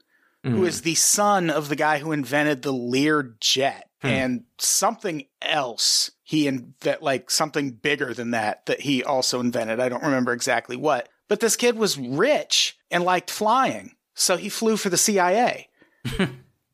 Mm. 0.45 0.51
who 0.58 0.65
is 0.65 0.82
the 0.82 0.95
son 0.95 1.49
of 1.49 1.69
the 1.69 1.75
guy 1.77 1.99
who 1.99 2.12
invented 2.12 2.62
the 2.63 2.73
Lear 2.73 3.36
jet 3.39 3.89
Hmm. 4.01 4.08
and 4.08 4.43
something 4.60 5.25
else 5.41 6.12
he 6.21 6.47
invent 6.47 7.01
like 7.01 7.32
something 7.32 7.71
bigger 7.71 8.13
than 8.13 8.32
that 8.32 8.65
that 8.65 8.82
he 8.82 9.01
also 9.03 9.39
invented. 9.39 9.79
I 9.79 9.88
don't 9.88 10.03
remember 10.03 10.34
exactly 10.34 10.75
what. 10.75 11.08
But 11.29 11.39
this 11.39 11.56
kid 11.56 11.77
was 11.77 11.97
rich 11.97 12.77
and 12.91 13.06
liked 13.06 13.32
flying, 13.32 13.95
so 14.15 14.36
he 14.36 14.49
flew 14.49 14.75
for 14.75 14.89
the 14.89 14.97
CIA. 14.97 15.69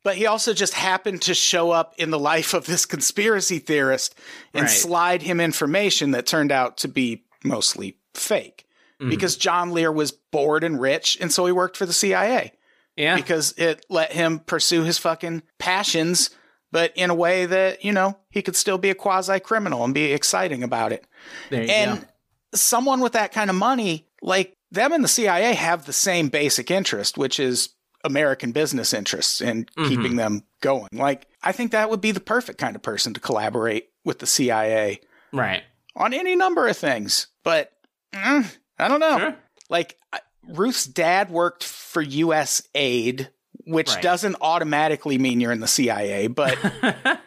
but 0.02 0.16
he 0.16 0.26
also 0.26 0.52
just 0.52 0.74
happened 0.74 1.22
to 1.22 1.34
show 1.34 1.70
up 1.70 1.94
in 1.98 2.10
the 2.10 2.18
life 2.18 2.54
of 2.54 2.66
this 2.66 2.84
conspiracy 2.86 3.60
theorist 3.60 4.14
and 4.52 4.62
Right. 4.62 4.70
slide 4.70 5.22
him 5.22 5.40
information 5.40 6.10
that 6.12 6.26
turned 6.26 6.50
out 6.50 6.76
to 6.78 6.88
be 6.88 7.24
mostly 7.44 7.98
fake. 8.14 8.66
Mhm. 9.00 9.10
Because 9.10 9.36
John 9.36 9.70
Lear 9.72 9.92
was 9.92 10.10
bored 10.10 10.64
and 10.64 10.80
rich, 10.80 11.16
and 11.20 11.32
so 11.32 11.46
he 11.46 11.52
worked 11.52 11.76
for 11.76 11.86
the 11.86 11.92
CIA 11.92 12.52
yeah. 12.96 13.16
because 13.16 13.52
it 13.56 13.84
let 13.88 14.12
him 14.12 14.38
pursue 14.40 14.82
his 14.84 14.98
fucking 14.98 15.42
passions, 15.58 16.30
but 16.72 16.92
in 16.96 17.10
a 17.10 17.14
way 17.14 17.46
that, 17.46 17.84
you 17.84 17.92
know, 17.92 18.18
he 18.30 18.42
could 18.42 18.56
still 18.56 18.78
be 18.78 18.90
a 18.90 18.94
quasi 18.94 19.40
criminal 19.40 19.84
and 19.84 19.94
be 19.94 20.12
exciting 20.12 20.62
about 20.62 20.92
it. 20.92 21.04
There 21.50 21.62
you 21.64 21.70
And 21.70 22.00
go. 22.02 22.06
someone 22.54 23.00
with 23.00 23.12
that 23.12 23.32
kind 23.32 23.50
of 23.50 23.56
money, 23.56 24.06
like 24.22 24.54
them 24.70 24.92
and 24.92 25.02
the 25.04 25.08
CIA 25.08 25.54
have 25.54 25.86
the 25.86 25.92
same 25.92 26.28
basic 26.28 26.70
interest, 26.70 27.18
which 27.18 27.40
is 27.40 27.70
American 28.04 28.52
business 28.52 28.94
interests 28.94 29.40
and 29.40 29.70
Mhm. 29.74 29.88
keeping 29.88 30.16
them 30.16 30.44
going. 30.62 30.88
Like, 30.92 31.26
I 31.42 31.52
think 31.52 31.72
that 31.72 31.90
would 31.90 32.00
be 32.00 32.12
the 32.12 32.20
perfect 32.20 32.58
kind 32.58 32.74
of 32.76 32.82
person 32.82 33.12
to 33.14 33.20
collaborate 33.20 33.88
with 34.04 34.20
the 34.20 34.26
CIA 34.26 35.00
Right. 35.32 35.62
on 35.96 36.14
any 36.14 36.34
number 36.36 36.66
of 36.66 36.76
things. 36.78 37.26
But 37.44 37.72
mm, 38.14 38.46
I 38.78 38.88
don't 38.88 39.00
know 39.00 39.18
Sure. 39.18 39.36
like 39.68 39.98
I- 40.12 40.20
Ruth's 40.46 40.84
dad 40.86 41.30
worked 41.30 41.64
for 41.64 42.02
US 42.02 42.62
Aid, 42.74 43.30
which 43.66 43.90
Right. 43.90 44.02
doesn't 44.02 44.36
automatically 44.40 45.18
mean 45.18 45.40
you're 45.40 45.52
in 45.52 45.60
the 45.60 45.66
CIA, 45.68 46.26
but 46.28 46.56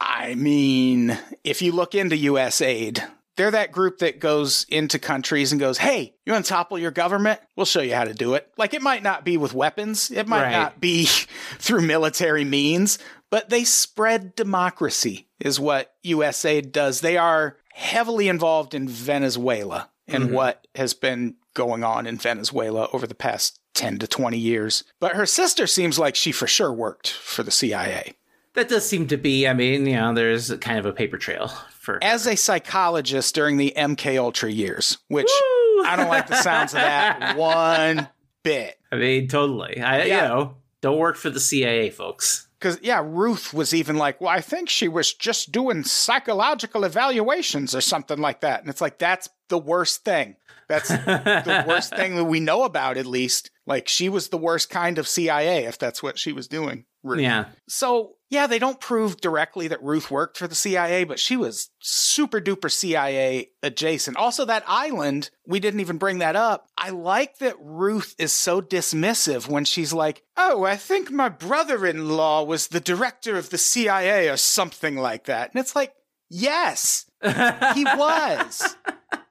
I 0.00 0.34
mean, 0.34 1.18
if 1.44 1.62
you 1.62 1.72
look 1.72 1.94
into 1.94 2.16
US 2.16 2.60
Aid, 2.60 3.02
they're 3.36 3.50
that 3.50 3.72
group 3.72 3.98
that 3.98 4.20
goes 4.20 4.64
into 4.68 4.98
countries 4.98 5.50
and 5.52 5.60
goes, 5.60 5.78
"Hey, 5.78 6.14
you 6.24 6.32
want 6.32 6.44
to 6.44 6.48
topple 6.48 6.78
your 6.78 6.90
government? 6.92 7.40
We'll 7.56 7.66
show 7.66 7.80
you 7.80 7.94
how 7.94 8.04
to 8.04 8.14
do 8.14 8.34
it." 8.34 8.48
Like 8.56 8.74
it 8.74 8.82
might 8.82 9.02
not 9.02 9.24
be 9.24 9.36
with 9.36 9.52
weapons, 9.54 10.10
it 10.10 10.28
might 10.28 10.42
Right. 10.44 10.52
not 10.52 10.80
be 10.80 11.06
through 11.58 11.82
military 11.82 12.44
means, 12.44 12.98
but 13.30 13.48
they 13.50 13.64
spread 13.64 14.36
democracy 14.36 15.26
is 15.40 15.58
what 15.58 15.94
US 16.04 16.44
Aid 16.44 16.70
does. 16.72 17.00
They 17.00 17.16
are 17.16 17.56
heavily 17.72 18.28
involved 18.28 18.72
in 18.74 18.88
Venezuela 18.88 19.90
and 20.06 20.28
Mhm. 20.28 20.32
what 20.32 20.66
has 20.76 20.94
been 20.94 21.34
going 21.54 21.84
on 21.84 22.06
in 22.06 22.18
Venezuela 22.18 22.88
over 22.92 23.06
the 23.06 23.14
past 23.14 23.60
10 23.74 23.98
to 24.00 24.06
20 24.06 24.38
years. 24.38 24.84
But 25.00 25.12
her 25.12 25.26
sister 25.26 25.66
seems 25.66 25.98
like 25.98 26.14
she 26.14 26.32
for 26.32 26.46
sure 26.46 26.72
worked 26.72 27.10
for 27.10 27.42
the 27.42 27.50
CIA. 27.50 28.14
that 28.54 28.68
does 28.68 28.88
seem 28.88 29.08
to 29.08 29.16
be. 29.16 29.48
I 29.48 29.54
mean, 29.54 29.86
you 29.86 29.96
know, 29.96 30.14
there's 30.14 30.50
kind 30.58 30.78
of 30.78 30.86
a 30.86 30.92
paper 30.92 31.18
trail 31.18 31.48
for. 31.70 32.02
As 32.02 32.26
a 32.26 32.36
psychologist 32.36 33.34
during 33.34 33.56
the 33.56 33.72
MK 33.76 34.18
Ultra 34.18 34.50
years, 34.50 34.98
which 35.08 35.26
Woo! 35.26 35.84
I 35.84 35.96
don't 35.96 36.08
like 36.08 36.28
the 36.28 36.36
sounds 36.36 36.72
of 36.72 36.80
that 36.80 37.36
one 37.36 38.08
bit. 38.42 38.78
I 38.92 38.96
mean, 38.96 39.28
totally. 39.28 39.80
I, 39.80 40.04
Yeah. 40.04 40.22
You 40.22 40.28
know, 40.28 40.56
don't 40.80 40.98
work 40.98 41.16
for 41.16 41.30
the 41.30 41.40
CIA, 41.40 41.90
folks. 41.90 42.46
Because, 42.58 42.78
yeah, 42.80 43.02
Ruth 43.04 43.52
was 43.52 43.74
even 43.74 43.96
like, 43.96 44.20
well, 44.20 44.30
I 44.30 44.40
think 44.40 44.70
she 44.70 44.88
was 44.88 45.12
just 45.12 45.52
doing 45.52 45.84
psychological 45.84 46.84
evaluations 46.84 47.74
or 47.74 47.80
something 47.82 48.18
like 48.18 48.40
that. 48.40 48.60
And 48.60 48.70
it's 48.70 48.80
like, 48.80 48.98
that's 48.98 49.28
the 49.48 49.58
worst 49.58 50.04
thing. 50.04 50.36
That's 50.68 50.88
the 50.88 51.64
worst 51.66 51.94
thing 51.96 52.16
that 52.16 52.24
we 52.24 52.40
know 52.40 52.64
about, 52.64 52.96
at 52.96 53.06
least. 53.06 53.50
Like, 53.66 53.88
she 53.88 54.08
was 54.08 54.28
the 54.28 54.38
worst 54.38 54.70
kind 54.70 54.98
of 54.98 55.08
CIA 55.08 55.64
if 55.64 55.78
that's 55.78 56.02
what 56.02 56.18
she 56.18 56.32
was 56.32 56.48
doing. 56.48 56.84
Ruth. 57.02 57.20
Yeah. 57.20 57.46
So, 57.68 58.14
yeah, 58.30 58.46
they 58.46 58.58
don't 58.58 58.80
prove 58.80 59.20
directly 59.20 59.68
that 59.68 59.82
Ruth 59.82 60.10
worked 60.10 60.38
for 60.38 60.48
the 60.48 60.54
CIA, 60.54 61.04
but 61.04 61.20
she 61.20 61.36
was 61.36 61.70
super 61.78 62.40
duper 62.40 62.70
CIA 62.70 63.50
adjacent. 63.62 64.16
Also, 64.16 64.46
that 64.46 64.64
island, 64.66 65.30
we 65.46 65.60
didn't 65.60 65.80
even 65.80 65.98
bring 65.98 66.18
that 66.18 66.34
up. 66.34 66.66
I 66.78 66.90
like 66.90 67.38
that 67.38 67.56
Ruth 67.60 68.14
is 68.18 68.32
so 68.32 68.62
dismissive 68.62 69.48
when 69.48 69.66
she's 69.66 69.92
like, 69.92 70.22
Oh, 70.36 70.64
I 70.64 70.76
think 70.76 71.10
my 71.10 71.28
brother 71.28 71.84
in 71.86 72.08
law 72.08 72.42
was 72.42 72.68
the 72.68 72.80
director 72.80 73.36
of 73.36 73.50
the 73.50 73.58
CIA 73.58 74.28
or 74.30 74.38
something 74.38 74.96
like 74.96 75.24
that. 75.24 75.52
And 75.52 75.60
it's 75.60 75.76
like, 75.76 75.92
Yes, 76.30 77.04
he 77.22 77.84
was. 77.96 78.76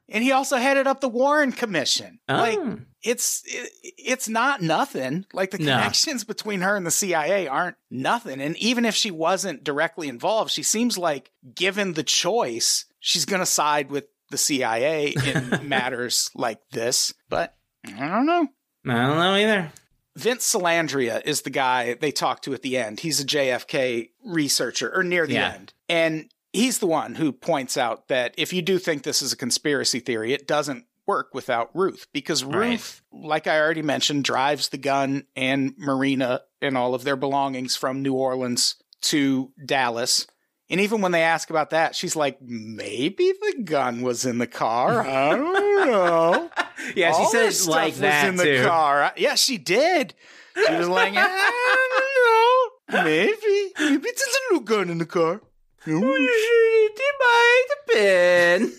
And 0.10 0.24
he 0.24 0.32
also 0.32 0.58
headed 0.58 0.88
up 0.88 1.02
the 1.02 1.10
Warren 1.10 1.52
Commission. 1.52 2.20
Oh. 2.30 2.36
Like, 2.36 2.58
Oh. 2.60 2.80
it's 3.02 3.42
it, 3.46 3.70
it's 3.98 4.28
not 4.30 4.62
nothing. 4.62 5.26
Like 5.34 5.52
the 5.52 5.58
No. 5.60 5.76
connections 5.78 6.24
between 6.24 6.62
her 6.62 6.76
and 6.76 6.86
the 6.86 6.92
CIA 6.92 7.48
aren't 7.48 7.78
nothing. 7.92 8.42
And 8.42 8.58
even 8.58 8.86
if 8.86 8.96
she 8.96 9.12
wasn't 9.12 9.64
directly 9.64 10.08
involved, 10.08 10.52
she 10.52 10.64
seems 10.64 10.98
like 10.98 11.32
given 11.56 11.94
the 11.94 12.04
choice, 12.04 12.86
she's 13.00 13.26
going 13.26 13.40
to 13.42 13.46
side 13.46 13.90
with 13.90 14.06
the 14.30 14.38
CIA 14.38 15.14
in 15.26 15.60
matters 15.70 16.30
like 16.36 16.60
this. 16.72 17.14
But 17.30 17.56
I 17.86 18.08
don't 18.08 18.26
know. 18.26 18.48
I 18.88 18.94
don't 19.08 19.18
know 19.18 19.36
either. 19.36 19.72
Vince 20.16 20.52
Salandria 20.54 21.22
is 21.26 21.42
the 21.42 21.50
guy 21.50 21.96
they 21.96 22.12
talk 22.12 22.42
to 22.44 22.54
at 22.54 22.62
the 22.62 22.78
end. 22.78 23.00
He's 23.00 23.20
a 23.20 23.26
JFK 23.26 24.10
researcher 24.24 24.92
or 24.96 25.04
near 25.04 25.26
the 25.26 25.34
Yeah. 25.34 25.54
end. 25.54 25.74
And 25.90 26.30
he's 26.54 26.80
the 26.80 26.88
one 26.88 27.16
who 27.16 27.32
points 27.34 27.76
out 27.78 28.08
that 28.08 28.34
if 28.38 28.54
you 28.54 28.62
do 28.62 28.78
think 28.80 29.04
this 29.04 29.22
is 29.22 29.34
a 29.34 29.38
conspiracy 29.38 30.00
theory, 30.00 30.32
it 30.34 30.48
doesn't 30.48 30.86
work 31.06 31.34
without 31.34 31.70
Ruth 31.76 32.08
because 32.14 32.44
Right. 32.46 32.70
Ruth, 32.72 33.02
like 33.12 33.46
I 33.48 33.60
already 33.60 33.82
mentioned, 33.82 34.24
drives 34.24 34.70
the 34.70 34.78
gun 34.78 35.26
and 35.36 35.74
Marina 35.78 36.42
and 36.62 36.78
all 36.78 36.96
of 36.96 37.04
their 37.04 37.18
belongings 37.18 37.76
from 37.76 38.02
New 38.02 38.14
Orleans 38.14 38.76
to 39.02 39.52
Dallas. 39.66 40.26
And 40.70 40.80
even 40.80 41.02
when 41.02 41.12
they 41.12 41.24
ask 41.24 41.50
about 41.50 41.72
that, 41.72 41.94
she's 41.94 42.16
like, 42.16 42.42
maybe 42.42 43.34
the 43.34 43.64
gun 43.64 44.02
was 44.02 44.26
in 44.26 44.38
the 44.38 44.48
car. 44.48 45.02
I 45.06 45.36
don't 45.36 45.86
know. 45.88 46.50
Yeah, 46.96 47.12
she 47.14 47.18
All 47.20 47.32
said 47.32 47.46
this 47.48 47.66
it 47.66 47.70
like 47.70 47.96
that 47.96 48.24
was 48.24 48.42
in 48.42 48.46
the 48.48 48.58
too. 48.58 48.66
car. 48.68 49.14
Yeah, 49.16 49.36
she 49.36 49.58
did. 49.58 50.14
She 50.56 50.74
was 50.76 50.90
like, 50.90 51.14
I 51.16 52.70
don't 52.92 52.98
know. 52.98 53.04
Maybe. 53.06 53.72
Maybe 53.80 54.02
there's 54.04 54.38
a 54.50 54.54
little 54.54 54.66
gun 54.66 54.90
in 54.90 54.98
the 54.98 55.06
car. 55.06 55.42
Might 55.86 57.66
have 57.70 57.88
been. 57.96 58.72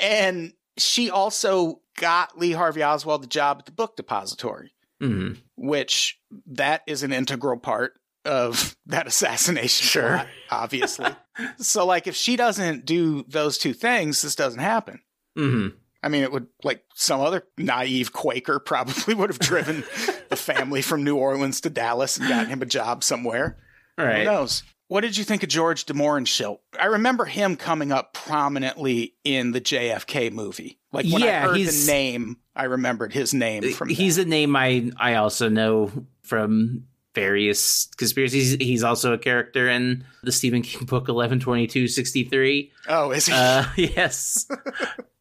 And 0.00 0.52
she 0.78 1.10
also 1.10 1.80
got 1.98 2.38
Lee 2.38 2.52
Harvey 2.52 2.82
Oswald 2.82 3.22
the 3.22 3.26
job 3.28 3.58
at 3.60 3.66
the 3.66 3.72
book 3.72 3.96
depository, 3.96 4.72
Mhm. 5.02 5.38
which 5.56 6.18
that 6.46 6.82
is 6.86 7.02
an 7.02 7.12
integral 7.12 7.58
part 7.58 7.94
of 8.24 8.76
that 8.86 9.06
assassination 9.06 9.86
Sure. 9.86 10.08
plot, 10.14 10.28
obviously. 10.50 11.10
so 11.58 11.84
like 11.86 12.06
if 12.06 12.16
she 12.16 12.36
doesn't 12.36 12.84
do 12.86 13.24
those 13.28 13.58
two 13.58 13.72
things, 13.74 14.22
this 14.22 14.34
doesn't 14.34 14.60
happen. 14.60 15.00
Mhm. 15.38 15.74
I 16.02 16.08
mean, 16.08 16.22
it 16.24 16.32
would 16.32 16.48
like 16.64 16.84
some 16.94 17.20
other 17.20 17.44
naive 17.58 18.12
Quaker 18.12 18.58
probably 18.58 19.14
would 19.14 19.30
have 19.30 19.38
driven 19.38 19.84
the 20.30 20.36
family 20.36 20.82
from 20.82 21.04
New 21.04 21.16
Orleans 21.16 21.60
to 21.60 21.70
Dallas 21.70 22.16
and 22.16 22.28
gotten 22.28 22.48
him 22.48 22.62
a 22.62 22.66
job 22.66 23.04
somewhere. 23.04 23.58
Right. 23.98 24.18
Who 24.20 24.24
knows? 24.24 24.62
What 24.92 25.00
did 25.00 25.16
you 25.16 25.24
think 25.24 25.42
of 25.42 25.48
George 25.48 25.86
de 25.86 25.94
Mohrenschildt? 25.94 26.58
I 26.78 26.84
remember 26.84 27.24
him 27.24 27.56
coming 27.56 27.92
up 27.92 28.12
prominently 28.12 29.14
in 29.24 29.52
the 29.52 29.60
JFK 29.62 30.30
movie. 30.30 30.76
Like 30.92 31.06
when 31.06 31.22
Yeah, 31.22 31.44
I 31.44 31.48
heard 31.48 31.56
he's- 31.56 31.86
the 31.86 31.90
name, 31.90 32.36
I 32.54 32.64
remembered 32.64 33.14
his 33.14 33.32
name 33.32 33.72
from. 33.72 33.88
He's 33.88 34.18
a 34.18 34.26
name 34.26 34.54
I 34.54 34.90
I 34.98 35.14
also 35.14 35.48
know 35.48 35.90
from 36.20 36.84
various 37.14 37.86
conspiracies. 37.96 38.52
He's 38.60 38.84
also 38.84 39.14
a 39.14 39.18
character 39.18 39.66
in 39.66 40.04
the 40.24 40.30
Stephen 40.30 40.60
King 40.60 40.84
book 40.84 41.08
112263. 41.08 42.70
Oh, 42.90 43.12
is 43.12 43.24
he? 43.24 43.32
Uh, 43.32 43.64
yes. 43.78 44.46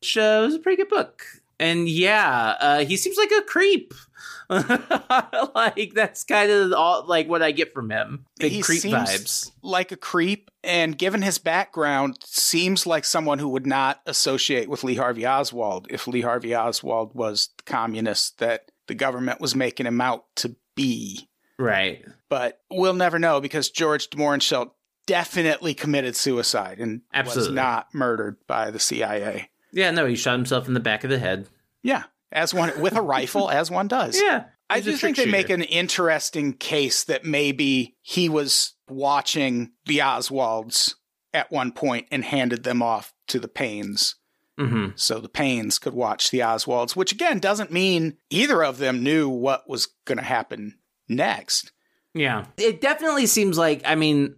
Which 0.02 0.18
uh, 0.18 0.42
was 0.44 0.56
a 0.56 0.60
pretty 0.60 0.84
good 0.84 0.90
book. 0.90 1.24
And 1.62 1.88
yeah, 1.88 2.56
uh, 2.60 2.84
he 2.84 2.98
seems 2.98 3.16
like 3.16 3.32
a 3.32 3.42
creep. 3.44 3.94
like 5.56 5.94
that's 5.94 6.24
kind 6.24 6.52
of 6.52 6.74
all 6.74 7.06
like 7.08 7.28
what 7.30 7.42
I 7.42 7.52
get 7.52 7.74
from 7.74 7.90
him. 7.90 8.26
Big 8.38 8.52
He 8.52 8.62
creep 8.62 8.82
seems 8.82 8.94
vibes. 8.96 9.52
like 9.62 9.92
a 9.92 9.98
creep, 9.98 10.52
and 10.64 10.98
given 10.98 11.22
his 11.22 11.38
background, 11.38 12.18
seems 12.24 12.86
like 12.86 13.06
someone 13.06 13.40
who 13.40 13.50
would 13.50 13.66
not 13.66 14.02
associate 14.06 14.70
with 14.70 14.84
Lee 14.84 14.96
Harvey 14.96 15.26
Oswald 15.26 15.88
if 15.90 16.08
Lee 16.08 16.22
Harvey 16.22 16.56
Oswald 16.56 17.14
was 17.16 17.50
the 17.58 17.64
communist 17.64 18.40
that 18.40 18.72
the 18.88 18.96
government 18.96 19.40
was 19.40 19.56
making 19.56 19.86
him 19.86 20.02
out 20.02 20.26
to 20.38 20.56
be. 20.76 21.30
Right. 21.58 22.04
But 22.28 22.60
we'll 22.70 22.94
never 22.94 23.20
know 23.20 23.40
because 23.40 23.70
George 23.70 24.10
de 24.10 24.18
definitely 25.06 25.74
committed 25.74 26.16
suicide 26.16 26.80
and 26.80 27.02
Absolutely. 27.14 27.50
was 27.52 27.56
not 27.56 27.88
murdered 27.94 28.38
by 28.48 28.72
the 28.72 28.80
CIA. 28.80 29.50
Yeah, 29.72 29.92
no, 29.92 30.06
he 30.06 30.16
shot 30.16 30.34
himself 30.34 30.68
in 30.68 30.74
the 30.74 30.80
back 30.80 31.04
of 31.04 31.10
the 31.10 31.20
head. 31.20 31.48
Yeah, 31.82 32.04
as 32.32 32.54
one 32.54 32.80
with 32.82 32.96
a 32.96 33.02
rifle, 33.02 33.50
as 33.50 33.70
one 33.72 33.88
does. 33.88 34.20
Yeah. 34.22 34.46
I 34.70 34.80
do 34.80 34.96
think 34.96 35.18
they 35.18 35.26
make 35.26 35.50
an 35.50 35.64
interesting 35.64 36.54
case 36.54 37.04
that 37.06 37.26
maybe 37.26 37.98
he 38.02 38.30
was 38.30 38.74
watching 38.90 39.72
the 39.86 39.98
Oswalds 40.00 40.96
at 41.34 41.52
one 41.52 41.72
point 41.74 42.08
and 42.12 42.24
handed 42.24 42.64
them 42.64 42.82
off 42.82 43.14
to 43.28 43.40
the 43.40 43.48
Paines 43.50 44.16
Mhm. 44.60 44.98
so 45.00 45.20
the 45.20 45.30
Paines 45.30 45.80
could 45.80 45.94
watch 45.94 46.30
the 46.30 46.40
Oswalds, 46.40 46.96
which 46.96 47.12
again 47.12 47.40
doesn't 47.40 47.72
mean 47.72 48.18
either 48.30 48.64
of 48.64 48.78
them 48.78 49.04
knew 49.04 49.28
what 49.28 49.68
was 49.70 49.88
going 50.06 50.18
to 50.18 50.24
happen 50.24 50.78
next. 51.10 51.72
Yeah. 52.14 52.46
It 52.58 52.80
definitely 52.82 53.26
seems 53.26 53.58
like, 53.58 53.82
I 53.86 53.96
mean, 53.96 54.36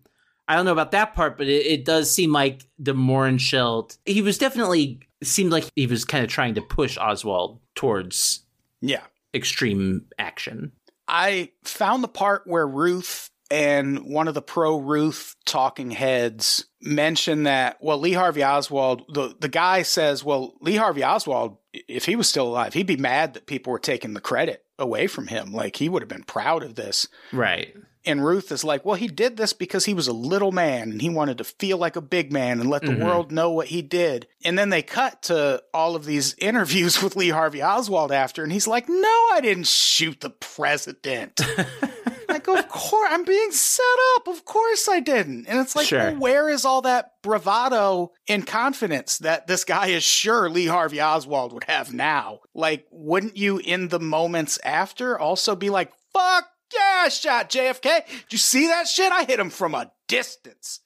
I 0.48 0.56
don't 0.56 0.66
know 0.66 0.72
about 0.72 0.92
that 0.92 1.14
part, 1.16 1.38
but 1.38 1.48
it, 1.48 1.66
it 1.66 1.86
does 1.86 2.10
seem 2.12 2.32
like 2.32 2.64
de 2.82 2.94
Mohrenschildt, 2.94 3.98
he 4.06 4.22
was 4.22 4.38
definitely, 4.38 5.00
seemed 5.24 5.52
like 5.52 5.66
he 5.76 5.88
was 5.88 6.06
kind 6.06 6.24
of 6.24 6.30
trying 6.30 6.56
to 6.56 6.62
push 6.62 6.98
Oswald 6.98 7.60
towards 7.76 8.46
Yeah. 8.82 9.04
extreme 9.34 10.06
action. 10.20 10.72
I 11.08 11.52
found 11.64 12.04
the 12.04 12.08
part 12.08 12.44
where 12.46 12.68
Ruth 12.68 13.30
and 13.52 14.06
one 14.06 14.28
of 14.28 14.34
the 14.34 14.42
pro 14.42 14.78
Ruth 14.80 15.36
talking 15.46 15.92
heads 15.92 16.66
mention 16.82 17.44
that, 17.44 17.78
well, 17.82 18.00
Lee 18.00 18.14
Harvey 18.14 18.44
Oswald, 18.44 19.04
the, 19.14 19.36
the 19.40 19.50
guy 19.50 19.84
says, 19.84 20.24
well, 20.24 20.54
Lee 20.62 20.76
Harvey 20.78 21.04
Oswald, 21.04 21.58
if 21.74 22.06
he 22.06 22.16
was 22.16 22.28
still 22.28 22.48
alive, 22.48 22.74
he'd 22.74 22.88
be 22.88 22.98
mad 22.98 23.34
that 23.34 23.46
people 23.46 23.72
were 23.72 23.80
taking 23.80 24.14
the 24.14 24.22
credit 24.22 24.64
away 24.80 25.08
from 25.08 25.28
him. 25.28 25.52
Like 25.52 25.76
he 25.76 25.90
would 25.90 26.02
have 26.02 26.10
been 26.10 26.24
proud 26.24 26.64
of 26.64 26.76
this. 26.76 27.08
Right. 27.32 27.74
And 28.06 28.26
Ruth 28.26 28.52
is 28.52 28.64
like, 28.64 28.84
well, 28.84 28.96
he 28.96 29.08
did 29.08 29.38
this 29.38 29.54
because 29.54 29.86
he 29.86 29.94
was 29.94 30.08
a 30.08 30.14
little 30.14 30.52
man 30.52 30.92
and 30.92 31.02
he 31.02 31.10
wanted 31.10 31.38
to 31.38 31.44
feel 31.46 31.78
like 31.78 31.96
a 31.96 32.02
big 32.02 32.32
man 32.34 32.60
and 32.60 32.70
let 32.70 32.82
the 32.82 32.90
Mhm. 32.92 33.04
world 33.06 33.32
know 33.32 33.50
what 33.52 33.68
he 33.68 33.82
did. 33.82 34.28
And 34.44 34.60
then 34.60 34.70
they 34.70 34.82
cut 34.82 35.22
to 35.24 35.64
all 35.74 35.96
of 35.96 36.04
these 36.06 36.36
interviews 36.40 37.02
with 37.02 37.16
Lee 37.16 37.30
Harvey 37.30 37.64
Oswald 37.64 38.12
after, 38.12 38.44
and 38.44 38.52
he's 38.52 38.68
like, 38.68 38.90
no, 38.90 39.28
I 39.32 39.40
didn't 39.42 39.68
shoot 39.68 40.20
the 40.20 40.32
president. 40.32 41.40
like, 42.30 42.48
of 42.48 42.68
course, 42.68 43.10
I'm 43.12 43.24
being 43.24 43.52
set 43.52 43.84
up. 44.16 44.28
Of 44.28 44.44
course 44.46 44.90
I 44.90 45.00
didn't. 45.00 45.46
And 45.48 45.60
it's 45.60 45.76
like, 45.76 45.88
Sure. 45.88 46.00
well, 46.12 46.16
where 46.18 46.50
is 46.50 46.66
all 46.66 46.82
that 46.82 47.12
bravado 47.22 48.12
and 48.28 48.46
confidence 48.46 49.18
that 49.20 49.48
this 49.48 49.64
guy 49.64 49.88
is 49.88 50.04
sure 50.04 50.50
Lee 50.50 50.66
Harvey 50.66 51.02
Oswald 51.02 51.54
would 51.54 51.66
have 51.66 51.94
now? 51.94 52.40
Like, 52.54 52.86
wouldn't 52.92 53.38
you, 53.38 53.60
in 53.60 53.88
the 53.90 54.00
moments 54.00 54.60
after, 54.64 55.18
also 55.18 55.56
be 55.56 55.70
like, 55.70 55.92
fuck 56.14 56.48
yeah, 56.76 57.02
I 57.06 57.10
shot 57.10 57.50
JFK? 57.50 58.06
Did 58.06 58.32
you 58.32 58.38
see 58.38 58.68
that 58.68 58.88
shit? 58.88 59.12
I 59.12 59.24
hit 59.24 59.40
him 59.40 59.50
from 59.50 59.76
a 59.76 59.92
distance. 60.08 60.80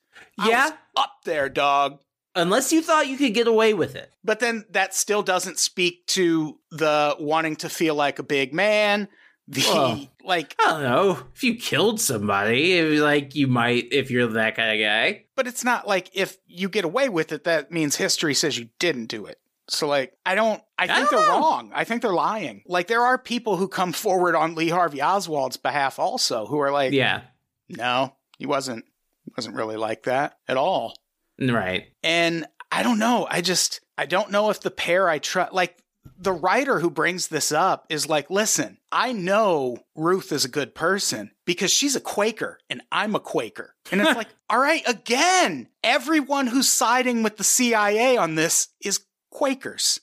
Yeah. 0.44 0.72
up 0.96 1.14
there, 1.26 1.50
dog. 1.50 2.00
Unless 2.36 2.72
you 2.72 2.82
thought 2.84 3.08
you 3.08 3.18
could 3.18 3.34
get 3.34 3.48
away 3.48 3.74
with 3.74 3.96
it. 3.96 4.12
But 4.24 4.40
then 4.40 4.66
that 4.70 4.94
still 4.94 5.24
doesn't 5.24 5.58
speak 5.58 6.06
to 6.08 6.60
the 6.70 7.16
wanting 7.20 7.56
to 7.58 7.70
feel 7.70 7.96
like 7.96 8.20
a 8.20 8.24
big 8.24 8.54
man. 8.54 9.08
The 9.48 9.62
Well. 9.62 10.08
like 10.24 10.56
I 10.64 10.72
don't 10.72 10.84
know. 10.84 11.24
If 11.34 11.44
you 11.44 11.56
killed 11.56 12.00
somebody, 12.02 13.00
like 13.00 13.34
you 13.34 13.48
might, 13.48 13.88
if 13.92 14.12
you're 14.12 14.28
that 14.28 14.56
kind 14.56 14.80
of 14.80 14.86
guy. 14.86 15.24
but 15.36 15.48
it's 15.48 15.64
not 15.64 15.88
like 15.88 16.12
if 16.14 16.38
you 16.46 16.70
get 16.70 16.86
away 16.86 17.10
with 17.10 17.32
it, 17.32 17.46
that 17.46 17.72
means 17.72 17.96
history 17.96 18.34
says 18.34 18.60
you 18.60 18.70
didn't 18.78 19.06
do 19.08 19.26
it. 19.26 19.40
So 19.70 19.88
like 19.88 20.14
I 20.26 20.36
don't 20.36 20.62
I 20.78 20.84
I 20.84 20.88
think 20.88 21.10
don't 21.10 21.20
they're 21.20 21.30
know. 21.30 21.40
wrong. 21.40 21.72
I 21.74 21.84
think 21.84 22.02
they're 22.02 22.14
lying. 22.14 22.64
Like 22.68 22.88
there 22.88 23.02
are 23.04 23.18
people 23.18 23.58
who 23.58 23.68
come 23.68 23.92
forward 23.94 24.36
on 24.36 24.56
Lee 24.56 24.70
Harvey 24.70 25.02
Oswald's 25.02 25.58
behalf 25.58 26.00
also 26.00 26.46
who 26.46 26.60
are 26.60 26.72
like, 26.72 26.94
Yeah. 26.94 27.22
no, 27.70 28.16
he 28.38 28.46
wasn't 28.46 28.86
he 29.26 29.32
wasn't 29.36 29.56
really 29.56 29.78
like 29.78 30.04
that 30.04 30.38
at 30.48 30.58
all. 30.58 30.94
Right. 31.40 31.88
And 32.04 32.46
I 32.72 32.82
don't 32.84 33.00
know. 33.00 33.28
I 33.30 33.42
just 33.42 33.82
I 33.98 34.06
don't 34.06 34.32
know 34.32 34.50
if 34.50 34.62
the 34.62 34.72
pair 34.72 35.10
I 35.10 35.20
trust 35.20 35.54
like 35.54 35.78
the 36.18 36.32
writer 36.32 36.80
who 36.80 36.90
brings 36.90 37.28
this 37.28 37.52
up 37.52 37.86
is 37.90 38.08
like, 38.08 38.30
listen, 38.30 38.78
I 38.94 39.12
know 39.12 39.78
Ruth 39.94 40.32
is 40.32 40.46
a 40.46 40.50
good 40.50 40.74
person 40.74 41.32
because 41.46 41.70
she's 41.70 41.98
a 41.98 42.00
Quaker 42.00 42.60
and 42.70 42.82
I'm 42.94 43.14
a 43.14 43.20
Quaker. 43.20 43.76
And 43.92 44.00
it's 44.00 44.16
like, 44.16 44.30
all 44.50 44.58
right, 44.60 44.82
again, 44.88 45.68
everyone 45.84 46.48
who's 46.48 46.70
siding 46.70 47.24
with 47.24 47.36
the 47.36 47.44
CIA 47.44 48.16
on 48.16 48.36
this 48.36 48.70
is 48.82 49.02
Quakers. 49.38 50.00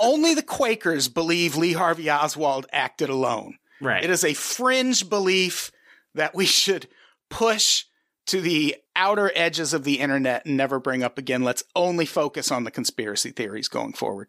Only 0.00 0.34
the 0.34 0.42
Quakers 0.42 1.08
believe 1.08 1.56
Lee 1.56 1.72
Harvey 1.72 2.10
Oswald 2.10 2.66
acted 2.72 3.10
alone. 3.10 3.58
Right. 3.80 4.02
It 4.02 4.10
is 4.10 4.24
a 4.24 4.34
fringe 4.34 5.08
belief 5.08 5.70
that 6.14 6.34
we 6.34 6.46
should 6.46 6.88
push 7.28 7.84
to 8.26 8.40
the 8.40 8.76
outer 8.96 9.30
edges 9.34 9.74
of 9.74 9.84
the 9.84 10.00
internet 10.00 10.46
and 10.46 10.56
never 10.56 10.80
bring 10.80 11.02
up 11.02 11.18
again. 11.18 11.42
Let's 11.42 11.64
only 11.76 12.06
focus 12.06 12.50
on 12.50 12.64
the 12.64 12.70
conspiracy 12.70 13.30
theories 13.30 13.68
going 13.68 13.92
forward. 13.92 14.28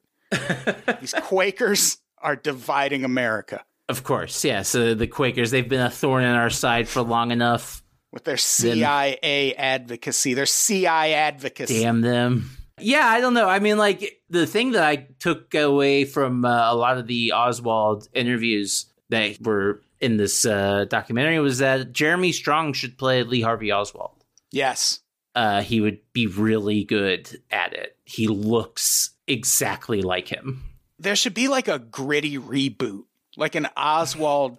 These 0.99 1.13
Quakers 1.21 1.97
are 2.17 2.35
dividing 2.35 3.05
America 3.05 3.63
of 3.87 4.03
course. 4.03 4.43
Yeah. 4.43 4.63
So 4.63 4.95
the 4.95 5.07
Quakers, 5.07 5.51
they've 5.51 5.67
been 5.67 5.81
a 5.81 5.91
thorn 5.91 6.23
in 6.23 6.31
our 6.31 6.49
side 6.49 6.87
for 6.87 7.01
long 7.01 7.31
enough. 7.31 7.83
with 8.11 8.23
their 8.23 8.37
CIA 8.37 9.53
advocacy, 9.55 10.33
their 10.33 10.45
CI 10.45 10.87
advocacy. 10.87 11.81
Damn 11.81 12.01
them. 12.01 12.49
Yeah, 12.79 13.05
I 13.07 13.21
don't 13.21 13.33
know. 13.33 13.47
I 13.47 13.59
mean, 13.59 13.77
like 13.77 14.21
the 14.29 14.45
thing 14.45 14.71
that 14.71 14.83
I 14.83 15.07
took 15.19 15.53
away 15.53 16.05
from 16.05 16.43
uh, 16.43 16.71
a 16.71 16.75
lot 16.75 16.97
of 16.97 17.07
the 17.07 17.31
Oswald 17.31 18.07
interviews 18.13 18.85
that 19.09 19.37
were 19.41 19.81
in 20.01 20.17
this 20.17 20.45
uh, 20.45 20.85
documentary 20.89 21.39
was 21.39 21.59
that 21.59 21.93
Jeremy 21.93 22.31
Strong 22.31 22.73
should 22.73 22.97
play 22.97 23.23
Lee 23.23 23.41
Harvey 23.41 23.71
Oswald. 23.71 24.23
Yes. 24.51 24.99
Uh, 25.35 25.61
he 25.61 25.81
would 25.81 25.99
be 26.13 26.27
really 26.27 26.83
good 26.83 27.41
at 27.51 27.73
it. 27.73 27.97
He 28.05 28.27
looks 28.27 29.11
exactly 29.27 30.01
like 30.01 30.27
him. 30.27 30.63
There 30.99 31.15
should 31.15 31.33
be 31.33 31.47
like 31.47 31.67
a 31.67 31.79
gritty 31.79 32.37
reboot, 32.37 33.03
like 33.35 33.55
an 33.55 33.67
Oswald 33.75 34.57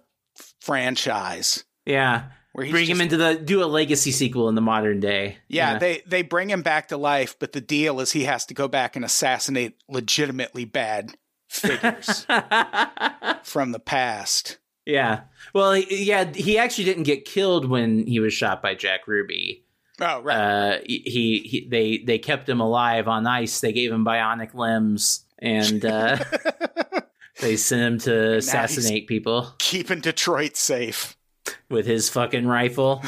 franchise. 0.61 1.63
Yeah, 1.85 2.25
Where 2.57 2.65
he's 2.65 2.73
bring 2.73 2.87
him 2.87 3.01
into 3.01 3.17
the 3.17 3.35
do 3.35 3.63
a 3.63 3.65
legacy 3.65 4.11
sequel 4.11 4.49
in 4.49 4.55
the 4.55 4.61
modern 4.61 4.99
day. 4.99 5.37
Yeah, 5.47 5.77
they 5.77 6.01
they 6.07 6.23
bring 6.23 6.49
him 6.49 6.63
back 6.63 6.87
to 6.87 6.97
life, 6.97 7.35
but 7.37 7.51
the 7.51 7.61
deal 7.61 7.99
is 7.99 8.13
he 8.13 8.23
has 8.23 8.47
to 8.47 8.55
go 8.55 8.67
back 8.67 8.95
and 8.95 9.05
assassinate 9.05 9.75
legitimately 9.87 10.65
bad 10.65 11.11
figures 11.47 12.25
from 13.43 13.71
the 13.73 13.79
past. 13.79 14.57
yeah. 14.87 15.21
Well, 15.53 15.73
he- 15.73 16.03
yeah, 16.05 16.31
he 16.33 16.57
actually 16.57 16.85
didn't 16.85 17.03
get 17.03 17.25
killed 17.25 17.69
when 17.69 18.05
he 18.07 18.19
was 18.19 18.33
shot 18.33 18.61
by 18.63 18.73
Jack 18.75 19.07
Ruby. 19.07 19.63
Oh, 19.99 20.21
right. 20.21 20.35
Uh, 20.37 20.77
he, 20.85 21.39
he 21.45 21.67
they 21.69 21.97
they 21.99 22.17
kept 22.19 22.47
him 22.49 22.59
alive 22.59 23.07
on 23.07 23.25
ice. 23.27 23.59
They 23.61 23.71
gave 23.71 23.91
him 23.91 24.03
bionic 24.05 24.53
limbs, 24.53 25.25
and 25.39 25.83
uh, 25.85 26.17
they 27.39 27.55
sent 27.55 27.81
him 27.81 27.97
to 27.99 28.37
assassinate 28.37 29.07
people 29.07 29.53
Keeping 29.59 30.01
Detroit 30.01 30.55
safe. 30.55 31.16
With 31.69 31.85
his 31.85 32.09
fucking 32.09 32.45
rifle. 32.47 33.03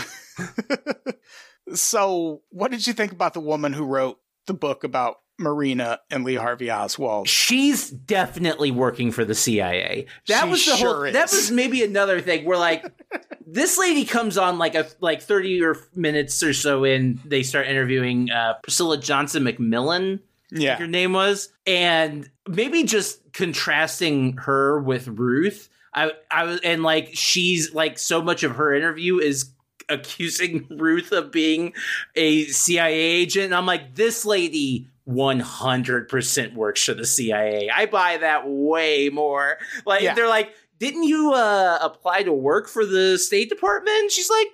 So, 1.74 2.42
what 2.50 2.72
did 2.72 2.88
you 2.88 2.94
think 2.94 3.12
about 3.12 3.34
the 3.34 3.40
woman 3.40 3.74
who 3.74 3.86
wrote 3.86 4.20
the 4.48 4.56
book 4.56 4.84
about 4.84 5.18
Marina 5.38 6.00
and 6.10 6.24
Lee 6.24 6.34
Harvey 6.36 6.72
Oswald? 6.72 7.28
She's 7.30 7.92
definitely 7.92 8.72
working 8.72 9.12
for 9.12 9.24
the 9.24 9.36
CIA. 9.36 10.08
That 10.28 10.46
She 10.46 10.50
was 10.50 10.66
the 10.66 10.76
sure 10.78 10.94
whole. 10.96 11.04
is. 11.04 11.14
That 11.14 11.30
was 11.32 11.52
maybe 11.52 11.84
another 11.84 12.22
thing 12.22 12.46
where 12.46 12.58
like 12.58 12.86
this 13.46 13.78
lady 13.78 14.04
comes 14.06 14.36
on 14.38 14.58
like 14.58 14.74
a 14.74 14.88
like 15.00 15.22
thirty 15.22 15.62
or 15.64 15.78
minutes 15.94 16.42
or 16.42 16.54
so 16.54 16.84
in. 16.86 17.20
They 17.24 17.44
start 17.44 17.68
interviewing 17.68 18.32
uh, 18.32 18.56
Priscilla 18.64 18.98
Johnson 18.98 19.44
McMillan. 19.44 20.22
Yeah. 20.52 20.78
her 20.78 20.88
name 20.88 21.14
was, 21.14 21.50
and 21.68 22.28
maybe 22.48 22.84
just 22.84 23.32
contrasting 23.34 24.38
her 24.38 24.80
with 24.82 25.08
Ruth. 25.08 25.70
I 25.94 26.12
I 26.32 26.44
was 26.46 26.60
and 26.64 26.84
like 26.84 27.10
she's 27.14 27.74
like 27.74 27.98
so 28.00 28.22
much 28.22 28.44
of 28.44 28.56
her 28.58 28.74
interview 28.74 29.18
is 29.20 29.52
accusing 29.90 30.68
Ruth 30.78 31.12
of 31.12 31.32
being 31.32 31.74
a 32.16 32.46
CIA 32.46 32.94
agent. 32.94 33.46
And 33.46 33.56
I'm 33.56 33.66
like, 33.66 33.96
this 33.96 34.24
lady 34.26 34.88
100% 35.08 36.54
works 36.54 36.84
for 36.84 36.94
the 36.94 37.06
CIA. 37.06 37.70
I 37.70 37.86
buy 37.88 38.18
that 38.18 38.44
way 38.46 39.10
more. 39.10 39.58
Like 39.86 40.02
Yeah. 40.02 40.14
they're 40.14 40.28
like 40.28 40.54
didn't 40.80 41.04
you 41.04 41.34
uh, 41.34 41.78
apply 41.82 42.24
to 42.24 42.32
work 42.32 42.70
for 42.70 42.86
the 42.86 43.18
State 43.18 43.50
Department? 43.50 44.12
She's 44.14 44.30
like, 44.30 44.48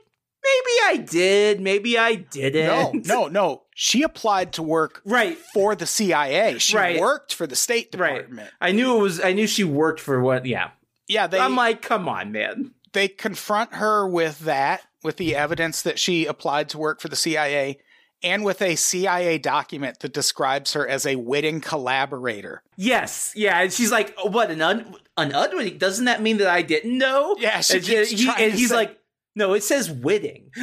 maybe 0.44 0.76
I 0.86 0.98
did, 1.08 1.62
maybe 1.62 2.00
I 2.00 2.16
didn't. 2.16 3.06
no, 3.06 3.26
no. 3.26 3.28
No. 3.28 3.62
She 3.76 4.02
applied 4.02 4.54
to 4.54 4.64
work 4.64 5.02
Right. 5.06 5.38
for 5.54 5.76
the 5.76 5.86
CIA. 5.86 6.58
She 6.58 6.76
Right. 6.76 7.00
worked 7.00 7.32
for 7.34 7.46
the 7.46 7.56
State 7.56 7.94
Right. 7.96 8.16
Department. 8.22 8.50
I 8.60 8.72
knew 8.72 8.98
it 8.98 9.02
was. 9.02 9.22
I 9.22 9.34
knew 9.34 9.46
she 9.46 9.64
worked 9.66 10.00
for 10.00 10.20
what? 10.22 10.46
Yeah. 10.48 10.70
Yeah, 11.08 11.28
they 11.28 11.40
I'm 11.40 11.56
like, 11.56 11.82
come 11.82 12.08
on, 12.10 12.32
man. 12.32 12.72
they 12.94 13.08
confront 13.08 13.76
her 13.76 14.08
with 14.08 14.40
that, 14.40 14.82
with 15.04 15.18
the 15.18 15.36
evidence 15.36 15.82
that 15.84 16.00
she 16.00 16.26
applied 16.26 16.70
to 16.70 16.78
work 16.78 17.00
for 17.02 17.08
the 17.10 17.16
CIA, 17.16 17.80
and 18.24 18.44
with 18.44 18.62
a 18.62 18.76
CIA 18.76 19.38
document 19.38 20.00
that 20.00 20.14
describes 20.14 20.74
her 20.74 20.88
as 20.88 21.06
a 21.06 21.16
witting 21.18 21.62
collaborator. 21.62 22.64
Yes, 22.76 23.34
yeah. 23.36 23.62
And 23.62 23.72
she's 23.72 23.92
like, 23.92 24.16
oh, 24.18 24.30
what 24.30 24.50
an 24.50 24.62
un 24.62 24.96
an 25.18 25.34
un? 25.34 25.78
Doesn't 25.78 26.06
that 26.06 26.22
mean 26.22 26.38
that 26.38 26.48
I 26.48 26.62
didn't 26.64 26.98
know? 26.98 27.36
Yeah, 27.40 27.62
she 27.62 27.78
and, 27.78 27.86
keeps 27.86 28.10
he- 28.12 28.30
and 28.30 28.54
he's 28.54 28.70
say- 28.70 28.76
like, 28.76 29.00
no, 29.36 29.54
it 29.54 29.64
says 29.64 29.92
witting. 29.92 30.50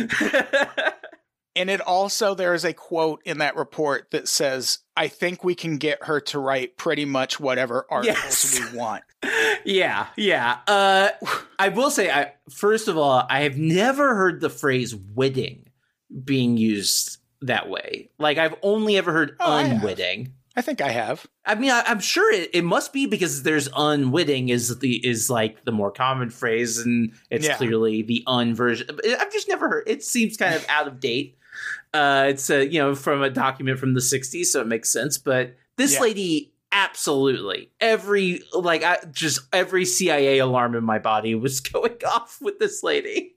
And 1.54 1.68
it 1.68 1.82
also, 1.82 2.34
there 2.34 2.54
is 2.54 2.64
a 2.64 2.72
quote 2.72 3.20
in 3.26 3.36
that 3.38 3.56
report 3.56 4.10
that 4.12 4.26
says, 4.26 4.78
I 4.96 5.08
think 5.08 5.44
we 5.44 5.54
can 5.54 5.76
get 5.76 6.04
her 6.04 6.18
to 6.22 6.38
write 6.38 6.78
pretty 6.78 7.04
much 7.04 7.38
whatever 7.38 7.84
articles 7.90 8.58
Yes. 8.58 8.72
we 8.72 8.78
want. 8.78 9.02
yeah, 9.64 10.06
yeah. 10.16 10.58
Uh, 10.66 11.08
I 11.58 11.68
will 11.70 11.90
say, 11.90 12.10
I 12.10 12.32
first 12.50 12.88
of 12.88 12.96
all, 12.98 13.26
I 13.28 13.42
have 13.42 13.56
never 13.56 14.14
heard 14.14 14.40
the 14.40 14.50
phrase 14.50 14.94
"witting" 14.94 15.68
being 16.24 16.56
used 16.56 17.18
that 17.40 17.68
way. 17.68 18.10
Like, 18.18 18.38
I've 18.38 18.54
only 18.62 18.96
ever 18.96 19.12
heard 19.12 19.36
Oh, 19.40 19.52
I. 19.52 19.62
"unwitting." 19.62 20.34
I 20.54 20.60
think 20.60 20.82
I 20.82 20.90
have. 20.90 21.26
I 21.46 21.54
mean, 21.54 21.70
I, 21.70 21.82
I'm 21.86 22.00
sure 22.00 22.30
it, 22.30 22.50
it 22.52 22.62
must 22.62 22.92
be 22.92 23.06
because 23.06 23.42
there's 23.42 23.70
unwitting 23.74 24.50
is 24.50 24.78
the 24.80 24.96
is 25.06 25.30
like 25.30 25.64
the 25.64 25.72
more 25.72 25.90
common 25.90 26.28
phrase, 26.28 26.78
and 26.78 27.14
it's 27.30 27.46
Yeah. 27.46 27.56
clearly 27.56 28.02
the 28.02 28.22
un 28.26 28.54
version. 28.54 28.86
I've 29.18 29.32
just 29.32 29.48
never 29.48 29.68
heard. 29.68 29.84
It 29.86 30.04
seems 30.04 30.36
kind 30.36 30.54
of 30.54 30.66
out 30.68 30.86
of 30.86 31.00
date. 31.00 31.38
Uh, 31.94 32.26
it's 32.28 32.50
a 32.50 32.66
you 32.66 32.78
know 32.78 32.94
from 32.94 33.22
a 33.22 33.30
document 33.30 33.78
from 33.78 33.94
the 33.94 34.00
'60s, 34.00 34.46
so 34.46 34.60
it 34.60 34.66
makes 34.66 34.90
sense. 34.90 35.16
But 35.16 35.56
this 35.78 35.94
Yeah. 35.94 36.00
lady, 36.00 36.51
absolutely 36.72 37.70
every 37.80 38.40
like 38.52 38.82
I, 38.82 38.98
just 39.12 39.40
every 39.52 39.84
CIA 39.84 40.38
alarm 40.38 40.74
in 40.74 40.82
my 40.84 40.98
body 40.98 41.34
was 41.34 41.60
going 41.60 41.98
off 42.06 42.38
with 42.40 42.58
this 42.58 42.82
lady. 42.82 43.34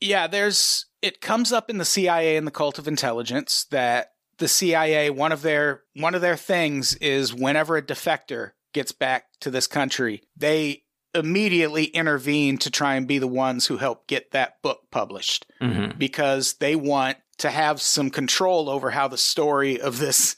Yeah, 0.00 0.26
there's 0.26 0.86
it 1.00 1.20
comes 1.20 1.52
up 1.52 1.70
in 1.70 1.78
the 1.78 1.84
CIA 1.84 2.36
and 2.36 2.46
the 2.46 2.50
cult 2.50 2.78
of 2.78 2.88
intelligence 2.88 3.64
that 3.70 4.12
the 4.38 4.48
CIA 4.48 5.10
one 5.10 5.32
of 5.32 5.42
their 5.42 5.82
one 5.94 6.14
of 6.14 6.20
their 6.20 6.36
things 6.36 6.94
is 6.96 7.32
whenever 7.32 7.76
a 7.76 7.82
defector 7.82 8.50
gets 8.72 8.92
back 8.92 9.26
to 9.40 9.50
this 9.50 9.66
country, 9.66 10.22
they 10.36 10.82
immediately 11.14 11.84
intervene 11.84 12.58
to 12.58 12.70
try 12.70 12.96
and 12.96 13.06
be 13.06 13.18
the 13.18 13.28
ones 13.28 13.66
who 13.66 13.76
help 13.76 14.06
get 14.08 14.32
that 14.32 14.60
book 14.62 14.80
published 14.90 15.46
Mm-hmm. 15.62 15.96
because 15.96 16.54
they 16.54 16.74
want 16.74 17.18
to 17.38 17.50
have 17.50 17.80
some 17.80 18.10
control 18.10 18.68
over 18.68 18.90
how 18.90 19.06
the 19.08 19.16
story 19.16 19.80
of 19.80 19.98
this 19.98 20.34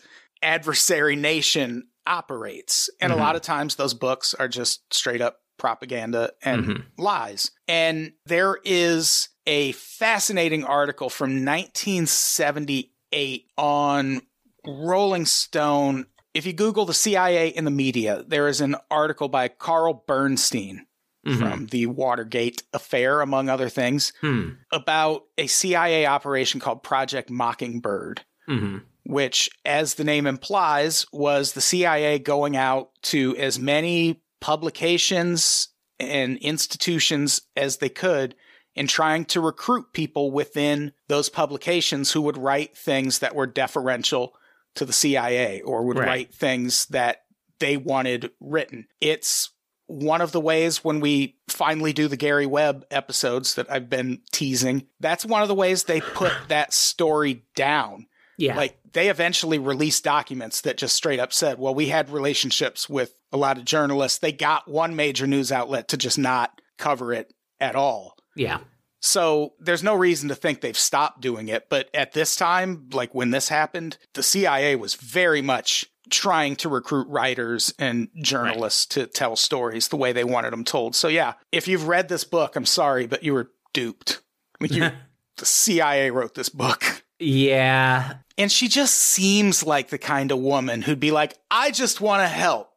adversary 0.47 1.17
nation 1.17 1.89
operates. 2.07 2.89
And 3.01 3.13
Mhm. 3.13 3.17
a 3.17 3.19
lot 3.19 3.37
of 3.37 3.43
times 3.43 3.75
those 3.75 3.95
books 3.95 4.33
are 4.35 4.49
just 4.49 4.83
straight 4.95 5.21
up 5.21 5.41
propaganda 5.59 6.33
and 6.43 6.65
Mhm. 6.65 6.85
lies. 6.99 7.51
And 7.67 8.13
there 8.27 8.59
is 8.65 9.29
a 9.47 9.73
fascinating 9.73 10.65
article 10.65 11.09
from 11.11 11.45
1978 11.45 13.47
on 13.57 14.21
Rolling 14.67 15.27
Stone. 15.27 16.07
If 16.35 16.47
you 16.47 16.53
Google 16.53 16.85
the 16.85 16.95
CIA 16.95 17.49
in 17.49 17.65
the 17.65 17.71
media, 17.71 18.25
there 18.27 18.49
is 18.49 18.61
an 18.61 18.77
article 18.91 19.29
by 19.29 19.49
Carl 19.49 20.05
Bernstein 20.07 20.87
Mm-hmm. 21.27 21.39
from 21.41 21.67
the 21.67 21.87
Watergate 21.87 22.63
affair, 22.73 23.21
among 23.21 23.49
other 23.49 23.69
things, 23.69 24.13
Hmm. 24.21 24.51
about 24.71 25.25
a 25.37 25.49
CIA 25.49 26.07
operation 26.07 26.61
called 26.61 26.85
Project 26.85 27.31
Mockingbird, 27.31 28.25
Mm-hmm. 28.49 28.79
Which, 29.09 29.49
as 29.65 29.95
the 29.95 30.05
name 30.05 30.27
implies, 30.27 31.07
was 31.13 31.53
the 31.53 31.61
CIA 31.61 32.19
going 32.19 32.57
out 32.57 32.91
to 33.03 33.37
as 33.37 33.59
many 33.59 34.21
publications 34.41 35.69
and 35.99 36.37
institutions 36.39 37.41
as 37.57 37.79
they 37.79 37.89
could 37.89 38.35
and 38.75 38.89
trying 38.89 39.25
to 39.25 39.41
recruit 39.41 39.93
people 39.93 40.31
within 40.31 40.93
those 41.09 41.29
publications 41.29 42.13
who 42.13 42.21
would 42.21 42.37
write 42.37 42.77
things 42.77 43.21
that 43.21 43.35
were 43.35 43.47
deferential 43.47 44.35
to 44.75 44.85
the 44.85 44.93
CIA 44.93 45.63
or 45.63 45.83
would 45.85 45.99
Right. 45.99 46.07
write 46.07 46.35
things 46.35 46.87
that 46.87 47.23
they 47.59 47.77
wanted 47.79 48.31
written. 48.41 48.87
It's 49.01 49.51
one 49.87 50.21
of 50.21 50.33
the 50.33 50.41
ways 50.41 50.85
when 50.85 51.01
we 51.01 51.39
finally 51.49 51.93
do 51.95 52.09
the 52.09 52.17
Gary 52.17 52.45
Webb 52.45 52.85
episodes 52.91 53.55
that 53.55 53.71
I've 53.71 53.89
been 53.89 54.21
teasing, 54.33 54.89
that's 55.01 55.25
one 55.25 55.43
of 55.43 55.49
the 55.49 55.55
ways 55.55 55.85
they 55.85 56.01
put 56.01 56.33
that 56.49 56.75
story 56.75 57.45
down. 57.55 58.07
Yeah. 58.39 58.57
Like 58.57 58.79
they 58.93 59.09
eventually 59.09 59.59
released 59.59 60.05
documents 60.05 60.63
that 60.63 60.77
just 60.77 60.97
straight 60.97 61.21
up 61.21 61.33
said, 61.33 61.59
well, 61.59 61.75
we 61.75 61.89
had 61.89 62.11
relationships 62.11 62.89
with 62.89 63.15
a 63.33 63.37
lot 63.37 63.59
of 63.59 63.65
journalists. 63.65 64.19
They 64.19 64.33
got 64.33 64.69
one 64.69 64.97
major 64.97 65.27
news 65.27 65.51
outlet 65.51 65.89
to 65.89 65.97
just 65.97 66.19
not 66.19 66.61
cover 66.79 67.13
it 67.13 67.33
at 67.61 67.75
all. 67.75 68.17
yeah. 68.35 68.59
So 69.03 69.53
there's 69.61 69.85
no 69.85 69.95
reason 69.95 70.31
to 70.31 70.35
think 70.35 70.61
they've 70.61 70.77
stopped 70.77 71.21
doing 71.21 71.49
it. 71.49 71.69
But 71.69 71.89
at 71.95 72.13
this 72.13 72.35
time, 72.35 72.89
like 72.93 73.15
when 73.15 73.31
this 73.31 73.49
happened, 73.49 73.99
the 74.15 74.23
CIA 74.23 74.75
was 74.75 74.95
very 74.95 75.43
much 75.43 75.87
trying 76.11 76.57
to 76.57 76.69
recruit 76.69 77.07
writers 77.09 77.73
and 77.79 78.09
journalists 78.23 78.87
to 78.87 79.07
tell 79.07 79.37
stories 79.37 79.89
the 79.89 79.97
way 79.97 80.13
they 80.13 80.25
wanted 80.25 80.53
them 80.53 80.65
told. 80.65 80.97
So 80.97 81.09
yeah, 81.09 81.35
if 81.53 81.69
you've 81.69 81.89
read 81.89 82.09
this 82.09 82.25
book, 82.25 82.57
I'm 82.57 82.67
sorry, 82.67 83.07
but 83.07 83.23
you 83.23 83.33
were 83.35 83.51
duped. 83.73 84.23
I 84.61 84.65
mean, 84.65 84.73
you, 84.73 84.91
the 85.37 85.47
CIA 85.47 86.11
wrote 86.11 86.35
this 86.35 86.49
book. 86.49 86.96
Yeah. 87.19 88.15
And 88.39 88.53
she 88.53 88.69
just 88.69 88.95
seems 88.95 89.65
like 89.65 89.89
the 89.89 89.99
kind 89.99 90.31
of 90.31 90.39
woman 90.39 90.83
who'd 90.83 91.01
be 91.01 91.11
like, 91.11 91.35
I 91.51 91.71
just 91.71 92.01
want 92.01 92.23
to 92.23 92.29
help. 92.29 92.71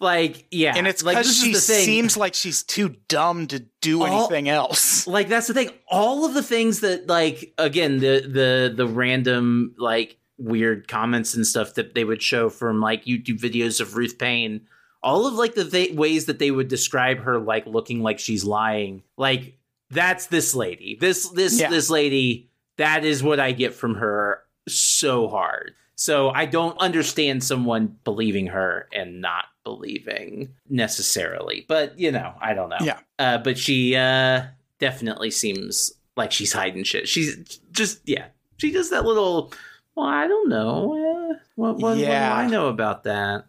Like, 0.00 0.46
yeah. 0.50 0.74
And 0.76 0.86
it's 0.86 1.02
like 1.02 1.24
she 1.24 1.52
the 1.54 1.60
thing. 1.60 1.84
seems 1.84 2.16
like 2.16 2.34
she's 2.34 2.62
too 2.62 2.94
dumb 3.08 3.46
to 3.48 3.60
do 3.80 4.02
All- 4.04 4.06
anything 4.26 4.48
else. 4.48 5.06
like 5.08 5.28
that's 5.28 5.48
the 5.48 5.54
thing. 5.54 5.70
All 5.88 6.24
of 6.24 6.34
the 6.34 6.42
things 6.42 6.80
that 6.80 7.08
like 7.08 7.52
again, 7.58 7.98
the 7.98 8.20
the 8.20 8.72
the 8.76 8.86
random 8.86 9.74
like 9.76 10.16
weird 10.36 10.86
comments 10.86 11.34
and 11.34 11.44
stuff 11.44 11.74
that 11.74 11.94
they 11.96 12.04
would 12.04 12.22
show 12.22 12.48
from 12.48 12.80
like 12.80 13.06
YouTube 13.06 13.40
videos 13.40 13.80
of 13.80 13.96
Ruth 13.96 14.18
Paine, 14.18 14.68
all 15.02 15.26
of 15.26 15.34
like 15.34 15.54
the 15.56 15.64
th- 15.68 15.94
ways 15.96 16.26
that 16.26 16.38
they 16.38 16.52
would 16.52 16.68
describe 16.68 17.18
her 17.20 17.40
like 17.40 17.66
looking 17.66 18.00
like 18.00 18.20
she's 18.20 18.44
lying. 18.44 19.02
Like 19.16 19.58
that's 19.90 20.26
this 20.26 20.54
lady. 20.54 20.96
This 21.00 21.28
this 21.30 21.58
Yeah. 21.58 21.70
this 21.70 21.90
lady, 21.90 22.47
that 22.78 23.04
is 23.04 23.22
what 23.22 23.38
I 23.38 23.52
get 23.52 23.74
from 23.74 23.94
her 23.96 24.42
so 24.68 25.28
hard. 25.28 25.74
So 25.96 26.30
I 26.30 26.46
don't 26.46 26.78
understand 26.78 27.42
someone 27.44 27.96
believing 28.04 28.46
her 28.48 28.88
and 28.92 29.20
not 29.20 29.44
believing 29.64 30.54
necessarily. 30.68 31.64
But 31.68 31.98
you 31.98 32.10
know, 32.12 32.34
I 32.40 32.54
don't 32.54 32.68
know. 32.70 32.76
Yeah. 32.80 32.98
Uh, 33.18 33.38
but 33.38 33.58
she 33.58 33.94
uh, 33.96 34.44
definitely 34.78 35.30
seems 35.30 35.92
like 36.16 36.32
she's 36.32 36.52
hiding 36.52 36.84
shit. 36.84 37.08
She's 37.08 37.60
just 37.72 38.00
yeah. 38.08 38.26
She 38.58 38.70
does 38.72 38.90
that 38.90 39.04
little. 39.04 39.52
Well, 39.94 40.06
I 40.06 40.26
don't 40.28 40.48
know. 40.48 40.94
Uh, 40.94 41.34
what, 41.56 41.74
what, 41.74 41.78
what 41.78 41.96
Yeah. 41.98 42.28
do 42.28 42.40
I 42.42 42.46
know 42.48 42.68
about 42.68 43.04
that? 43.04 43.44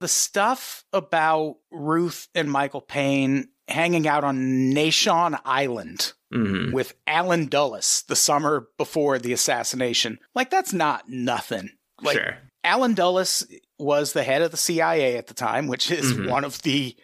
the 0.00 0.08
stuff 0.08 0.84
about 0.92 1.58
Ruth 1.70 2.26
and 2.34 2.50
Michael 2.50 2.80
Paine 2.80 3.50
hanging 3.68 4.06
out 4.08 4.24
on 4.24 4.38
Naushon 4.74 5.38
Island 5.44 6.12
hmm 6.32 6.72
with 6.72 6.94
Allen 7.06 7.46
Dulles 7.46 8.04
the 8.08 8.16
summer 8.16 8.68
before 8.78 9.18
the 9.18 9.32
assassination, 9.34 10.18
like 10.34 10.50
that's 10.50 10.72
not 10.72 11.08
nothing. 11.08 11.70
Like 12.00 12.16
sure. 12.16 12.38
Allen 12.64 12.94
Dulles 12.94 13.46
was 13.78 14.12
the 14.12 14.22
head 14.22 14.40
of 14.42 14.50
the 14.50 14.56
CIA 14.56 15.16
at 15.18 15.26
the 15.26 15.34
time, 15.34 15.66
which 15.66 15.90
is 15.90 16.12
Mhm. 16.14 16.28
one 16.28 16.44
of 16.44 16.62
the 16.62 16.96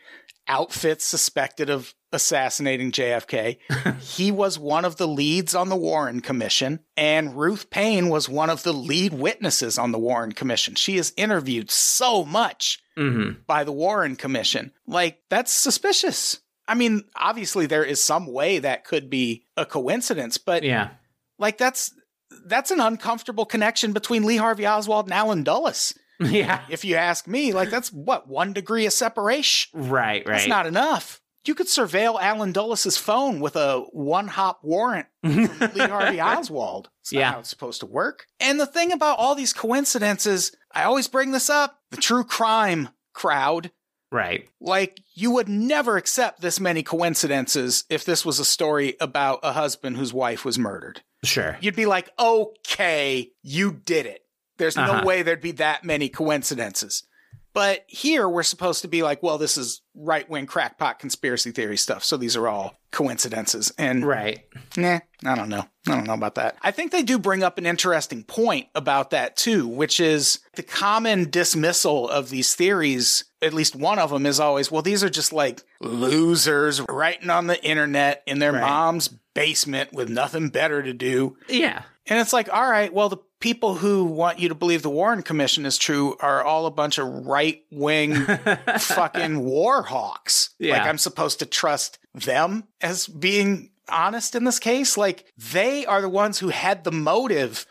outfits 0.47 1.05
suspected 1.05 1.69
of 1.69 1.95
assassinating 2.11 2.91
JFK. 2.91 3.59
he 4.01 4.31
was 4.33 4.59
one 4.59 4.85
of 4.87 4.97
the 4.97 5.07
leads 5.09 5.55
on 5.55 5.69
the 5.69 5.77
Warren 5.77 6.21
Commission, 6.21 6.81
and 6.97 7.37
Ruth 7.37 7.69
Paine 7.69 8.09
was 8.09 8.29
one 8.31 8.49
of 8.49 8.63
the 8.63 8.73
lead 8.73 9.13
witnesses 9.13 9.79
on 9.79 9.93
the 9.93 9.99
Warren 9.99 10.33
Commission. 10.33 10.75
She 10.75 10.97
is 10.97 11.13
interviewed 11.19 11.71
so 11.71 12.25
much 12.25 12.81
hmm 12.97 13.33
by 13.47 13.63
the 13.65 13.73
Warren 13.73 14.17
Commission. 14.17 14.73
Like, 14.87 15.19
that's 15.29 15.53
suspicious. 15.53 16.41
I 16.69 16.75
mean, 16.75 17.03
obviously 17.17 17.67
there 17.67 17.83
is 17.85 18.01
some 18.03 18.27
way 18.33 18.59
that 18.61 18.85
could 18.85 19.09
be 19.11 19.45
a 19.57 19.65
coincidence, 19.67 20.39
but 20.39 20.63
Yeah. 20.63 20.91
like 21.39 21.59
that's 21.59 21.93
that's 22.45 22.71
an 22.71 22.79
uncomfortable 22.81 23.47
connection 23.47 23.93
between 23.93 24.25
Lee 24.25 24.37
Harvey 24.37 24.67
Oswald 24.67 25.07
and 25.07 25.15
Allen 25.15 25.43
Dulles. 25.43 25.95
Yeah. 26.21 26.63
If 26.69 26.85
you 26.85 26.97
ask 26.97 27.29
me, 27.29 27.53
like 27.53 27.71
that's 27.71 27.93
what 27.93 28.27
one 28.29 28.53
degree 28.53 28.87
of 28.87 28.93
separation. 28.93 29.71
Right. 29.89 30.27
Right. 30.27 30.35
That's 30.35 30.49
not 30.49 30.67
enough. 30.67 31.21
You 31.47 31.55
could 31.55 31.69
surveil 31.69 32.21
Allen 32.21 32.51
Dulles' 32.53 32.97
phone 32.99 33.39
with 33.41 33.55
a 33.55 33.83
one 33.93 34.27
hop 34.27 34.59
warrant 34.65 35.07
from 35.23 35.37
Lee 35.75 35.87
Harvey 35.87 36.21
Oswald. 36.21 36.91
It's 37.03 37.13
not 37.13 37.21
Yeah. 37.21 37.33
how 37.33 37.39
it's 37.39 37.49
supposed 37.49 37.81
to 37.81 37.87
work. 37.87 38.27
And 38.41 38.59
the 38.59 38.67
thing 38.67 38.91
about 38.93 39.19
all 39.21 39.35
these 39.37 39.53
coincidences, 39.53 40.51
I 40.73 40.83
always 40.83 41.07
bring 41.09 41.31
this 41.31 41.49
up 41.49 41.79
the 41.93 41.97
true 41.97 42.25
crime 42.25 42.89
crowd 43.15 43.71
Right. 44.11 44.49
Like, 44.61 45.01
you 45.15 45.31
would 45.33 45.49
never 45.49 45.97
accept 45.97 46.41
this 46.41 46.59
many 46.61 46.83
coincidences 46.83 47.85
if 47.91 48.05
this 48.05 48.25
was 48.25 48.39
a 48.39 48.45
story 48.45 48.97
about 49.01 49.41
a 49.43 49.53
husband 49.53 49.97
whose 49.97 50.15
wife 50.15 50.45
was 50.45 50.59
murdered. 50.59 51.03
Sure. 51.25 51.59
You'd 51.61 51.77
be 51.77 51.87
like, 51.87 52.11
okay, 52.19 53.31
you 53.43 53.73
did 53.73 54.07
it. 54.07 54.23
There's 54.57 54.77
no 54.77 54.83
Uh-huh. 54.85 55.05
way 55.05 55.23
there'd 55.23 55.41
be 55.41 55.53
that 55.53 55.85
many 55.85 56.09
coincidences. 56.09 57.05
But 57.55 57.85
here 57.89 58.29
we're 58.29 58.43
supposed 58.45 58.83
to 58.83 58.89
be 58.89 59.03
like, 59.03 59.23
well, 59.23 59.37
this 59.39 59.57
is 59.57 59.83
right 59.95 60.29
wing 60.29 60.47
crackpot 60.47 60.99
conspiracy 61.01 61.51
theory 61.51 61.77
stuff. 61.77 62.05
So 62.05 62.17
these 62.17 62.37
are 62.37 62.47
all 62.47 62.77
coincidences. 62.93 63.73
And 63.79 64.07
Right. 64.07 64.45
Nah, 64.77 65.01
I 65.25 65.35
don't 65.35 65.49
know. 65.49 65.65
I 65.89 65.95
don't 65.95 66.07
know 66.07 66.15
about 66.15 66.37
that. 66.37 66.57
I 66.63 66.71
think 66.71 66.93
they 66.93 67.03
do 67.03 67.19
bring 67.19 67.43
up 67.43 67.59
an 67.59 67.67
interesting 67.67 68.23
point 68.23 68.69
about 68.75 69.11
that 69.11 69.37
too, 69.37 69.67
which 69.67 69.99
is 69.99 70.39
the 70.55 70.63
common 70.63 71.31
dismissal 71.31 72.09
of 72.09 72.31
these 72.31 72.55
theories. 72.55 73.25
At 73.41 73.55
least 73.55 73.77
one 73.77 73.99
of 73.99 74.11
them 74.11 74.27
is 74.27 74.41
always, 74.41 74.71
well, 74.71 74.83
these 74.83 75.05
are 75.05 75.09
just 75.11 75.33
like 75.33 75.63
losers 75.81 76.81
writing 76.89 77.31
on 77.31 77.47
the 77.47 77.63
internet 77.65 78.23
in 78.27 78.39
their 78.39 78.53
Right. 78.53 78.61
mom's 78.63 79.09
basement 79.35 79.93
with 79.93 80.09
nothing 80.09 80.49
better 80.49 80.83
to 80.83 80.93
do. 80.93 81.37
Yeah. 81.49 81.83
And 82.07 82.19
it's 82.19 82.33
like, 82.33 82.53
all 82.53 82.69
right, 82.69 82.93
well, 82.93 83.09
the 83.09 83.19
people 83.39 83.75
who 83.77 84.05
want 84.05 84.39
you 84.41 84.49
to 84.49 84.55
believe 84.55 84.83
the 84.83 84.91
Warren 84.91 85.23
Commission 85.23 85.67
is 85.67 85.77
true 85.79 86.17
are 86.21 86.43
all 86.43 86.67
a 86.67 86.71
bunch 86.71 86.99
of 86.99 87.07
right 87.27 87.63
wing 87.71 88.15
fucking 88.79 89.41
war 89.45 89.83
hawks. 89.83 90.51
Yeah. 90.59 90.79
Like, 90.79 90.87
I'm 90.89 90.99
supposed 90.99 91.39
to 91.41 91.47
trust 91.47 91.99
them 92.15 92.65
as 92.81 93.07
being 93.07 93.71
honest 93.89 94.35
in 94.35 94.45
this 94.45 94.59
case? 94.59 94.97
Like, 94.97 95.27
they 95.37 95.87
are 95.87 96.01
the 96.01 96.09
ones 96.09 96.39
who 96.39 96.49
had 96.49 96.85
the 96.85 96.93
motive 96.93 97.67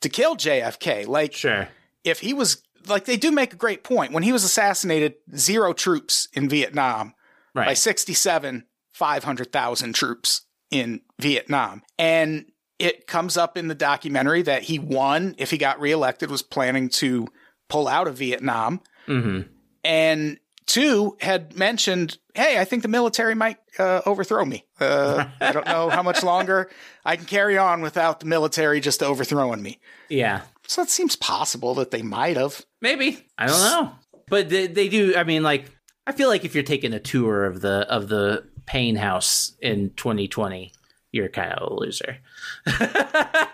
to 0.00 0.08
kill 0.08 0.34
JFK. 0.36 1.06
Like, 1.06 1.34
Sure. 1.34 1.68
if 2.02 2.20
he 2.20 2.34
was, 2.34 2.62
like, 2.86 3.04
they 3.04 3.16
do 3.16 3.30
make 3.30 3.52
a 3.52 3.56
great 3.56 3.84
point. 3.84 4.12
When 4.12 4.22
he 4.22 4.32
was 4.32 4.44
assassinated, 4.44 5.14
zero 5.36 5.72
troops 5.72 6.28
in 6.32 6.48
Vietnam. 6.48 7.14
Right. 7.54 7.66
By 7.66 7.74
67, 7.74 8.64
500,000 8.92 9.94
troops 9.94 10.42
in 10.70 11.00
Vietnam. 11.20 11.82
And 11.98 12.46
it 12.78 13.06
comes 13.06 13.36
up 13.36 13.56
in 13.56 13.68
the 13.68 13.74
documentary 13.74 14.42
that 14.42 14.64
he 14.64 14.78
won, 14.78 15.34
if 15.38 15.50
he 15.50 15.58
got 15.58 15.80
reelected, 15.80 16.30
was 16.30 16.42
planning 16.42 16.88
to 16.90 17.28
pull 17.68 17.86
out 17.88 18.08
of 18.08 18.16
Vietnam. 18.16 18.80
hmm 19.06 19.42
And 19.84 20.38
two 20.66 21.16
had 21.20 21.56
mentioned, 21.56 22.18
hey, 22.34 22.58
I 22.58 22.64
think 22.64 22.82
the 22.82 22.88
military 22.88 23.34
might 23.34 23.58
uh, 23.78 24.00
overthrow 24.06 24.44
me. 24.44 24.64
Uh, 24.80 25.26
I 25.40 25.52
don't 25.52 25.66
know 25.66 25.90
how 25.90 26.02
much 26.02 26.22
longer 26.24 26.70
I 27.04 27.16
can 27.16 27.26
carry 27.26 27.56
on 27.56 27.82
without 27.82 28.20
the 28.20 28.26
military 28.26 28.80
just 28.80 29.02
overthrowing 29.02 29.62
me. 29.62 29.78
Yeah. 30.10 30.42
So 30.66 30.82
it 30.82 30.90
seems 30.90 31.14
possible 31.16 31.74
that 31.74 31.90
they 31.90 32.02
might 32.02 32.36
have. 32.36 32.64
Maybe. 32.80 33.26
I 33.38 33.46
don't 33.46 33.60
know. 33.60 33.92
But 34.28 34.48
they, 34.48 34.66
they 34.66 34.88
do. 34.88 35.14
I 35.16 35.24
mean, 35.24 35.42
like, 35.42 35.70
I 36.06 36.12
feel 36.12 36.28
like 36.28 36.44
if 36.44 36.54
you're 36.54 36.64
taking 36.64 36.92
a 36.94 37.00
tour 37.00 37.44
of 37.44 37.60
the 37.60 37.86
of 37.90 38.08
the 38.08 38.44
Paine 38.66 38.96
House 38.96 39.52
in 39.60 39.90
2020, 39.96 40.72
you're 41.12 41.28
kind 41.28 41.52
of 41.52 41.70
a 41.70 41.74
loser. 41.74 42.18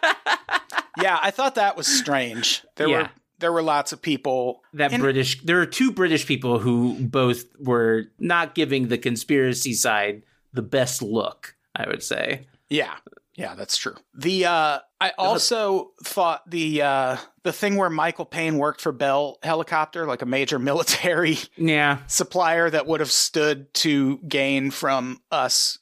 Yeah, 1.00 1.18
I 1.22 1.30
thought 1.30 1.54
that 1.54 1.76
was 1.76 1.86
strange. 1.86 2.62
There 2.76 2.88
Yeah. 2.88 3.02
were 3.02 3.10
there 3.38 3.52
were 3.52 3.62
lots 3.62 3.92
of 3.92 4.02
people 4.02 4.62
That 4.74 4.92
And- 4.92 5.00
British. 5.00 5.40
There 5.42 5.58
are 5.60 5.66
two 5.66 5.92
British 5.92 6.26
people 6.26 6.58
who 6.58 6.94
both 7.00 7.44
were 7.58 8.06
not 8.18 8.54
giving 8.54 8.88
the 8.88 8.98
conspiracy 8.98 9.72
side 9.72 10.24
the 10.52 10.60
best 10.62 11.00
look. 11.00 11.54
I 11.74 11.88
would 11.88 12.02
say. 12.02 12.46
Yeah. 12.68 12.96
Yeah, 13.40 13.54
that's 13.54 13.76
true. 13.78 13.96
The 14.14 14.44
uh 14.46 14.78
I 15.00 15.12
also 15.16 15.92
thought 16.04 16.48
the 16.50 16.82
uh 16.82 17.16
the 17.42 17.52
thing 17.52 17.76
where 17.76 17.88
Michael 17.90 18.26
Paine 18.26 18.58
worked 18.58 18.80
for 18.82 18.92
Bell 18.92 19.38
Helicopter, 19.42 20.06
like 20.06 20.20
a 20.22 20.26
major 20.26 20.58
military 20.70 21.38
Yeah. 21.56 21.98
supplier 22.06 22.68
that 22.68 22.86
would 22.86 23.00
have 23.00 23.10
stood 23.10 23.72
to 23.74 24.18
gain 24.28 24.70
from 24.70 25.20
us 25.30 25.78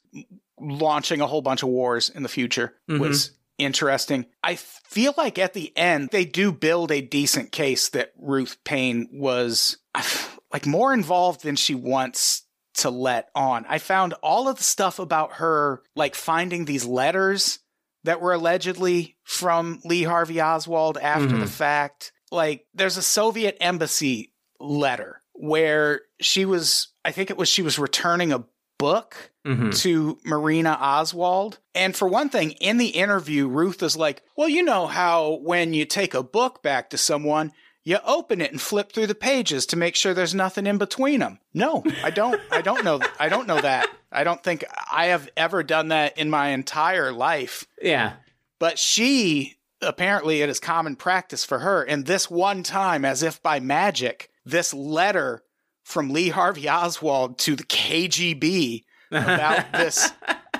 launching 0.59 1.21
a 1.21 1.27
whole 1.27 1.41
bunch 1.41 1.63
of 1.63 1.69
wars 1.69 2.09
in 2.09 2.23
the 2.23 2.29
future 2.29 2.75
Mhm. 2.89 2.99
was 2.99 3.31
interesting. 3.57 4.25
I 4.41 4.55
feel 4.55 5.13
like 5.17 5.37
at 5.37 5.53
the 5.53 5.75
end 5.77 6.09
they 6.11 6.23
do 6.25 6.51
build 6.53 6.91
a 6.91 7.01
decent 7.01 7.51
case 7.51 7.89
that 7.89 8.13
Ruth 8.17 8.57
Paine 8.63 9.09
was 9.11 9.77
like 10.53 10.65
more 10.65 10.93
involved 10.93 11.43
than 11.43 11.55
she 11.57 11.75
wants 11.75 12.43
to 12.75 12.89
let 12.89 13.29
on. 13.35 13.65
I 13.67 13.77
found 13.79 14.13
all 14.23 14.47
of 14.47 14.57
the 14.57 14.63
stuff 14.63 14.99
about 14.99 15.33
her 15.33 15.81
like 15.95 16.15
finding 16.15 16.65
these 16.65 16.85
letters 16.85 17.59
that 18.03 18.21
were 18.21 18.33
allegedly 18.33 19.17
from 19.23 19.81
Lee 19.83 20.03
Harvey 20.03 20.41
Oswald 20.41 20.97
after 20.97 21.35
Mhm. 21.35 21.39
the 21.39 21.47
fact. 21.47 22.11
Like 22.31 22.65
there's 22.73 22.97
a 22.97 23.01
Soviet 23.01 23.57
embassy 23.59 24.33
letter 24.59 25.21
where 25.33 26.01
she 26.21 26.45
was 26.45 26.89
I 27.03 27.11
think 27.11 27.29
it 27.29 27.37
was 27.37 27.49
she 27.49 27.61
was 27.61 27.79
returning 27.79 28.31
a 28.33 28.45
book 28.77 29.31
hmm 29.45 29.71
to 29.71 30.17
Marina 30.23 30.77
Oswald. 30.79 31.59
And 31.73 31.95
for 31.95 32.07
one 32.07 32.29
thing, 32.29 32.51
in 32.51 32.77
the 32.77 32.89
interview, 32.89 33.47
Ruth 33.47 33.81
is 33.83 33.97
like, 33.97 34.21
Well, 34.37 34.47
you 34.49 34.63
know 34.63 34.85
how 34.87 35.39
when 35.41 35.73
you 35.73 35.85
take 35.85 36.13
a 36.13 36.23
book 36.23 36.61
back 36.61 36.89
to 36.91 36.97
someone, 36.97 37.51
you 37.89 37.97
open 38.05 38.39
it 38.39 38.51
and 38.51 38.61
flip 38.61 38.91
through 38.91 39.07
the 39.07 39.15
pages 39.15 39.65
to 39.65 39.75
make 39.75 39.95
sure 39.95 40.13
there's 40.13 40.35
nothing 40.35 40.67
in 40.67 40.77
between 40.77 41.21
them. 41.21 41.39
No, 41.55 41.83
I 42.03 42.11
don't. 42.11 42.39
I 42.51 42.61
don't 42.61 42.85
know. 42.85 42.99
I 43.19 43.29
don't 43.29 43.47
know 43.47 43.59
that. 43.59 43.87
I 44.11 44.23
don't 44.23 44.43
think 44.43 44.63
I 44.91 45.07
have 45.07 45.27
ever 45.35 45.63
done 45.63 45.87
that 45.87 46.15
in 46.15 46.29
my 46.29 46.49
entire 46.49 47.11
life. 47.11 47.65
Yeah. 47.81 48.13
But 48.59 48.77
she 48.77 49.57
apparently 49.81 50.43
it 50.43 50.49
is 50.49 50.59
common 50.59 50.97
practice 50.97 51.43
for 51.43 51.59
her. 51.59 51.81
And 51.81 52.05
this 52.05 52.29
one 52.29 52.61
time, 52.61 53.05
as 53.05 53.23
if 53.23 53.41
by 53.41 53.59
magic, 53.59 54.29
this 54.45 54.71
letter 54.71 55.41
from 55.83 56.11
Lee 56.11 56.29
Harvey 56.29 56.69
Oswald 56.69 57.39
to 57.39 57.55
the 57.55 57.63
KGB 57.63 58.83
about 59.09 59.71
this 59.73 60.11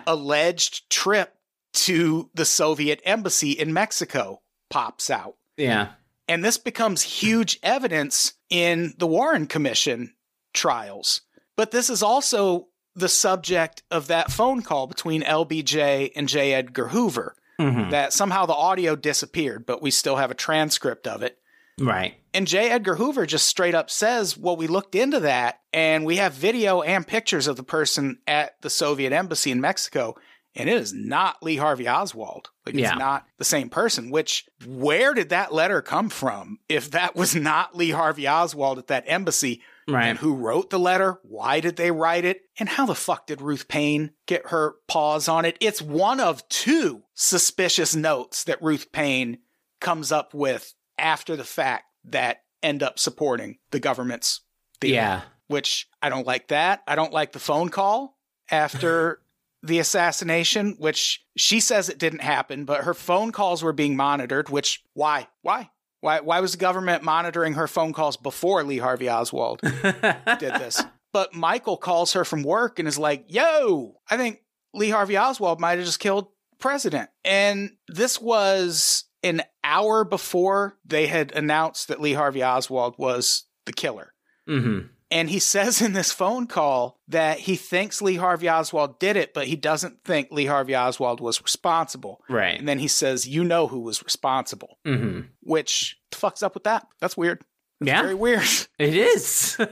alleged 0.07 0.89
trip 0.89 1.35
to 1.73 2.31
the 2.33 2.45
Soviet 2.45 3.01
embassy 3.05 3.51
in 3.51 3.71
Mexico 3.71 4.41
pops 4.71 5.11
out. 5.11 5.35
Yeah. 5.57 5.89
And 6.29 6.45
this 6.45 6.57
becomes 6.57 7.01
huge 7.01 7.59
evidence 7.63 8.33
in 8.49 8.93
the 8.97 9.07
Warren 9.07 9.47
Commission 9.47 10.13
trials. 10.53 11.21
But 11.57 11.71
this 11.71 11.89
is 11.89 12.03
also 12.03 12.67
the 12.95 13.09
subject 13.09 13.83
of 13.89 14.07
that 14.07 14.31
phone 14.31 14.61
call 14.61 14.87
between 14.87 15.23
LBJ 15.23 16.11
and 16.15 16.29
J. 16.29 16.53
Edgar 16.53 16.89
Hoover 16.89 17.35
hmm 17.59 17.89
that 17.89 18.13
somehow 18.13 18.45
the 18.45 18.53
audio 18.53 18.95
disappeared, 18.95 19.65
but 19.65 19.81
we 19.81 19.91
still 19.91 20.15
have 20.15 20.31
a 20.31 20.35
transcript 20.35 21.07
of 21.07 21.23
it. 21.23 21.39
Right. 21.79 22.15
And 22.33 22.47
J. 22.47 22.69
Edgar 22.69 22.95
Hoover 22.95 23.25
just 23.25 23.47
straight 23.47 23.73
up 23.73 23.89
says, 23.89 24.37
Well, 24.37 24.55
we 24.55 24.67
looked 24.67 24.95
into 24.95 25.21
that 25.21 25.59
and 25.73 26.05
we 26.05 26.17
have 26.17 26.33
video 26.33 26.81
and 26.81 27.07
pictures 27.07 27.47
of 27.47 27.57
the 27.57 27.63
person 27.63 28.19
at 28.27 28.61
the 28.61 28.69
Soviet 28.69 29.11
embassy 29.11 29.51
in 29.51 29.59
Mexico. 29.59 30.15
And 30.55 30.67
it 30.69 30.77
is 30.77 30.93
not 30.93 31.43
Lee 31.43 31.57
Harvey 31.57 31.87
Oswald. 31.87 32.49
Like, 32.65 32.75
Yeah. 32.75 32.89
it's 32.91 32.99
not 32.99 33.25
the 33.37 33.45
same 33.45 33.69
person, 33.69 34.09
which, 34.09 34.45
where 34.65 35.13
did 35.13 35.29
that 35.29 35.53
letter 35.53 35.81
come 35.81 36.09
from? 36.09 36.59
If 36.67 36.91
that 36.91 37.15
was 37.15 37.35
not 37.35 37.77
Lee 37.77 37.91
Harvey 37.91 38.27
Oswald 38.27 38.79
at 38.79 38.87
that 38.87 39.03
embassy, 39.07 39.61
Right. 39.87 40.05
and 40.07 40.19
who 40.19 40.35
wrote 40.35 40.69
the 40.69 40.79
letter? 40.79 41.19
Why 41.23 41.59
did 41.59 41.75
they 41.75 41.91
write 41.91 42.25
it? 42.25 42.41
And 42.59 42.67
how 42.69 42.85
the 42.85 42.95
fuck 42.95 43.27
did 43.27 43.41
Ruth 43.41 43.67
Paine 43.67 44.11
get 44.27 44.47
her 44.49 44.75
paws 44.87 45.27
on 45.27 45.45
it? 45.45 45.57
It's 45.61 45.81
one 45.81 46.19
of 46.19 46.47
two 46.49 47.03
suspicious 47.15 47.95
notes 47.95 48.43
that 48.43 48.61
Ruth 48.61 48.91
Paine 48.91 49.39
comes 49.79 50.11
up 50.11 50.33
with 50.33 50.73
after 50.97 51.35
the 51.35 51.43
fact 51.43 51.85
that 52.05 52.43
end 52.61 52.83
up 52.83 52.99
supporting 52.99 53.57
the 53.71 53.79
government's 53.79 54.41
theory. 54.81 54.95
yeah. 54.95 55.21
Which 55.47 55.87
I 56.01 56.09
don't 56.09 56.27
like 56.27 56.49
that. 56.49 56.81
I 56.87 56.95
don't 56.95 57.13
like 57.13 57.31
the 57.31 57.39
phone 57.39 57.69
call 57.69 58.17
after 58.51 59.21
the 59.61 59.79
assassination, 59.79 60.75
which 60.79 61.23
she 61.37 61.59
says 61.59 61.89
it 61.89 61.99
didn't 61.99 62.21
happen, 62.21 62.65
but 62.65 62.83
her 62.83 62.93
phone 62.93 63.31
calls 63.31 63.61
were 63.61 63.73
being 63.73 63.95
monitored, 63.95 64.49
which 64.49 64.83
why? 64.93 65.27
Why? 65.41 65.69
Why 66.01 66.21
why 66.21 66.39
was 66.39 66.53
the 66.53 66.57
government 66.57 67.03
monitoring 67.03 67.53
her 67.53 67.67
phone 67.67 67.91
calls 67.93 68.15
before 68.15 68.63
Lee 68.63 68.77
Harvey 68.77 69.09
Oswald 69.09 69.59
did 69.61 70.53
this? 70.55 70.81
But 71.11 71.33
Michael 71.33 71.77
calls 71.77 72.13
her 72.13 72.23
from 72.23 72.43
work 72.43 72.79
and 72.79 72.87
is 72.87 72.97
like, 72.97 73.25
"Yo, 73.27 73.99
I 74.09 74.15
think 74.15 74.39
Lee 74.73 74.91
Harvey 74.91 75.17
Oswald 75.17 75.59
might 75.59 75.77
have 75.77 75.85
just 75.85 75.99
killed 75.99 76.27
president." 76.59 77.09
And 77.25 77.71
this 77.87 78.21
was 78.21 79.05
an 79.23 79.41
hour 79.63 80.05
before 80.05 80.77
they 80.85 81.07
had 81.07 81.33
announced 81.33 81.89
that 81.89 81.99
Lee 81.99 82.13
Harvey 82.13 82.43
Oswald 82.43 82.95
was 82.97 83.43
the 83.65 83.73
killer. 83.73 84.13
hmm 84.47 84.79
And 85.11 85.29
he 85.29 85.39
says 85.39 85.81
in 85.81 85.93
this 85.93 86.11
phone 86.11 86.45
call 86.45 86.99
that 87.07 87.39
he 87.39 87.55
thinks 87.55 88.01
Lee 88.01 88.15
Harvey 88.15 88.47
Oswald 88.49 88.99
did 88.99 89.15
it, 89.17 89.33
but 89.33 89.47
he 89.47 89.55
doesn't 89.55 90.03
think 90.03 90.29
Lee 90.31 90.45
Harvey 90.45 90.75
Oswald 90.75 91.19
was 91.19 91.41
responsible. 91.41 92.21
Right. 92.29 92.57
And 92.59 92.67
then 92.67 92.79
he 92.79 92.87
says, 92.87 93.27
You 93.27 93.43
know 93.43 93.67
who 93.67 93.79
was 93.79 94.03
responsible, 94.03 94.77
hmm 94.85 95.21
which 95.41 95.97
the 96.11 96.17
fuck's 96.17 96.43
up 96.43 96.53
with 96.53 96.65
that? 96.65 96.85
That's 96.99 97.17
weird. 97.17 97.41
That's 97.79 97.87
Yeah. 97.87 98.01
Very 98.03 98.15
weird. 98.15 98.43
It 98.79 98.95
is. 98.95 99.57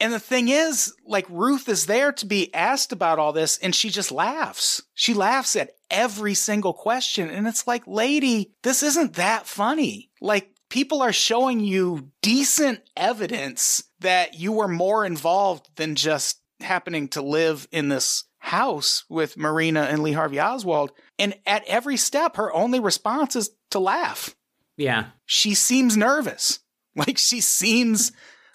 And 0.00 0.12
the 0.12 0.18
thing 0.18 0.48
is, 0.48 0.92
like, 1.06 1.24
Ruth 1.30 1.66
is 1.68 1.86
there 1.86 2.12
to 2.12 2.26
be 2.26 2.52
asked 2.52 2.92
about 2.92 3.18
all 3.18 3.32
this, 3.32 3.56
and 3.58 3.74
she 3.74 3.88
just 3.88 4.10
laughs. 4.12 4.82
She 4.92 5.14
laughs 5.14 5.56
at 5.56 5.70
every 5.90 6.34
single 6.34 6.74
question. 6.74 7.30
And 7.30 7.46
it's 7.46 7.66
like, 7.66 7.86
lady, 7.86 8.52
this 8.64 8.82
isn't 8.82 9.14
that 9.14 9.46
funny. 9.46 10.10
Like, 10.20 10.50
people 10.68 11.00
are 11.00 11.12
showing 11.12 11.60
you 11.60 12.10
decent 12.20 12.80
evidence 12.96 13.84
that 14.04 14.34
you 14.34 14.52
were 14.52 14.68
more 14.68 15.04
involved 15.04 15.68
than 15.76 15.94
just 15.94 16.40
happening 16.60 17.08
to 17.08 17.22
live 17.22 17.66
in 17.72 17.88
this 17.88 18.24
house 18.38 19.04
with 19.08 19.38
Marina 19.38 19.82
and 19.82 20.02
Lee 20.02 20.12
Harvey 20.12 20.38
Oswald. 20.38 20.92
And 21.18 21.34
at 21.46 21.64
every 21.66 21.96
step, 21.96 22.36
her 22.36 22.52
only 22.52 22.80
response 22.80 23.34
is 23.34 23.50
to 23.70 23.78
laugh. 23.78 24.36
Yeah. 24.76 25.06
She 25.24 25.54
seems 25.54 25.96
nervous. 25.96 26.60
Like 26.96 27.18
she 27.18 27.40
seems 27.40 28.12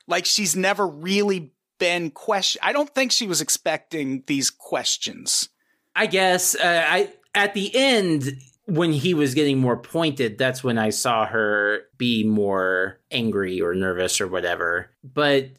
like 0.07 0.23
she's 0.25 0.55
never 0.55 0.87
really 0.87 1.51
been 1.77 2.09
questioned. 2.09 2.63
I 2.63 2.71
don't 2.71 2.89
think 2.95 3.11
she 3.11 3.27
was 3.27 3.41
expecting 3.41 4.23
these 4.27 4.49
questions. 4.49 5.49
I 5.93 6.05
guess 6.05 6.55
uh, 6.55 6.85
I 6.87 7.11
at 7.35 7.53
the 7.53 7.69
end 7.75 8.39
when 8.69 8.93
he 8.93 9.13
was 9.13 9.33
getting 9.33 9.57
more 9.57 9.77
pointed, 9.77 10.37
that's 10.37 10.63
when 10.63 10.77
I 10.77 10.89
saw 10.89 11.25
her 11.25 11.81
be 11.97 12.23
more 12.23 12.99
angry 13.11 13.59
or 13.59 13.73
nervous 13.73 14.21
or 14.21 14.27
whatever. 14.27 14.91
But 15.03 15.49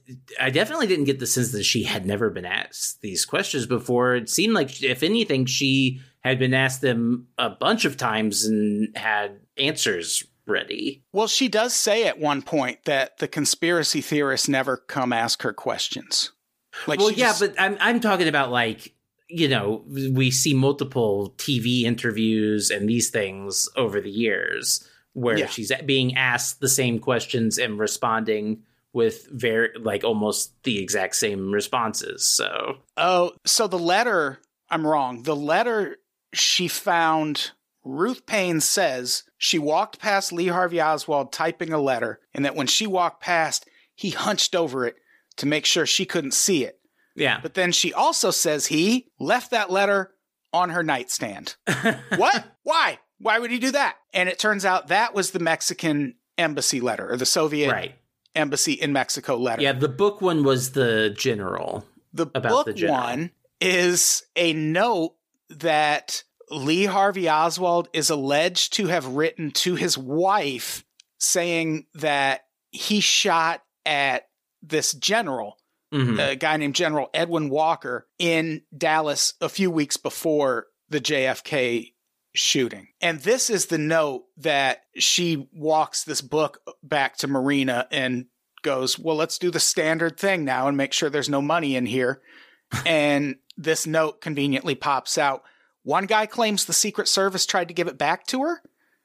I 0.40 0.50
definitely 0.50 0.86
didn't 0.86 1.04
get 1.04 1.18
the 1.18 1.26
sense 1.26 1.52
that 1.52 1.64
she 1.64 1.82
had 1.82 2.06
never 2.06 2.30
been 2.30 2.44
asked 2.44 3.00
these 3.02 3.24
questions 3.24 3.66
before. 3.66 4.14
It 4.14 4.28
seemed 4.28 4.54
like, 4.54 4.82
if 4.82 5.02
anything, 5.02 5.46
she 5.46 6.00
had 6.20 6.38
been 6.38 6.54
asked 6.54 6.80
them 6.80 7.26
a 7.38 7.50
bunch 7.50 7.84
of 7.84 7.96
times 7.96 8.44
and 8.44 8.96
had 8.96 9.40
answers 9.56 10.24
ready. 10.46 11.04
Well, 11.12 11.28
she 11.28 11.48
does 11.48 11.74
say 11.74 12.06
at 12.06 12.18
one 12.18 12.42
point 12.42 12.84
that 12.84 13.18
the 13.18 13.28
conspiracy 13.28 14.00
theorists 14.00 14.48
never 14.48 14.76
come 14.76 15.12
ask 15.12 15.42
her 15.42 15.52
questions. 15.52 16.32
Like 16.86 17.00
well, 17.00 17.10
yeah, 17.10 17.28
just... 17.28 17.40
but 17.40 17.54
I'm 17.58 17.76
I'm 17.80 18.00
talking 18.00 18.28
about 18.28 18.50
like 18.50 18.94
you 19.30 19.48
know 19.48 19.84
we 19.88 20.30
see 20.30 20.54
multiple 20.54 21.34
TV 21.36 21.82
interviews 21.82 22.70
and 22.70 22.88
these 22.88 23.10
things 23.10 23.68
over 23.76 24.00
the 24.00 24.10
years 24.10 24.86
where 25.12 25.38
yeah. 25.38 25.46
she's 25.46 25.72
being 25.86 26.16
asked 26.16 26.60
the 26.60 26.68
same 26.68 26.98
questions 26.98 27.58
and 27.58 27.78
responding 27.78 28.62
with 28.92 29.28
very 29.30 29.70
like 29.80 30.04
almost 30.04 30.62
the 30.64 30.78
exact 30.78 31.16
same 31.16 31.52
responses. 31.52 32.24
So 32.24 32.78
oh, 32.96 33.32
so 33.44 33.66
the 33.66 33.78
letter 33.78 34.40
I'm 34.70 34.86
wrong. 34.86 35.22
The 35.22 35.36
letter 35.36 35.96
she 36.32 36.68
found 36.68 37.50
Ruth 37.84 38.26
Paine 38.26 38.60
says 38.60 39.24
she 39.38 39.58
walked 39.58 39.98
past 39.98 40.32
Lee 40.32 40.48
Harvey 40.48 40.80
Oswald 40.80 41.32
typing 41.32 41.72
a 41.72 41.78
letter, 41.78 42.20
and 42.34 42.44
that 42.44 42.56
when 42.56 42.66
she 42.66 42.86
walked 42.86 43.22
past, 43.22 43.66
he 43.94 44.10
hunched 44.10 44.54
over 44.54 44.86
it 44.86 44.96
to 45.36 45.46
make 45.46 45.66
sure 45.66 45.86
she 45.86 46.04
couldn't 46.04 46.34
see 46.34 46.64
it. 46.64 46.79
Yeah. 47.14 47.40
But 47.40 47.54
then 47.54 47.72
she 47.72 47.92
also 47.92 48.30
says 48.30 48.66
he 48.66 49.08
left 49.18 49.50
that 49.50 49.70
letter 49.70 50.12
on 50.52 50.70
her 50.70 50.82
nightstand. 50.82 51.56
what? 52.16 52.44
Why? 52.62 52.98
Why 53.18 53.38
would 53.38 53.50
he 53.50 53.58
do 53.58 53.72
that? 53.72 53.96
And 54.14 54.28
it 54.28 54.38
turns 54.38 54.64
out 54.64 54.88
that 54.88 55.14
was 55.14 55.30
the 55.30 55.38
Mexican 55.38 56.14
embassy 56.38 56.80
letter 56.80 57.10
or 57.10 57.16
the 57.16 57.26
Soviet 57.26 57.70
right. 57.70 57.94
embassy 58.34 58.72
in 58.72 58.92
Mexico 58.92 59.36
letter. 59.36 59.62
Yeah, 59.62 59.72
the 59.72 59.88
book 59.88 60.20
one 60.20 60.42
was 60.42 60.72
the 60.72 61.14
general. 61.16 61.84
The 62.12 62.26
book 62.26 62.66
the 62.66 62.72
general. 62.72 62.98
one 62.98 63.30
is 63.60 64.22
a 64.36 64.52
note 64.52 65.14
that 65.50 66.24
Lee 66.50 66.86
Harvey 66.86 67.28
Oswald 67.28 67.88
is 67.92 68.10
alleged 68.10 68.72
to 68.74 68.86
have 68.86 69.06
written 69.06 69.50
to 69.52 69.74
his 69.74 69.96
wife 69.96 70.84
saying 71.18 71.86
that 71.94 72.46
he 72.70 73.00
shot 73.00 73.62
at 73.84 74.28
this 74.62 74.92
general, 74.92 75.56
mm-hmm. 75.92 76.18
a 76.18 76.36
guy 76.36 76.56
named 76.56 76.74
General 76.74 77.10
Edwin 77.14 77.48
Walker, 77.48 78.06
in 78.18 78.62
Dallas 78.76 79.34
a 79.40 79.48
few 79.48 79.70
weeks 79.70 79.96
before 79.96 80.66
the 80.88 81.00
JFK 81.00 81.92
shooting. 82.32 82.88
And 83.00 83.20
this 83.20 83.50
is 83.50 83.66
the 83.66 83.78
note 83.78 84.24
that 84.38 84.82
she 84.96 85.48
walks 85.52 86.04
this 86.04 86.20
book 86.20 86.60
back 86.82 87.16
to 87.18 87.28
Marina 87.28 87.88
and 87.90 88.26
goes, 88.62 88.98
Well, 88.98 89.16
let's 89.16 89.38
do 89.38 89.50
the 89.50 89.60
standard 89.60 90.16
thing 90.18 90.44
now 90.44 90.68
and 90.68 90.76
make 90.76 90.92
sure 90.92 91.10
there's 91.10 91.28
no 91.28 91.42
money 91.42 91.76
in 91.76 91.86
here. 91.86 92.20
and 92.86 93.36
this 93.56 93.86
note 93.86 94.20
conveniently 94.20 94.76
pops 94.76 95.18
out 95.18 95.42
one 95.82 96.06
guy 96.06 96.26
claims 96.26 96.64
the 96.64 96.72
Secret 96.72 97.08
Service 97.08 97.46
tried 97.46 97.68
to 97.68 97.74
give 97.74 97.88
it 97.88 97.98
back 97.98 98.26
to 98.28 98.42
her 98.42 98.62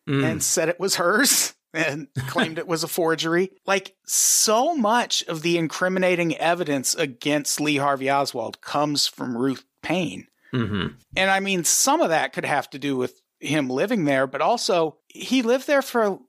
mm. 0.07 0.23
and 0.23 0.43
said 0.43 0.69
it 0.69 0.79
was 0.79 0.97
hers 0.97 1.54
and 1.75 2.07
claimed 2.27 2.57
it 2.57 2.67
was 2.67 2.83
a 2.83 2.87
forgery. 2.87 3.51
Like, 3.65 3.95
so 4.05 4.75
much 4.75 5.23
of 5.27 5.41
the 5.41 5.57
incriminating 5.57 6.35
evidence 6.37 6.95
against 6.95 7.61
Lee 7.61 7.77
Harvey 7.77 8.09
Oswald 8.09 8.61
comes 8.61 9.07
from 9.07 9.37
Ruth 9.37 9.63
Paine. 9.81 10.27
Mm-hmm. 10.53 10.95
And 11.15 11.31
I 11.31 11.39
mean, 11.39 11.63
some 11.63 12.01
of 12.01 12.09
that 12.09 12.33
could 12.33 12.45
have 12.45 12.69
to 12.71 12.79
do 12.79 12.95
with 12.95 13.21
him 13.39 13.69
living 13.69 14.05
there, 14.05 14.27
but 14.27 14.41
also 14.41 14.97
he 15.07 15.41
lived 15.41 15.67
there 15.67 15.81
for, 15.81 16.19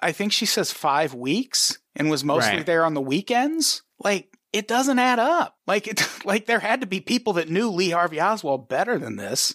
I 0.00 0.12
think 0.12 0.32
she 0.32 0.46
says, 0.46 0.70
five 0.70 1.14
weeks 1.14 1.78
and 1.96 2.10
was 2.10 2.24
mostly 2.24 2.58
right. 2.58 2.66
there 2.66 2.84
on 2.84 2.94
the 2.94 3.00
weekends. 3.00 3.82
Like, 3.98 4.36
it 4.52 4.68
doesn't 4.68 4.98
add 4.98 5.18
up. 5.18 5.56
Like, 5.66 5.86
it, 5.86 6.06
like 6.24 6.46
there 6.46 6.60
had 6.60 6.82
to 6.82 6.86
be 6.86 7.00
people 7.00 7.34
that 7.34 7.48
knew 7.48 7.70
Lee 7.70 7.90
Harvey 7.90 8.20
Oswald 8.20 8.68
better 8.68 8.98
than 8.98 9.16
this. 9.16 9.54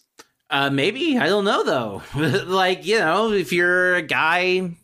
Uh, 0.49 0.69
maybe 0.69 1.17
I 1.17 1.27
don't 1.27 1.45
know 1.45 1.63
though. 1.63 2.03
like 2.45 2.85
you 2.85 2.99
know, 2.99 3.31
if 3.31 3.51
you're 3.51 3.95
a 3.95 4.01
guy, 4.01 4.75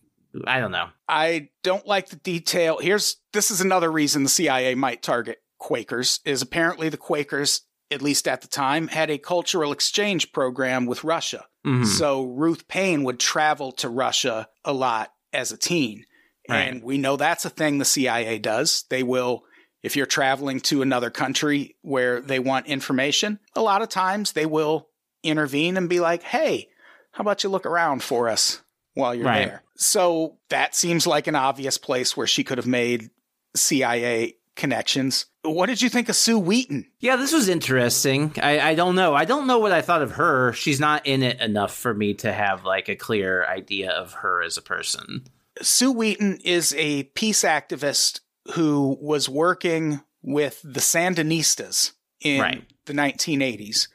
I 0.46 0.60
don't 0.60 0.72
know. 0.72 0.90
I 1.08 1.50
don't 1.64 1.86
like 1.86 2.10
the 2.10 2.16
detail. 2.16 2.80
Here's 2.80 3.18
this 3.34 3.52
is 3.52 3.62
another 3.62 3.92
reason 3.92 4.24
the 4.24 4.30
CIA 4.30 4.76
might 4.76 5.02
target 5.02 5.40
Quakers 5.60 6.20
is 6.26 6.42
apparently 6.42 6.90
the 6.90 6.98
Quakers, 6.98 7.62
at 7.92 8.02
least 8.02 8.28
at 8.28 8.42
the 8.42 8.48
time, 8.48 8.88
had 8.88 9.10
a 9.10 9.18
cultural 9.18 9.72
exchange 9.72 10.32
program 10.32 10.86
with 10.86 11.04
Russia. 11.04 11.46
Mm-hmm. 11.66 11.86
So 11.86 12.24
Ruth 12.24 12.68
Paine 12.68 13.04
would 13.04 13.20
travel 13.20 13.72
to 13.74 13.90
Russia 13.90 14.50
a 14.66 14.74
lot 14.74 15.14
as 15.32 15.52
a 15.52 15.58
teen. 15.58 16.06
Right. 16.50 16.62
And 16.62 16.84
we 16.84 16.98
know 16.98 17.16
that's 17.16 17.46
a 17.46 17.50
thing 17.50 17.78
the 17.78 17.86
CIA 17.86 18.40
does. 18.40 18.86
They 18.90 19.04
will, 19.04 19.44
if 19.84 19.96
you're 19.96 20.08
traveling 20.08 20.60
to 20.62 20.82
another 20.82 21.10
country 21.10 21.76
where 21.82 22.20
they 22.20 22.40
want 22.40 22.66
information, 22.66 23.40
a 23.56 23.62
lot 23.62 23.82
of 23.82 23.90
times 23.90 24.32
they 24.32 24.48
will 24.48 24.90
intervene 25.24 25.78
and 25.78 25.88
be 25.88 26.00
like, 26.00 26.24
hey, 26.24 26.70
how 27.12 27.22
about 27.22 27.44
you 27.44 27.50
look 27.50 27.66
around 27.66 28.02
for 28.02 28.28
us 28.28 28.62
while 28.96 29.14
you're 29.14 29.26
right. 29.26 29.48
there? 29.48 29.64
So 29.82 30.38
that 30.50 30.76
seems 30.76 31.08
like 31.08 31.28
an 31.28 31.36
obvious 31.36 31.78
place 31.78 32.16
where 32.16 32.28
she 32.28 32.44
could 32.44 32.58
have 32.58 32.68
made 32.68 33.10
CIA 33.56 34.36
connections. 34.56 35.26
What 35.44 35.68
did 35.68 35.82
you 35.82 35.90
think 35.90 36.08
of 36.08 36.16
Sue 36.16 36.38
Wheaton? 36.38 36.86
Yeah, 37.00 37.16
this 37.16 37.34
was 37.34 37.50
interesting. 37.50 38.34
I, 38.42 38.60
I 38.60 38.76
don't 38.76 38.96
know. 38.96 39.16
I 39.16 39.26
don't 39.26 39.48
know 39.48 39.60
what 39.60 39.72
I 39.72 39.82
thought 39.82 40.04
of 40.04 40.14
her. 40.14 40.54
She's 40.54 40.80
not 40.80 41.08
in 41.08 41.24
it 41.24 41.40
enough 41.42 41.74
for 41.76 41.94
me 41.94 42.14
to 42.16 42.32
have 42.32 42.64
like 42.64 42.90
a 42.90 42.96
clear 42.96 43.46
idea 43.46 43.92
of 43.92 44.14
her 44.14 44.44
as 44.44 44.58
a 44.58 44.62
person. 44.62 45.26
Sue 45.62 45.92
Wheaton 45.92 46.40
is 46.44 46.76
a 46.78 47.04
peace 47.04 47.44
activist 47.44 48.20
who 48.54 48.98
was 49.02 49.28
working 49.28 50.02
with 50.22 50.62
the 50.64 50.80
Sandinistas 50.80 51.94
in 52.22 52.42
right. 52.42 52.64
the 52.86 52.94
1980s 52.94 53.88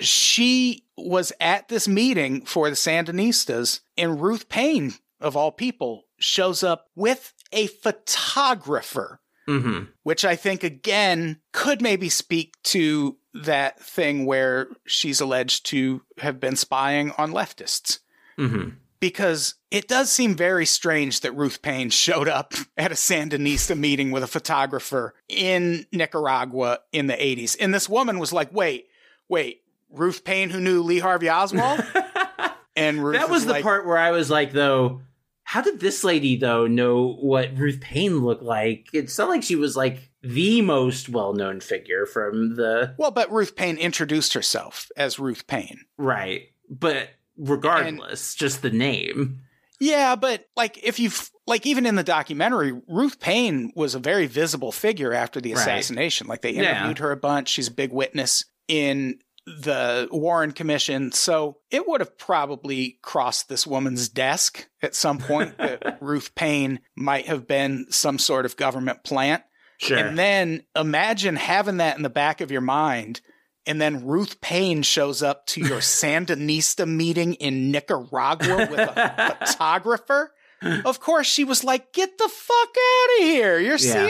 she 0.00 0.84
was 0.96 1.32
at 1.40 1.68
this 1.68 1.88
meeting 1.88 2.44
for 2.44 2.68
the 2.68 2.76
Sandinistas, 2.76 3.80
and 3.96 4.20
Ruth 4.20 4.48
Paine, 4.48 4.94
of 5.22 5.36
all 5.36 5.52
people, 5.52 6.04
shows 6.18 6.62
up 6.62 6.88
with 6.94 7.32
a 7.52 7.66
photographer, 7.66 9.20
mm-hmm. 9.48 9.84
which 10.02 10.24
I 10.24 10.36
think, 10.36 10.64
again, 10.64 11.40
could 11.52 11.80
maybe 11.80 12.08
speak 12.08 12.54
to 12.64 13.16
that 13.34 13.80
thing 13.80 14.26
where 14.26 14.68
she's 14.86 15.20
alleged 15.20 15.66
to 15.66 16.02
have 16.18 16.40
been 16.40 16.56
spying 16.56 17.12
on 17.18 17.32
leftists. 17.32 17.98
Mm-hmm. 18.38 18.70
Because 19.00 19.56
it 19.72 19.88
does 19.88 20.12
seem 20.12 20.36
very 20.36 20.64
strange 20.64 21.20
that 21.20 21.34
Ruth 21.34 21.60
Paine 21.60 21.90
showed 21.90 22.28
up 22.28 22.54
at 22.76 22.92
a 22.92 22.96
Sandinista 22.96 23.76
meeting 23.76 24.10
with 24.10 24.22
a 24.22 24.28
photographer 24.28 25.14
in 25.28 25.86
Nicaragua 25.92 26.80
in 26.92 27.08
the 27.08 27.14
80s. 27.14 27.56
And 27.58 27.74
this 27.74 27.88
woman 27.88 28.18
was 28.20 28.32
like, 28.32 28.52
wait, 28.54 28.86
wait, 29.28 29.62
Ruth 29.90 30.24
Paine, 30.24 30.50
who 30.50 30.60
knew 30.60 30.82
Lee 30.82 31.00
Harvey 31.00 31.28
Oswald. 31.28 31.84
and 32.76 33.04
Ruth 33.04 33.16
that 33.16 33.28
was 33.28 33.44
the 33.44 33.52
like, 33.52 33.62
part 33.64 33.86
where 33.86 33.98
I 33.98 34.12
was 34.12 34.30
like, 34.30 34.52
though, 34.52 35.02
how 35.44 35.60
did 35.60 35.80
this 35.80 36.04
lady 36.04 36.36
though 36.36 36.66
know 36.66 37.14
what 37.20 37.56
Ruth 37.56 37.80
Paine 37.80 38.18
looked 38.18 38.42
like? 38.42 38.88
It's 38.92 39.18
not 39.18 39.28
like 39.28 39.42
she 39.42 39.56
was 39.56 39.76
like 39.76 40.10
the 40.22 40.62
most 40.62 41.08
well-known 41.08 41.60
figure 41.60 42.06
from 42.06 42.54
the. 42.54 42.94
Well, 42.98 43.10
but 43.10 43.30
Ruth 43.30 43.56
Paine 43.56 43.76
introduced 43.76 44.34
herself 44.34 44.88
as 44.96 45.18
Ruth 45.18 45.46
Paine. 45.46 45.80
right? 45.98 46.48
But 46.70 47.10
regardless, 47.36 48.32
and, 48.32 48.38
just 48.38 48.62
the 48.62 48.70
name. 48.70 49.40
Yeah, 49.80 50.14
but 50.14 50.48
like 50.56 50.78
if 50.82 51.00
you've 51.00 51.30
like 51.46 51.66
even 51.66 51.86
in 51.86 51.96
the 51.96 52.04
documentary, 52.04 52.80
Ruth 52.86 53.18
Paine 53.18 53.72
was 53.74 53.94
a 53.94 53.98
very 53.98 54.26
visible 54.26 54.70
figure 54.70 55.12
after 55.12 55.40
the 55.40 55.52
assassination. 55.52 56.26
Right. 56.26 56.34
Like 56.34 56.42
they 56.42 56.50
interviewed 56.50 56.98
yeah. 56.98 57.02
her 57.02 57.10
a 57.10 57.16
bunch. 57.16 57.48
She's 57.48 57.68
a 57.68 57.72
big 57.72 57.92
witness 57.92 58.44
in 58.68 59.18
the 59.46 60.08
Warren 60.10 60.52
Commission. 60.52 61.12
So 61.12 61.58
it 61.70 61.86
would 61.88 62.00
have 62.00 62.16
probably 62.16 62.98
crossed 63.02 63.48
this 63.48 63.66
woman's 63.66 64.08
desk 64.08 64.68
at 64.82 64.94
some 64.94 65.18
point 65.18 65.58
that 65.58 65.98
Ruth 66.00 66.34
Paine 66.34 66.80
might 66.96 67.26
have 67.26 67.46
been 67.46 67.86
some 67.90 68.18
sort 68.18 68.44
of 68.46 68.56
government 68.56 69.04
plant. 69.04 69.42
Sure. 69.78 69.98
And 69.98 70.16
then 70.16 70.62
imagine 70.76 71.34
having 71.36 71.78
that 71.78 71.96
in 71.96 72.02
the 72.02 72.10
back 72.10 72.40
of 72.40 72.52
your 72.52 72.60
mind. 72.60 73.20
And 73.66 73.80
then 73.80 74.06
Ruth 74.06 74.40
Paine 74.40 74.82
shows 74.82 75.22
up 75.22 75.46
to 75.48 75.60
your 75.60 75.78
Sandinista 75.80 76.86
meeting 76.86 77.34
in 77.34 77.70
Nicaragua 77.70 78.68
with 78.70 78.78
a 78.78 79.36
photographer. 79.46 80.32
Of 80.84 81.00
course, 81.00 81.26
she 81.26 81.42
was 81.42 81.64
like, 81.64 81.92
get 81.92 82.18
the 82.18 82.28
fuck 82.28 82.68
out 82.68 83.18
of 83.20 83.24
here. 83.24 83.58
You're 83.58 83.78
yeah. 83.78 84.06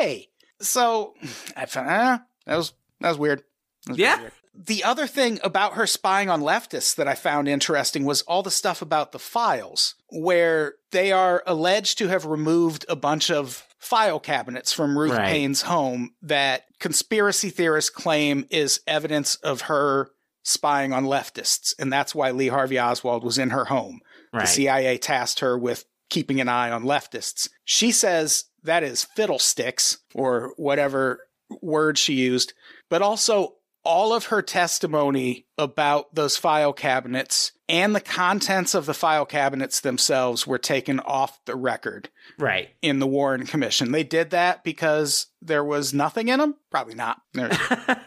CIA. 0.00 0.28
So 0.60 1.14
I 1.56 1.64
found 1.66 1.88
eh, 1.88 2.18
that 2.46 2.56
was 2.56 2.74
that 3.00 3.08
was 3.08 3.18
weird. 3.18 3.42
That 3.86 3.92
was 3.92 3.98
Yeah. 3.98 4.28
The 4.58 4.84
other 4.84 5.06
thing 5.06 5.38
about 5.44 5.74
her 5.74 5.86
spying 5.86 6.30
on 6.30 6.40
leftists 6.40 6.94
that 6.96 7.06
I 7.06 7.14
found 7.14 7.48
interesting 7.48 8.04
was 8.04 8.22
all 8.22 8.42
the 8.42 8.50
stuff 8.50 8.80
about 8.80 9.12
the 9.12 9.18
files, 9.18 9.94
where 10.08 10.74
they 10.92 11.12
are 11.12 11.42
alleged 11.46 11.98
to 11.98 12.08
have 12.08 12.24
removed 12.24 12.86
a 12.88 12.96
bunch 12.96 13.30
of 13.30 13.66
file 13.78 14.18
cabinets 14.18 14.72
from 14.72 14.98
Ruth 14.98 15.12
Right. 15.12 15.26
Paine's 15.26 15.62
home 15.62 16.14
that 16.22 16.64
conspiracy 16.80 17.50
theorists 17.50 17.90
claim 17.90 18.46
is 18.50 18.80
evidence 18.86 19.36
of 19.36 19.62
her 19.62 20.10
spying 20.42 20.92
on 20.92 21.04
leftists. 21.04 21.74
And 21.78 21.92
that's 21.92 22.14
why 22.14 22.30
Lee 22.30 22.48
Harvey 22.48 22.80
Oswald 22.80 23.24
was 23.24 23.38
in 23.38 23.50
her 23.50 23.66
home. 23.66 24.00
The 24.32 24.46
CIA 24.46 24.98
tasked 24.98 25.40
her 25.40 25.58
with 25.58 25.86
keeping 26.10 26.40
an 26.40 26.48
eye 26.48 26.70
on 26.70 26.84
leftists. 26.84 27.48
She 27.64 27.90
says 27.90 28.44
that 28.62 28.82
is 28.82 29.04
fiddlesticks 29.04 29.98
or 30.14 30.52
whatever 30.56 31.20
word 31.62 31.96
she 31.96 32.14
used, 32.14 32.52
but 32.90 33.02
also 33.02 33.55
all 33.86 34.12
of 34.12 34.26
her 34.26 34.42
testimony 34.42 35.46
about 35.56 36.14
those 36.14 36.36
file 36.36 36.72
cabinets 36.72 37.52
and 37.68 37.94
the 37.94 38.00
contents 38.00 38.74
of 38.74 38.84
the 38.86 38.94
file 38.94 39.24
cabinets 39.26 39.80
themselves 39.80 40.46
were 40.46 40.58
taken 40.58 41.00
off 41.00 41.38
the 41.46 41.54
record 41.56 42.10
Right. 42.38 42.70
in 42.82 42.98
the 42.98 43.06
Warren 43.06 43.46
Commission. 43.46 43.92
They 43.92 44.04
did 44.04 44.30
that 44.30 44.62
because 44.64 45.26
there 45.40 45.64
was 45.64 45.94
nothing 45.94 46.28
in 46.28 46.38
them? 46.40 46.56
Probably 46.70 46.94
not. 46.94 47.20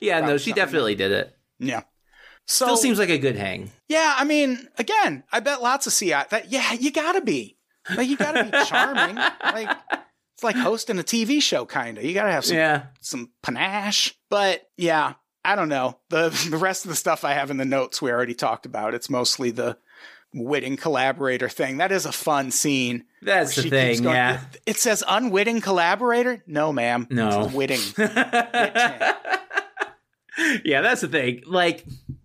Yeah, 0.00 0.20
no, 0.20 0.38
she 0.38 0.52
definitely 0.54 0.94
did 0.94 1.12
it. 1.12 1.36
yeah. 1.58 1.82
So 2.46 2.64
Still 2.66 2.76
seems 2.78 2.98
like 2.98 3.10
a 3.10 3.18
good 3.18 3.36
hang. 3.36 3.70
Yeah, 3.88 4.14
I 4.16 4.24
mean, 4.24 4.66
again, 4.78 5.24
I 5.30 5.40
bet 5.40 5.62
lots 5.62 5.86
of 5.86 5.92
CI 5.92 6.22
that 6.30 6.50
yeah, 6.50 6.72
you 6.72 6.90
gotta 6.90 7.20
be. 7.20 7.58
Like 7.94 8.08
you 8.08 8.16
gotta 8.16 8.44
be 8.44 8.50
charming. 8.64 9.16
like 9.16 9.68
it's 10.40 10.44
like 10.44 10.56
hosting 10.56 10.98
a 10.98 11.02
TV 11.02 11.42
show 11.42 11.66
kinda. 11.66 12.02
You 12.06 12.14
gotta 12.14 12.32
have 12.32 12.46
some 12.46 12.56
Yeah. 12.56 12.84
some 13.02 13.30
panache. 13.42 14.14
But 14.30 14.62
yeah, 14.78 15.12
I 15.44 15.54
don't 15.54 15.68
know. 15.68 15.98
The 16.08 16.30
the 16.50 16.56
rest 16.56 16.86
of 16.86 16.88
the 16.88 16.96
stuff 16.96 17.24
I 17.24 17.34
have 17.34 17.50
in 17.50 17.58
the 17.58 17.66
notes 17.66 18.00
we 18.00 18.10
already 18.10 18.32
talked 18.34 18.64
about. 18.64 18.94
It's 18.94 19.10
mostly 19.10 19.50
the 19.50 19.76
witting 20.32 20.78
collaborator 20.78 21.50
thing. 21.50 21.76
That 21.76 21.92
is 21.92 22.06
a 22.06 22.12
fun 22.12 22.52
scene. 22.52 23.04
That's 23.20 23.54
the 23.54 23.68
thing, 23.68 24.02
going- 24.02 24.14
yeah. 24.16 24.40
It 24.64 24.78
says 24.78 25.04
unwitting 25.06 25.60
collaborator? 25.60 26.42
No, 26.46 26.72
ma'am. 26.72 27.06
No. 27.10 27.44
It's 27.44 27.52
witting. 27.52 27.80
yeah, 30.64 30.80
that's 30.80 31.00
the 31.02 31.08
thing. 31.08 31.42
Like, 31.46 31.84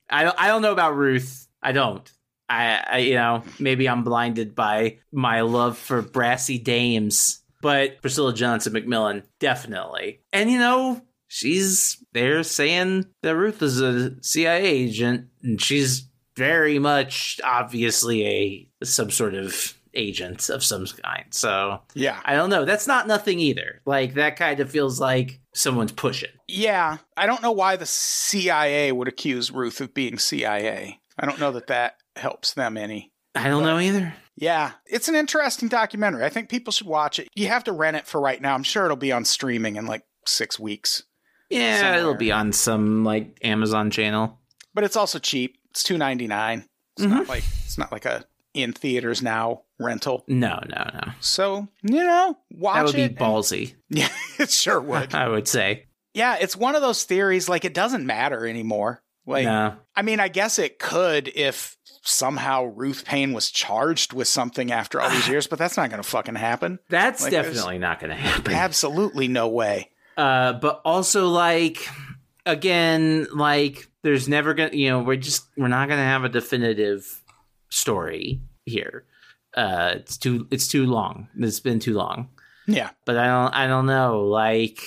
I 0.09 0.23
don't, 0.23 0.35
I 0.39 0.47
don't 0.47 0.61
know 0.61 0.71
about 0.71 0.95
Ruth. 0.95 1.47
I 1.61 1.71
don't. 1.73 2.09
I, 2.47 2.83
I, 2.87 2.97
you 2.99 3.15
know, 3.15 3.43
maybe 3.59 3.89
I'm 3.89 4.03
blinded 4.03 4.55
by 4.55 4.99
my 5.11 5.41
love 5.41 5.77
for 5.77 6.01
brassy 6.03 6.59
dames, 6.59 7.41
but 7.65 7.99
Priscilla 7.99 8.31
Johnson 8.31 8.73
McMillan 8.73 9.23
definitely. 9.39 10.21
And 10.31 10.51
you 10.51 10.59
know, 10.59 11.01
she's 11.27 11.97
there 12.13 12.43
saying 12.43 13.07
that 13.23 13.35
Ruth 13.35 13.59
is 13.63 13.81
a 13.81 14.21
CIA 14.23 14.63
agent, 14.63 15.29
and 15.41 15.59
she's 15.59 16.07
very 16.35 16.77
much 16.77 17.41
obviously 17.43 18.23
a 18.27 18.85
some 18.85 19.09
sort 19.09 19.33
of 19.33 19.73
agent 19.95 20.47
of 20.49 20.63
some 20.63 20.85
kind. 20.85 21.25
So 21.31 21.81
Yeah. 21.95 22.19
I 22.23 22.35
don't 22.35 22.51
know. 22.51 22.65
That's 22.65 22.85
not 22.85 23.07
nothing 23.07 23.39
either. 23.39 23.81
Like 23.83 24.13
that 24.13 24.35
kind 24.35 24.59
of 24.59 24.69
feels 24.69 24.99
like 24.99 25.39
someone's 25.55 25.91
pushing. 25.91 26.29
Yeah, 26.47 26.97
I 27.17 27.25
don't 27.25 27.41
know 27.41 27.51
why 27.51 27.77
the 27.77 27.87
CIA 27.87 28.91
would 28.91 29.07
accuse 29.07 29.49
Ruth 29.49 29.81
of 29.81 29.95
being 29.95 30.19
CIA. 30.19 30.99
I 31.17 31.25
don't 31.25 31.39
know 31.39 31.53
that 31.53 31.65
that 31.67 31.95
helps 32.15 32.53
them 32.53 32.77
any. 32.77 33.11
I 33.33 33.47
don't 33.47 33.63
know 33.63 33.79
either. 33.79 34.13
Yeah, 34.37 34.71
it's 34.85 35.07
an 35.07 35.15
interesting 35.15 35.69
documentary. 35.69 36.25
I 36.25 36.29
think 36.29 36.49
people 36.49 36.71
should 36.71 36.87
watch 36.87 37.19
it. 37.19 37.29
You 37.35 37.47
have 37.47 37.63
to 37.65 37.71
rent 37.71 37.97
it 37.97 38.05
for 38.05 38.19
right 38.19 38.41
now. 38.41 38.53
I'm 38.53 38.63
sure 38.63 38.83
it'll 38.85 38.97
be 38.97 39.11
on 39.11 39.23
streaming 39.25 39.77
in 39.77 39.85
like 39.85 40.03
six 40.25 40.59
weeks, 40.59 41.03
Yeah, 41.49 41.77
Somewhere. 41.79 41.99
it'll 41.99 42.15
be 42.15 42.31
on 42.31 42.51
some 42.51 43.03
like 43.03 43.37
Amazon 43.43 43.91
channel. 43.91 44.39
but 44.73 44.83
it's 44.83 44.95
also 44.97 45.19
cheap. 45.19 45.57
It's 45.71 45.83
two 45.83 45.97
ninety 45.97 46.27
nine. 46.27 46.65
It's 46.97 47.05
not 47.05 47.21
mm-hmm. 47.21 47.29
like 47.29 47.43
it's 47.63 47.77
not 47.77 47.91
like 47.91 48.05
a 48.05 48.25
in 48.53 48.71
theaters 48.73 49.21
now 49.21 49.63
rental. 49.79 50.23
No, 50.27 50.59
no, 50.67 50.89
no. 50.93 51.11
So 51.19 51.67
you 51.83 52.03
know, 52.03 52.37
watch 52.51 52.75
That 52.75 52.85
would 52.85 52.95
be 52.95 53.15
ballsy. 53.15 53.75
Yeah, 53.89 54.09
it 54.39 54.49
sure 54.49 54.81
would. 54.81 55.13
I 55.15 55.27
would 55.29 55.47
say. 55.47 55.85
yeah, 56.13 56.37
it's 56.39 56.55
one 56.57 56.75
of 56.75 56.81
those 56.81 57.03
theories. 57.03 57.47
Like 57.47 57.65
it 57.65 57.73
doesn't 57.73 58.05
matter 58.05 58.45
anymore. 58.45 59.01
Like 59.25 59.45
no. 59.45 59.75
I 59.95 60.01
mean, 60.01 60.19
I 60.19 60.27
guess 60.27 60.59
it 60.59 60.79
could 60.79 61.29
if 61.35 61.74
somehow 62.05 62.65
Ruth 62.65 63.03
Paine 63.03 63.33
was 63.33 63.51
charged 63.51 64.13
with 64.13 64.27
something 64.27 64.71
after 64.71 65.01
all 65.01 65.09
these 65.09 65.27
years, 65.27 65.47
but 65.47 65.59
that's 65.59 65.75
not 65.75 65.89
going 65.89 66.01
to 66.01 66.07
fucking 66.07 66.35
happen. 66.35 66.79
That's 66.87 67.23
Like, 67.23 67.31
definitely 67.31 67.79
not 67.79 67.99
going 67.99 68.11
to 68.11 68.15
happen. 68.15 68.53
Absolutely 68.53 69.27
no 69.27 69.47
way. 69.49 69.89
Uh, 70.15 70.53
but 70.53 70.81
also 70.85 71.27
like 71.27 71.85
again, 72.45 73.27
like 73.33 73.89
there's 74.01 74.27
never 74.29 74.53
gonna 74.53 74.69
you 74.73 74.89
know, 74.89 74.99
we're 75.03 75.17
just 75.17 75.45
we're 75.57 75.67
not 75.67 75.89
gonna 75.89 76.03
have 76.03 76.23
a 76.23 76.29
definitive 76.29 77.21
story 77.69 78.39
here. 78.65 79.03
Uh 79.53 79.93
it's 79.95 80.17
too 80.17 80.47
it's 80.51 80.67
too 80.67 80.85
long. 80.85 81.27
It's 81.37 81.59
been 81.59 81.79
too 81.79 81.93
long. 81.95 82.29
Yeah. 82.67 82.91
But 83.03 83.17
I 83.17 83.25
don't 83.27 83.53
I 83.53 83.67
don't 83.67 83.87
know. 83.87 84.21
Like 84.23 84.79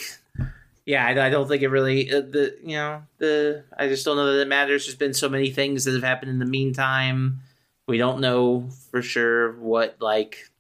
yeah, 0.89 1.07
I, 1.07 1.27
I 1.27 1.29
don't 1.29 1.47
think 1.47 1.61
it 1.63 1.69
really 1.69 2.11
uh, 2.11 2.23
the 2.23 2.57
you 2.65 2.77
know 2.77 3.03
the 3.19 3.65
I 3.77 3.89
just 3.89 4.07
don't 4.07 4.17
know 4.17 4.33
that 4.33 4.41
it 4.41 4.49
matters. 4.49 4.87
There's 4.87 4.97
been 4.97 5.13
so 5.13 5.29
many 5.29 5.51
things 5.51 5.85
that 5.85 5.93
have 5.93 6.03
happened 6.03 6.31
in 6.31 6.39
the 6.39 6.47
meantime. 6.47 7.41
We 7.87 7.99
don't 7.99 8.21
know 8.21 8.71
for 8.91 9.03
sure 9.03 9.53
what 9.61 9.97
like 10.01 10.51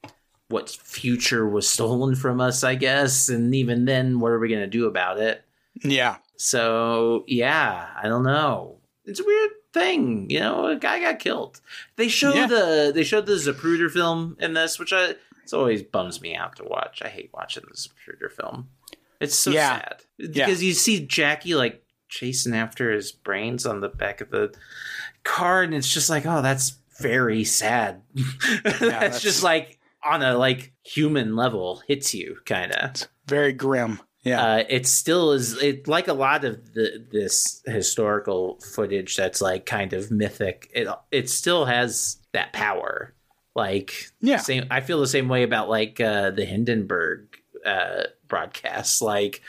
what 0.49 0.69
future 0.69 1.49
was 1.49 1.67
stolen 1.67 2.15
from 2.15 2.43
us, 2.43 2.63
I 2.63 2.75
guess, 2.75 3.31
and 3.31 3.55
even 3.55 3.87
then, 3.87 4.21
what 4.21 4.33
are 4.33 4.39
we 4.39 4.51
gonna 4.51 4.67
do 4.67 4.85
about 4.87 5.19
it? 5.19 5.43
Yeah. 5.83 6.17
So 6.37 7.25
yeah, 7.27 7.89
I 7.97 8.07
don't 8.09 8.23
know. 8.25 8.77
It's 9.07 9.21
a 9.21 9.25
weird 9.25 9.51
thing, 9.73 10.29
you 10.29 10.41
know. 10.41 10.67
A 10.67 10.77
guy 10.77 11.01
got 11.01 11.21
killed. 11.21 11.63
They 11.97 12.09
showed 12.09 12.35
Yeah. 12.35 12.47
the 12.49 12.93
they 12.95 13.03
showed 13.03 13.25
the 13.25 13.33
Zapruder 13.37 13.91
film 13.91 14.37
in 14.41 14.53
this, 14.53 14.79
which 14.79 14.93
I 14.93 15.15
it's 15.43 15.55
always 15.55 15.83
bums 15.83 16.21
me 16.21 16.35
out 16.37 16.57
to 16.57 16.65
watch. 16.65 17.01
I 17.03 17.09
hate 17.09 17.31
watching 17.33 17.65
the 17.67 17.75
Zapruder 17.75 18.31
film. 18.31 18.69
It's 19.21 19.35
so 19.35 19.51
Yeah. 19.53 19.79
sad 19.79 20.03
Yeah. 20.19 20.47
because 20.47 20.63
you 20.63 20.73
see 20.73 21.07
Jackie 21.07 21.55
like 21.55 21.83
chasing 22.09 22.55
after 22.55 22.91
his 22.91 23.13
brains 23.13 23.67
on 23.67 23.81
the 23.81 23.89
back 23.89 24.21
of 24.21 24.31
the 24.31 24.53
car, 25.25 25.63
and 25.63 25.75
it's 25.75 25.93
just 25.93 26.11
like, 26.11 26.27
oh, 26.27 26.43
that's 26.43 26.77
very 27.01 27.45
sad. 27.45 28.03
that's, 28.65 28.79
that's- 28.81 29.21
just 29.23 29.43
like 29.43 29.79
on 30.05 30.23
a 30.23 30.37
like 30.37 30.73
human 30.85 31.37
level 31.37 31.83
hits 31.87 32.15
you 32.15 32.39
kind 32.47 32.73
of 32.73 33.09
Very 33.27 33.53
grim. 33.53 34.01
Yeah. 34.25 34.43
uh, 34.43 34.65
it 34.69 34.87
still 34.87 35.33
is 35.33 35.61
it 35.63 35.87
like 35.89 36.09
a 36.09 36.13
lot 36.13 36.45
of 36.45 36.75
the, 36.75 37.05
this 37.11 37.63
historical 37.65 38.59
footage 38.75 39.17
that's 39.17 39.41
like 39.41 39.65
kind 39.65 39.93
of 39.93 40.11
mythic 40.11 40.69
it 40.75 40.87
it 41.11 41.31
still 41.31 41.65
has 41.65 42.19
that 42.33 42.53
power 42.53 43.15
like 43.55 44.11
Yeah. 44.21 44.39
same 44.39 44.65
i 44.71 44.81
feel 44.81 45.01
the 45.01 45.07
same 45.07 45.29
way 45.29 45.45
about 45.45 45.69
like 45.71 46.01
uh 46.01 46.31
the 46.31 46.45
hindenburg 46.45 47.39
uh 47.65 48.03
broadcasts 48.27 49.01
like 49.01 49.41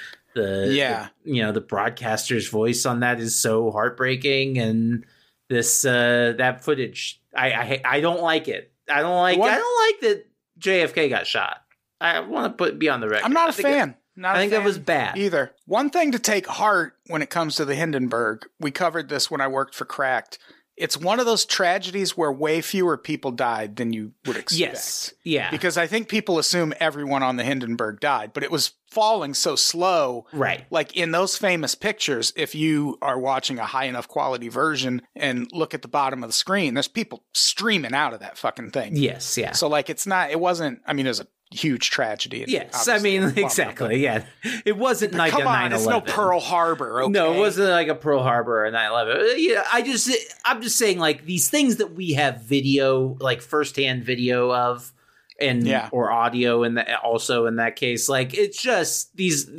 the 0.41 0.73
Yeah. 0.73 1.09
the- 1.25 1.33
you 1.33 1.41
know 1.43 1.51
the 1.51 1.61
broadcaster's 1.61 2.47
voice 2.49 2.85
on 2.85 2.99
that 3.01 3.19
is 3.19 3.39
so 3.41 3.71
heartbreaking 3.71 4.57
and 4.57 5.05
this 5.49 5.83
uh 5.85 6.33
that 6.37 6.63
footage 6.63 7.21
i 7.35 7.51
i, 7.51 7.81
I 7.97 7.99
don't 8.01 8.21
like 8.21 8.47
it 8.47 8.71
i 8.89 9.01
don't 9.01 9.17
like 9.17 9.37
What- 9.39 9.51
i 9.51 9.55
don't 9.57 9.87
like 9.87 9.99
that 10.01 10.25
jfk 10.59 11.09
got 11.09 11.27
shot 11.27 11.61
i 12.01 12.19
want 12.19 12.51
to 12.53 12.57
put 12.57 12.79
be 12.79 12.89
on 12.89 12.99
the 13.01 13.09
record 13.09 13.25
I'm 13.25 13.33
not 13.33 13.49
a 13.49 13.53
fan. 13.53 13.95
Not 14.15 14.35
I 14.35 14.39
think 14.39 14.51
that 14.51 14.65
was 14.65 14.77
bad. 14.77 15.17
either. 15.17 15.51
One 15.65 15.89
thing 15.89 16.11
to 16.11 16.19
take 16.19 16.45
heart 16.45 16.97
when 17.07 17.21
it 17.21 17.29
comes 17.29 17.55
to 17.55 17.63
the 17.63 17.73
Hindenburg, 17.73 18.45
we 18.59 18.69
covered 18.69 19.07
this 19.07 19.31
when 19.31 19.39
I 19.39 19.47
worked 19.47 19.73
for 19.75 19.85
Cracked. 19.85 20.39
It's 20.79 20.97
one 20.97 21.19
of 21.19 21.25
those 21.25 21.45
tragedies 21.45 22.15
where 22.15 22.31
way 22.31 22.61
fewer 22.61 22.97
people 22.97 23.31
died 23.31 23.75
than 23.75 23.91
you 23.91 24.13
would 24.25 24.37
expect. 24.37 24.59
Yes. 24.59 25.13
Yeah. 25.23 25.51
Because 25.51 25.77
I 25.77 25.87
think 25.87 26.07
people 26.07 26.39
assume 26.39 26.73
everyone 26.79 27.21
on 27.21 27.35
the 27.35 27.43
Hindenburg 27.43 27.99
died, 27.99 28.31
but 28.33 28.43
it 28.43 28.49
was 28.49 28.71
falling 28.89 29.33
so 29.33 29.55
slow. 29.55 30.25
right. 30.33 30.65
Like 30.71 30.95
in 30.95 31.11
those 31.11 31.37
famous 31.37 31.75
pictures, 31.75 32.33
if 32.35 32.55
you 32.55 32.97
are 33.01 33.19
watching 33.19 33.59
a 33.59 33.65
high 33.65 33.85
enough 33.85 34.07
quality 34.07 34.47
version 34.47 35.01
and 35.15 35.47
look 35.51 35.73
at 35.73 35.81
the 35.81 35.87
bottom 35.87 36.23
of 36.23 36.29
the 36.29 36.33
screen, 36.33 36.73
there's 36.73 36.87
people 36.87 37.23
streaming 37.33 37.93
out 37.93 38.13
of 38.13 38.21
that 38.21 38.37
fucking 38.37 38.71
thing. 38.71 38.95
Yes. 38.95 39.37
Yeah. 39.37 39.51
So 39.51 39.67
like 39.67 39.89
it's 39.89 40.07
not 40.07 40.31
it 40.31 40.39
wasn't 40.39 40.81
I 40.87 40.93
mean 40.93 41.05
it 41.05 41.09
was 41.09 41.19
a 41.19 41.27
huge 41.51 41.89
tragedy. 41.89 42.45
yes. 42.47 42.87
I 42.87 42.99
mean, 42.99 43.23
exactly. 43.35 44.03
Yeah. 44.03 44.23
It 44.65 44.77
wasn't 44.77 45.13
but 45.13 45.17
like 45.17 45.31
Come 45.31 45.41
a 45.41 45.45
9 45.45 45.65
on, 45.65 45.73
it's 45.73 45.85
no 45.87 46.01
Pearl 46.01 46.39
Harbor. 46.39 47.01
Okay? 47.03 47.11
No, 47.11 47.33
it 47.33 47.39
wasn't 47.39 47.69
like 47.71 47.87
a 47.87 47.95
Pearl 47.95 48.21
Harbor 48.21 48.65
or 48.65 48.71
9 48.71 48.89
11. 48.91 49.17
Uh, 49.17 49.23
yeah. 49.35 49.63
I 49.71 49.81
just, 49.81 50.11
I'm 50.45 50.61
just 50.61 50.77
saying, 50.77 50.99
like, 50.99 51.25
these 51.25 51.49
things 51.49 51.77
that 51.77 51.93
we 51.93 52.13
have 52.13 52.41
video, 52.43 53.17
like 53.19 53.41
firsthand 53.41 54.03
video 54.03 54.53
of, 54.53 54.93
and 55.41 55.65
Yeah. 55.65 55.87
or 55.93 56.11
audio 56.11 56.63
and 56.63 56.77
also 57.01 57.45
in 57.45 57.55
that 57.55 57.77
case 57.77 58.09
like 58.09 58.33
it's 58.33 58.61
just 58.61 59.15
these 59.15 59.49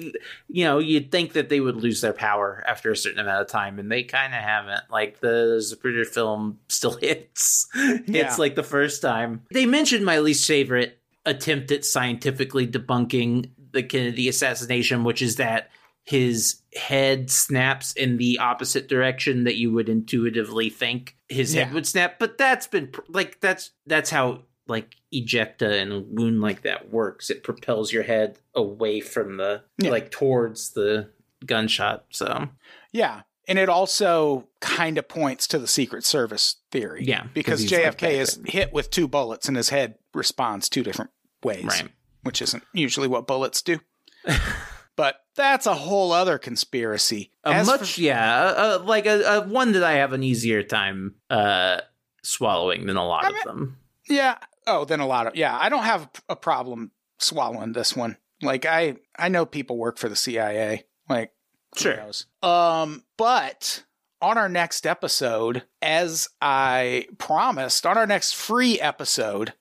you 0.47 0.65
know 0.65 0.79
you'd 0.79 1.11
think 1.11 1.33
that 1.33 1.49
they 1.49 1.59
would 1.59 1.77
lose 1.77 2.03
their 2.03 2.13
power 2.13 2.63
after 2.69 2.91
a 2.91 2.97
certain 2.99 3.19
amount 3.19 3.41
of 3.41 3.49
time 3.49 3.79
and 3.79 3.91
they 3.91 4.03
kind 4.03 4.35
of 4.35 4.41
haven't 4.43 4.83
like 4.91 5.21
the 5.21 5.57
Zapruder 5.63 6.07
film 6.07 6.59
still 6.69 6.93
hits 7.01 7.67
Yeah. 7.75 8.27
it's 8.27 8.39
like 8.39 8.57
the 8.57 8.63
first 8.63 9.01
time 9.01 9.41
they 9.51 9.65
mentioned 9.65 10.05
my 10.05 10.19
least 10.19 10.47
favorite 10.47 11.00
attempt 11.27 11.71
at 11.71 11.85
scientifically 11.85 12.67
debunking 12.67 13.51
the 13.73 13.83
Kennedy 13.83 14.29
assassination, 14.29 15.05
which 15.05 15.23
is 15.23 15.37
that 15.37 15.71
his 16.03 16.63
head 16.75 17.31
snaps 17.31 17.93
in 17.93 18.17
the 18.17 18.39
opposite 18.39 18.89
direction 18.89 19.45
that 19.45 19.57
you 19.57 19.71
would 19.73 19.89
intuitively 19.89 20.71
think 20.71 21.17
his 21.29 21.53
head 21.55 21.73
would 21.73 21.87
snap. 21.87 22.19
But 22.19 22.39
that's 22.39 22.67
been 22.67 22.91
like 23.09 23.39
that's 23.41 23.71
that's 23.87 24.11
how 24.11 24.43
like 24.67 24.97
ejecta 25.15 25.81
and 25.83 25.93
a 25.93 26.01
wound 26.01 26.41
like 26.41 26.63
that 26.63 26.91
works. 26.91 27.29
It 27.31 27.43
propels 27.45 27.93
your 27.93 28.03
head 28.03 28.39
away 28.55 29.01
from 29.01 29.37
the 29.37 29.63
Yeah. 29.79 29.91
like 29.91 30.11
towards 30.11 30.71
the 30.71 31.11
gunshot. 31.45 32.07
So 32.11 32.49
Yeah. 32.93 33.23
And 33.51 33.59
it 33.59 33.69
also 33.69 34.49
kind 34.61 34.97
of 34.97 35.09
points 35.09 35.47
to 35.49 35.59
the 35.59 35.67
Secret 35.67 36.05
Service 36.05 36.57
theory. 36.71 37.05
Yeah, 37.05 37.23
'cause 37.23 37.31
Because 37.35 37.61
like 37.73 37.83
JFK 37.99 38.19
is 38.21 38.41
hit 38.47 38.73
with 38.73 38.91
two 38.91 39.09
bullets 39.09 39.49
and 39.49 39.57
his 39.57 39.69
head 39.71 39.97
responds 40.15 40.69
two 40.69 40.83
different 40.85 41.11
ways. 41.43 41.65
right. 41.65 41.89
Which 42.23 42.41
isn't 42.41 42.63
usually 42.73 43.09
what 43.09 43.27
bullets 43.27 43.61
do. 43.61 43.81
but 44.97 45.17
that's 45.35 45.67
a 45.67 45.75
whole 45.75 46.13
other 46.13 46.39
conspiracy. 46.39 47.33
A 47.45 47.51
As 47.51 47.67
for- 47.71 47.79
much, 47.79 47.99
yeah, 47.99 48.41
uh, 48.41 48.79
uh, 48.81 48.85
like 48.85 49.07
a, 49.07 49.23
a 49.23 49.41
one 49.49 49.73
that 49.73 49.83
I 49.83 49.93
have 49.95 50.13
an 50.13 50.23
easier 50.23 50.63
time 50.63 51.17
uh, 51.31 51.81
swallowing 52.23 52.87
than 52.87 52.97
a 52.97 53.07
lot 53.07 53.25
I 53.25 53.29
of 53.29 53.35
mean- 53.35 53.43
them. 53.47 53.79
Yeah. 54.09 54.37
Oh, 54.67 54.85
then 54.85 55.01
a 55.01 55.07
lot 55.07 55.27
of 55.27 55.35
yeah. 55.37 55.57
I 55.59 55.69
don't 55.69 55.85
have 55.85 56.09
a 56.29 56.37
problem 56.37 56.91
swallowing 57.19 57.73
this 57.73 57.97
one. 57.97 58.17
Like 58.43 58.67
I 58.67 58.97
I 59.19 59.29
know 59.29 59.47
people 59.47 59.77
work 59.77 59.99
for 59.99 60.09
the 60.09 60.17
CIA. 60.17 60.85
Like 61.09 61.33
who 61.75 61.81
Sure. 61.81 61.97
knows? 61.97 62.27
Um, 62.43 63.05
but 63.17 63.85
on 64.23 64.37
our 64.39 64.49
next 64.49 64.87
episode, 64.87 65.65
as 65.81 66.29
I 66.41 67.07
promised, 67.19 67.87
on 67.87 67.97
our 67.97 68.07
next 68.07 68.35
free 68.35 68.79
episode, 68.81 69.55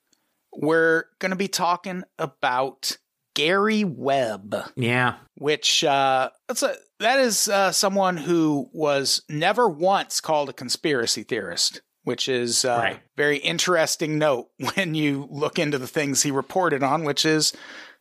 we're 0.52 1.04
going 1.18 1.30
to 1.30 1.36
be 1.36 1.48
talking 1.48 2.02
about 2.18 2.98
Gary 3.34 3.84
Webb 3.84 4.56
Yeah, 4.76 5.14
which 5.38 5.84
uh, 5.84 6.30
that's 6.48 6.62
a 6.62 6.74
that 6.98 7.20
is 7.20 7.48
uh, 7.48 7.72
someone 7.72 8.16
who 8.18 8.68
was 8.72 9.22
never 9.30 9.68
once 9.68 10.20
called 10.20 10.48
a 10.50 10.52
conspiracy 10.52 11.22
theorist, 11.22 11.80
which 12.02 12.28
is 12.28 12.64
uh, 12.64 12.76
Right. 12.82 13.00
very 13.16 13.38
interesting 13.38 14.18
note 14.18 14.48
when 14.74 14.94
you 14.94 15.26
look 15.30 15.58
into 15.58 15.78
the 15.78 15.86
things 15.86 16.22
he 16.22 16.30
reported 16.32 16.82
on, 16.82 17.04
which 17.04 17.24
is 17.24 17.52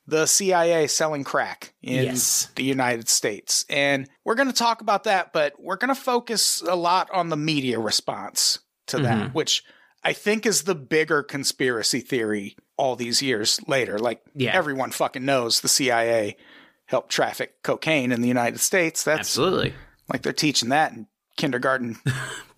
the 0.09 0.25
CIA 0.25 0.87
selling 0.87 1.23
crack 1.23 1.73
in 1.81 2.05
Yes. 2.05 2.49
the 2.55 2.63
United 2.63 3.07
States, 3.09 3.65
and 3.69 4.09
we're 4.25 4.35
going 4.35 4.47
to 4.49 4.53
talk 4.53 4.81
about 4.81 5.03
that, 5.05 5.31
but 5.33 5.53
we're 5.59 5.75
going 5.77 5.93
to 5.93 6.01
focus 6.01 6.61
a 6.61 6.75
lot 6.75 7.09
on 7.11 7.29
the 7.29 7.37
media 7.37 7.79
response 7.79 8.59
to 8.87 8.97
that, 8.99 9.29
Mhm. 9.29 9.33
which 9.33 9.63
I 10.03 10.13
think 10.13 10.45
is 10.45 10.63
the 10.63 10.75
bigger 10.75 11.23
conspiracy 11.23 11.99
theory 11.99 12.55
all 12.77 12.95
these 12.95 13.21
years 13.21 13.59
later. 13.67 13.99
Like 13.99 14.21
Yeah. 14.33 14.55
everyone 14.55 14.91
fucking 14.91 15.25
knows 15.25 15.59
the 15.61 15.67
CIA 15.67 16.37
helped 16.85 17.11
traffic 17.11 17.61
cocaine 17.63 18.11
in 18.11 18.21
the 18.21 18.27
United 18.27 18.59
States. 18.59 19.03
That's 19.03 19.19
absolutely. 19.19 19.73
like 20.11 20.23
they're 20.23 20.33
teaching 20.33 20.69
that 20.69 20.91
in 20.93 21.07
kindergarten 21.37 21.97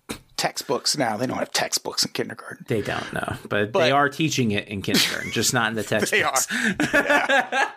textbooks 0.42 0.98
now. 0.98 1.16
They 1.16 1.26
don't 1.26 1.38
have 1.38 1.52
textbooks 1.52 2.04
in 2.04 2.10
kindergarten. 2.10 2.66
They 2.68 2.82
don't 2.82 3.12
know, 3.12 3.36
but, 3.48 3.70
But- 3.70 3.78
they 3.78 3.92
are 3.92 4.08
teaching 4.08 4.50
it 4.50 4.66
in 4.66 4.82
kindergarten, 4.82 5.30
just 5.30 5.54
not 5.54 5.70
in 5.70 5.76
the 5.76 5.84
textbooks. 5.84 6.48
They 6.92 6.98
are. 6.98 7.72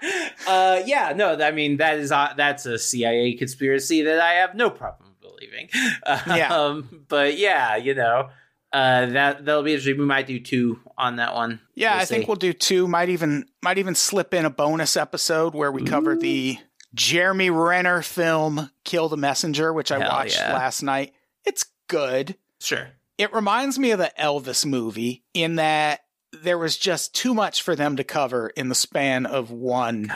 uh, 0.47 0.81
yeah, 0.83 1.13
no, 1.15 1.37
I 1.39 1.51
mean 1.51 1.77
that 1.77 1.99
is 1.99 2.11
uh, 2.11 2.33
that's 2.35 2.65
a 2.65 2.79
CIA 2.79 3.33
conspiracy 3.33 4.01
that 4.01 4.19
I 4.19 4.33
have 4.33 4.55
no 4.55 4.71
problem 4.71 5.11
believing. 5.21 5.69
Yeah. 6.35 6.55
Um, 6.55 7.05
but 7.07 7.37
yeah, 7.37 7.75
you 7.75 7.93
know, 7.93 8.29
uh, 8.73 9.05
that 9.07 9.45
that'll 9.45 9.61
be 9.61 9.73
interesting. 9.73 9.99
We 9.99 10.05
might 10.05 10.25
do 10.25 10.39
two 10.39 10.79
on 10.97 11.17
that 11.17 11.35
one. 11.35 11.59
Yeah, 11.75 11.93
We'll 11.93 12.01
I 12.01 12.05
think 12.05 12.27
we'll 12.27 12.35
do 12.35 12.51
two. 12.53 12.87
Might 12.87 13.09
even 13.09 13.45
might 13.61 13.77
even 13.77 13.93
slip 13.93 14.33
in 14.33 14.43
a 14.43 14.49
bonus 14.49 14.97
episode 14.97 15.53
where 15.53 15.71
we 15.71 15.83
cover 15.83 16.15
the 16.15 16.57
Jeremy 16.95 17.51
Renner 17.51 18.01
film 18.01 18.71
"Kill 18.83 19.07
the 19.07 19.17
Messenger," 19.17 19.71
which 19.71 19.91
I 19.91 19.99
Hell 19.99 20.09
watched 20.09 20.39
yeah. 20.39 20.53
last 20.53 20.81
night. 20.81 21.13
It's 21.45 21.65
good. 21.87 22.37
Sure. 22.59 22.87
It 23.17 23.33
reminds 23.33 23.79
me 23.79 23.91
of 23.91 23.99
the 23.99 24.11
Elvis 24.19 24.65
movie 24.65 25.23
in 25.33 25.55
that 25.55 26.01
there 26.33 26.57
was 26.57 26.77
just 26.77 27.15
too 27.15 27.33
much 27.33 27.61
for 27.61 27.75
them 27.75 27.95
to 27.95 28.03
cover 28.03 28.49
in 28.49 28.67
the 28.69 28.75
span 28.75 29.25
of 29.25 29.51
one 29.51 30.11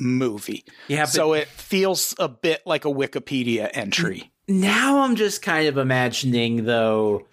movie. 0.00 0.64
Yeah, 0.86 1.04
so 1.04 1.34
it 1.34 1.48
feels 1.48 2.14
a 2.18 2.28
bit 2.28 2.62
like 2.66 2.84
a 2.86 2.88
Wikipedia 2.88 3.68
entry. 3.74 4.32
Now 4.48 5.00
I'm 5.00 5.14
just 5.16 5.42
kind 5.42 5.68
of 5.68 5.76
imagining 5.76 6.64
though 6.64 7.26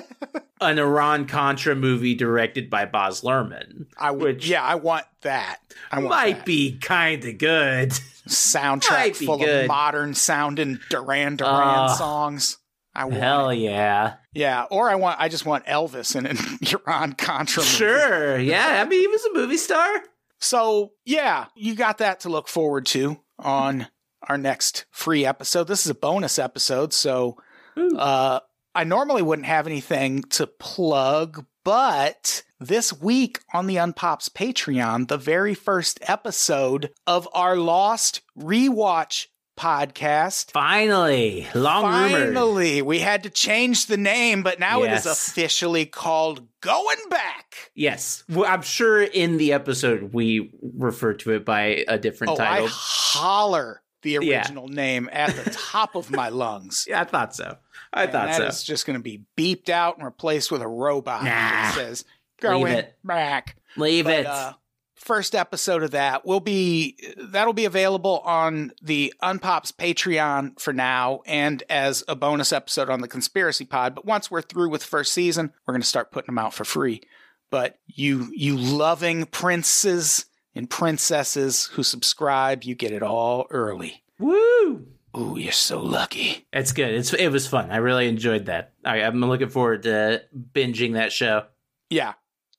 an 0.60 0.80
Iran 0.80 1.26
Contra 1.28 1.76
movie 1.76 2.16
directed 2.16 2.68
by 2.68 2.84
Baz 2.84 3.20
Luhrmann. 3.20 3.86
I 3.96 4.10
would, 4.10 4.22
Which- 4.36 4.48
yeah, 4.48 4.62
I 4.64 4.74
want 4.74 5.04
that. 5.22 5.58
I 5.92 5.98
want 6.00 6.08
Might 6.10 6.36
that. 6.38 6.46
be 6.46 6.78
kind 6.78 7.24
of 7.24 7.38
good. 7.38 7.90
soundtrack 8.26 9.14
full 9.14 9.38
good. 9.38 9.62
of 9.64 9.68
modern 9.68 10.14
sounding 10.14 10.80
Duran 10.90 11.36
Duran 11.36 11.50
Uh, 11.52 11.88
songs. 11.94 12.58
I 12.98 13.04
want 13.04 13.16
Hell 13.20 13.54
yeah. 13.54 14.16
yeah, 14.34 14.64
or 14.72 14.90
I 14.90 14.96
want 14.96 15.20
I 15.20 15.28
just 15.28 15.46
want 15.46 15.66
Elvis 15.66 16.16
in 16.16 16.26
an 16.26 16.36
Iran 16.86 17.12
Contra 17.12 17.62
movie. 17.62 17.70
Sure. 17.70 18.38
Yeah. 18.38 18.82
I 18.84 18.88
mean, 18.88 19.00
he 19.00 19.06
was 19.06 19.24
a 19.24 19.34
movie 19.34 19.56
star. 19.56 20.02
So 20.40 20.92
yeah, 21.04 21.46
you 21.54 21.76
got 21.76 21.98
that 21.98 22.20
to 22.20 22.28
look 22.28 22.48
forward 22.48 22.86
to 22.86 23.20
on 23.38 23.86
our 24.22 24.36
next 24.36 24.84
free 24.90 25.24
episode. 25.24 25.68
This 25.68 25.86
is 25.86 25.90
a 25.90 25.94
bonus 25.94 26.40
episode, 26.40 26.92
so 26.92 27.36
uh, 27.76 28.40
I 28.74 28.82
normally 28.82 29.22
wouldn't 29.22 29.46
have 29.46 29.68
anything 29.68 30.22
to 30.30 30.48
plug, 30.48 31.46
but 31.62 32.42
this 32.58 32.92
week 32.92 33.38
on 33.54 33.68
the 33.68 33.76
Unpops 33.76 34.28
Patreon, 34.30 35.06
the 35.06 35.16
very 35.16 35.54
first 35.54 36.00
episode 36.02 36.90
of 37.06 37.28
our 37.32 37.56
Lost 37.56 38.22
Rewatch 38.36 39.26
podcast. 39.58 40.52
Finally. 40.52 41.46
Long 41.54 41.84
rumored. 41.84 42.34
Finally, 42.34 42.82
we 42.82 43.00
had 43.00 43.24
to 43.24 43.30
change 43.30 43.86
the 43.86 43.96
name, 43.96 44.42
but 44.42 44.60
now 44.60 44.82
it 44.84 44.92
is 44.92 45.04
officially 45.04 45.84
called 45.84 46.46
Going 46.60 46.96
Back. 47.10 47.70
Yes. 47.74 48.24
Well, 48.28 48.48
I'm 48.50 48.62
sure 48.62 49.02
in 49.02 49.36
the 49.36 49.52
episode 49.52 50.12
we 50.14 50.52
refer 50.76 51.14
to 51.14 51.32
it 51.32 51.44
by 51.44 51.84
a 51.88 51.98
different 51.98 52.34
Oh, 52.34 52.36
title. 52.36 52.66
I 52.66 52.70
holler 52.70 53.82
the 54.02 54.12
Yeah. 54.22 54.38
original 54.38 54.68
name 54.68 55.08
at 55.12 55.34
the 55.34 55.50
top 55.50 55.94
of 55.96 56.10
my 56.10 56.28
lungs. 56.28 56.84
Yeah, 56.88 57.00
I 57.00 57.04
thought 57.04 57.34
so. 57.34 57.56
I 57.92 58.04
And 58.04 58.12
thought 58.12 58.34
so. 58.34 58.46
It's 58.46 58.62
just 58.62 58.86
going 58.86 58.98
to 58.98 59.02
be 59.02 59.24
beeped 59.36 59.68
out 59.68 59.96
and 59.96 60.04
replaced 60.06 60.52
with 60.52 60.62
a 60.62 60.68
robot 60.68 61.24
Nah. 61.24 61.30
that 61.30 61.74
says 61.74 62.04
"Going 62.40 62.72
it. 62.72 62.96
back." 63.02 63.56
Leave 63.76 64.04
But, 64.04 64.14
it. 64.20 64.26
uh, 64.26 64.52
first 64.98 65.34
episode 65.34 65.82
of 65.82 65.92
that 65.92 66.26
will 66.26 66.40
be 66.40 66.96
that'll 67.16 67.52
be 67.52 67.64
available 67.64 68.20
on 68.24 68.72
the 68.82 69.14
Unpops 69.22 69.72
Patreon 69.72 70.60
for 70.60 70.72
now, 70.72 71.22
and 71.26 71.62
as 71.70 72.04
a 72.08 72.16
bonus 72.16 72.52
episode 72.52 72.90
on 72.90 73.00
the 73.00 73.08
Conspiracy 73.08 73.64
Pod. 73.64 73.94
But 73.94 74.04
once 74.04 74.30
we're 74.30 74.42
through 74.42 74.70
with 74.70 74.84
first 74.84 75.12
season, 75.12 75.52
we're 75.66 75.74
going 75.74 75.82
to 75.82 75.88
start 75.88 76.12
putting 76.12 76.26
them 76.26 76.38
out 76.38 76.54
for 76.54 76.64
free. 76.64 77.02
But 77.50 77.78
you 77.86 78.30
you 78.34 78.56
loving 78.56 79.26
princes 79.26 80.26
and 80.54 80.68
princesses 80.68 81.66
who 81.66 81.82
subscribe, 81.82 82.64
you 82.64 82.74
get 82.74 82.92
it 82.92 83.02
all 83.02 83.46
early. 83.50 84.02
Woo! 84.18 84.86
Ooh, 85.16 85.36
you're 85.38 85.52
so 85.52 85.80
lucky. 85.80 86.46
It's 86.52 86.72
good. 86.72 86.92
It's 86.92 87.14
it 87.14 87.28
was 87.28 87.46
fun. 87.46 87.70
I 87.70 87.76
really 87.78 88.08
enjoyed 88.08 88.46
that. 88.46 88.72
I, 88.84 89.02
I'm 89.02 89.20
looking 89.20 89.48
forward 89.48 89.84
to 89.84 90.24
binging 90.54 90.94
that 90.94 91.12
show. 91.12 91.46
Yeah. 91.90 92.14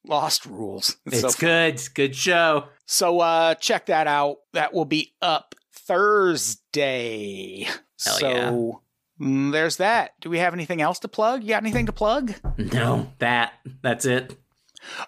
Lost 0.08 0.46
rules. 0.46 0.96
It's, 1.06 1.22
so 1.22 1.30
fun. 1.30 1.40
good. 1.40 1.82
Good 1.94 2.16
show. 2.16 2.66
So 2.86 3.20
uh 3.20 3.56
check 3.56 3.88
that 3.88 4.08
out. 4.08 4.38
That 4.54 4.74
will 4.74 4.86
be 4.86 5.14
up 5.22 5.56
Thursday. 5.74 7.64
Hell 7.64 7.80
so 8.20 8.82
mm, 9.20 9.52
there's 9.52 9.78
that. 9.78 10.12
Do 10.22 10.30
we 10.30 10.40
have 10.40 10.54
anything 10.54 10.82
else 10.82 11.00
to 11.00 11.08
plug? 11.08 11.44
You 11.44 11.50
got 11.50 11.64
anything 11.64 11.86
to 11.88 11.92
plug? 11.94 12.34
No, 12.58 13.12
that 13.20 13.54
that's 13.82 14.06
it. 14.06 14.38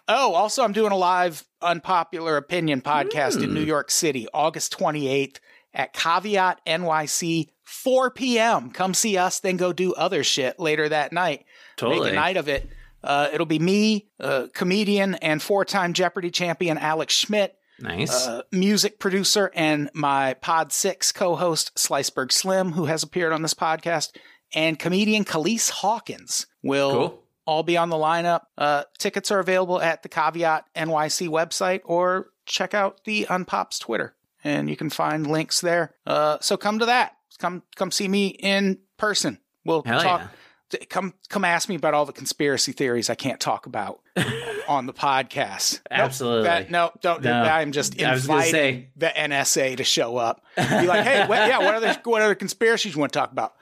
Oh, 0.08 0.34
also 0.34 0.64
I'm 0.64 0.74
doing 0.74 0.92
a 0.92 0.98
live 0.98 1.46
unpopular 1.62 2.36
opinion 2.38 2.82
podcast 2.82 3.38
in 3.42 3.50
Hmm. 3.50 3.56
New 3.56 3.64
York 3.64 3.90
City, 3.90 4.28
August 4.34 4.78
28th 4.78 5.38
at 5.74 5.94
Caveat 5.94 6.60
NYC, 6.68 7.48
4 7.64 8.12
p.m. 8.12 8.70
Come 8.72 8.94
see 8.94 9.18
us, 9.18 9.40
then 9.40 9.56
go 9.56 9.72
do 9.72 9.94
other 9.94 10.24
shit 10.26 10.60
later 10.60 10.90
that 10.90 11.14
night. 11.14 11.46
Totally. 11.78 12.02
Make 12.08 12.12
a 12.12 12.16
night 12.16 12.38
of 12.38 12.50
it. 12.50 12.68
Uh, 13.04 13.30
it'll 13.34 13.46
be 13.46 13.60
me, 13.60 14.08
uh, 14.20 14.48
comedian 14.54 15.16
and 15.16 15.42
four-time 15.42 15.94
Jeopardy 15.94 16.30
champion 16.32 16.78
Alex 16.78 17.14
Schmidt, 17.14 17.56
Nice. 17.80 18.28
uh, 18.28 18.44
music 18.52 19.00
producer 19.00 19.52
and 19.56 19.90
my 19.94 20.36
Pod 20.36 20.72
6 20.72 21.12
co 21.12 21.36
host, 21.36 21.78
Sliceberg 21.80 22.32
Slim, 22.32 22.74
who 22.74 22.86
has 22.86 23.02
appeared 23.04 23.34
on 23.34 23.42
this 23.42 23.54
podcast, 23.56 24.16
and 24.54 24.78
comedian 24.78 25.26
Khalees 25.26 25.70
Hawkins 25.70 26.46
will 26.62 26.92
Cool. 26.92 27.24
all 27.46 27.64
be 27.64 27.78
on 27.78 27.90
the 27.90 27.96
lineup. 27.96 28.42
Uh, 28.58 28.84
tickets 29.00 29.32
are 29.32 29.40
available 29.40 29.82
at 29.82 30.04
the 30.04 30.10
Caveat 30.10 30.66
NYC 30.76 31.28
website 31.28 31.82
or 31.86 32.28
check 32.46 32.74
out 32.74 33.04
the 33.06 33.26
Unpops 33.30 33.80
Twitter, 33.80 34.14
and 34.44 34.70
you 34.70 34.76
can 34.78 34.90
find 34.92 35.26
links 35.26 35.60
there. 35.62 35.96
Uh, 36.06 36.38
so 36.42 36.58
come 36.58 36.78
to 36.80 36.86
that. 36.86 37.16
Come 37.40 37.64
come 37.76 37.90
see 37.90 38.08
me 38.08 38.28
in 38.28 38.78
person. 38.98 39.40
We'll 39.66 39.82
Hell 39.84 40.02
talk 40.02 40.22
yeah. 40.22 40.28
Come 40.90 41.14
come 41.30 41.44
ask 41.46 41.68
me 41.70 41.76
about 41.76 41.94
all 41.94 42.06
the 42.06 42.14
conspiracy 42.14 42.72
theories 42.72 43.10
I 43.10 43.16
can't 43.16 43.40
talk 43.40 43.66
about 43.66 44.00
on 44.68 44.86
the 44.86 44.94
podcast. 44.94 45.74
Nope, 45.90 46.00
Absolutely. 46.00 46.44
that- 46.44 46.72
no, 46.72 46.92
don't. 47.02 47.24
No. 47.24 47.32
I'm 47.44 47.72
just 47.72 48.02
I 48.02 48.14
was 48.14 48.28
gonna 48.28 48.40
inviting 48.40 48.52
say. 48.54 48.90
the 48.96 49.08
NSA 49.08 49.78
to 49.78 49.84
show 49.84 50.18
up. 50.18 50.44
Be 50.56 50.64
like, 50.88 51.06
hey, 51.06 51.26
what, 51.28 51.48
yeah, 51.48 51.60
what 51.60 51.76
other 51.76 51.96
what 52.04 52.22
other 52.22 52.36
conspiracies 52.36 52.94
you 52.94 53.00
want 53.00 53.12
to 53.14 53.20
talk 53.20 53.32
about? 53.32 53.54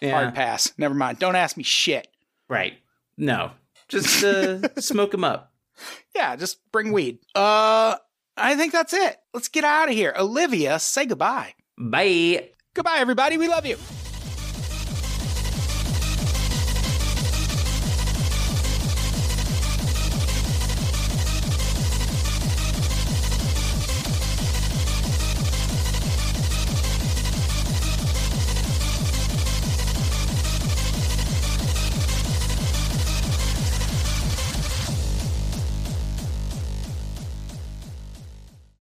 Yeah. 0.00 0.10
Hard 0.20 0.34
pass. 0.34 0.72
Never 0.78 0.94
mind. 0.94 1.18
Don't 1.18 1.36
ask 1.36 1.56
me 1.56 1.62
shit. 1.62 2.08
Right. 2.48 2.74
No. 3.16 3.52
Just 3.88 4.22
uh, 4.24 4.60
smoke 4.80 5.10
them 5.12 5.24
up. 5.24 5.52
Yeah, 6.14 6.36
just 6.36 6.58
bring 6.72 6.92
weed. 6.92 7.18
Uh, 7.34 7.96
I 8.36 8.56
think 8.56 8.72
that's 8.72 8.92
it. 8.92 9.16
Let's 9.32 9.48
get 9.48 9.64
out 9.64 9.88
of 9.88 9.94
here. 9.94 10.14
Olivia, 10.18 10.78
say 10.78 11.06
goodbye. 11.06 11.54
Bye. 11.78 12.50
Goodbye, 12.74 12.96
everybody. 12.98 13.38
We 13.38 13.48
love 13.48 13.66
you. 13.66 13.76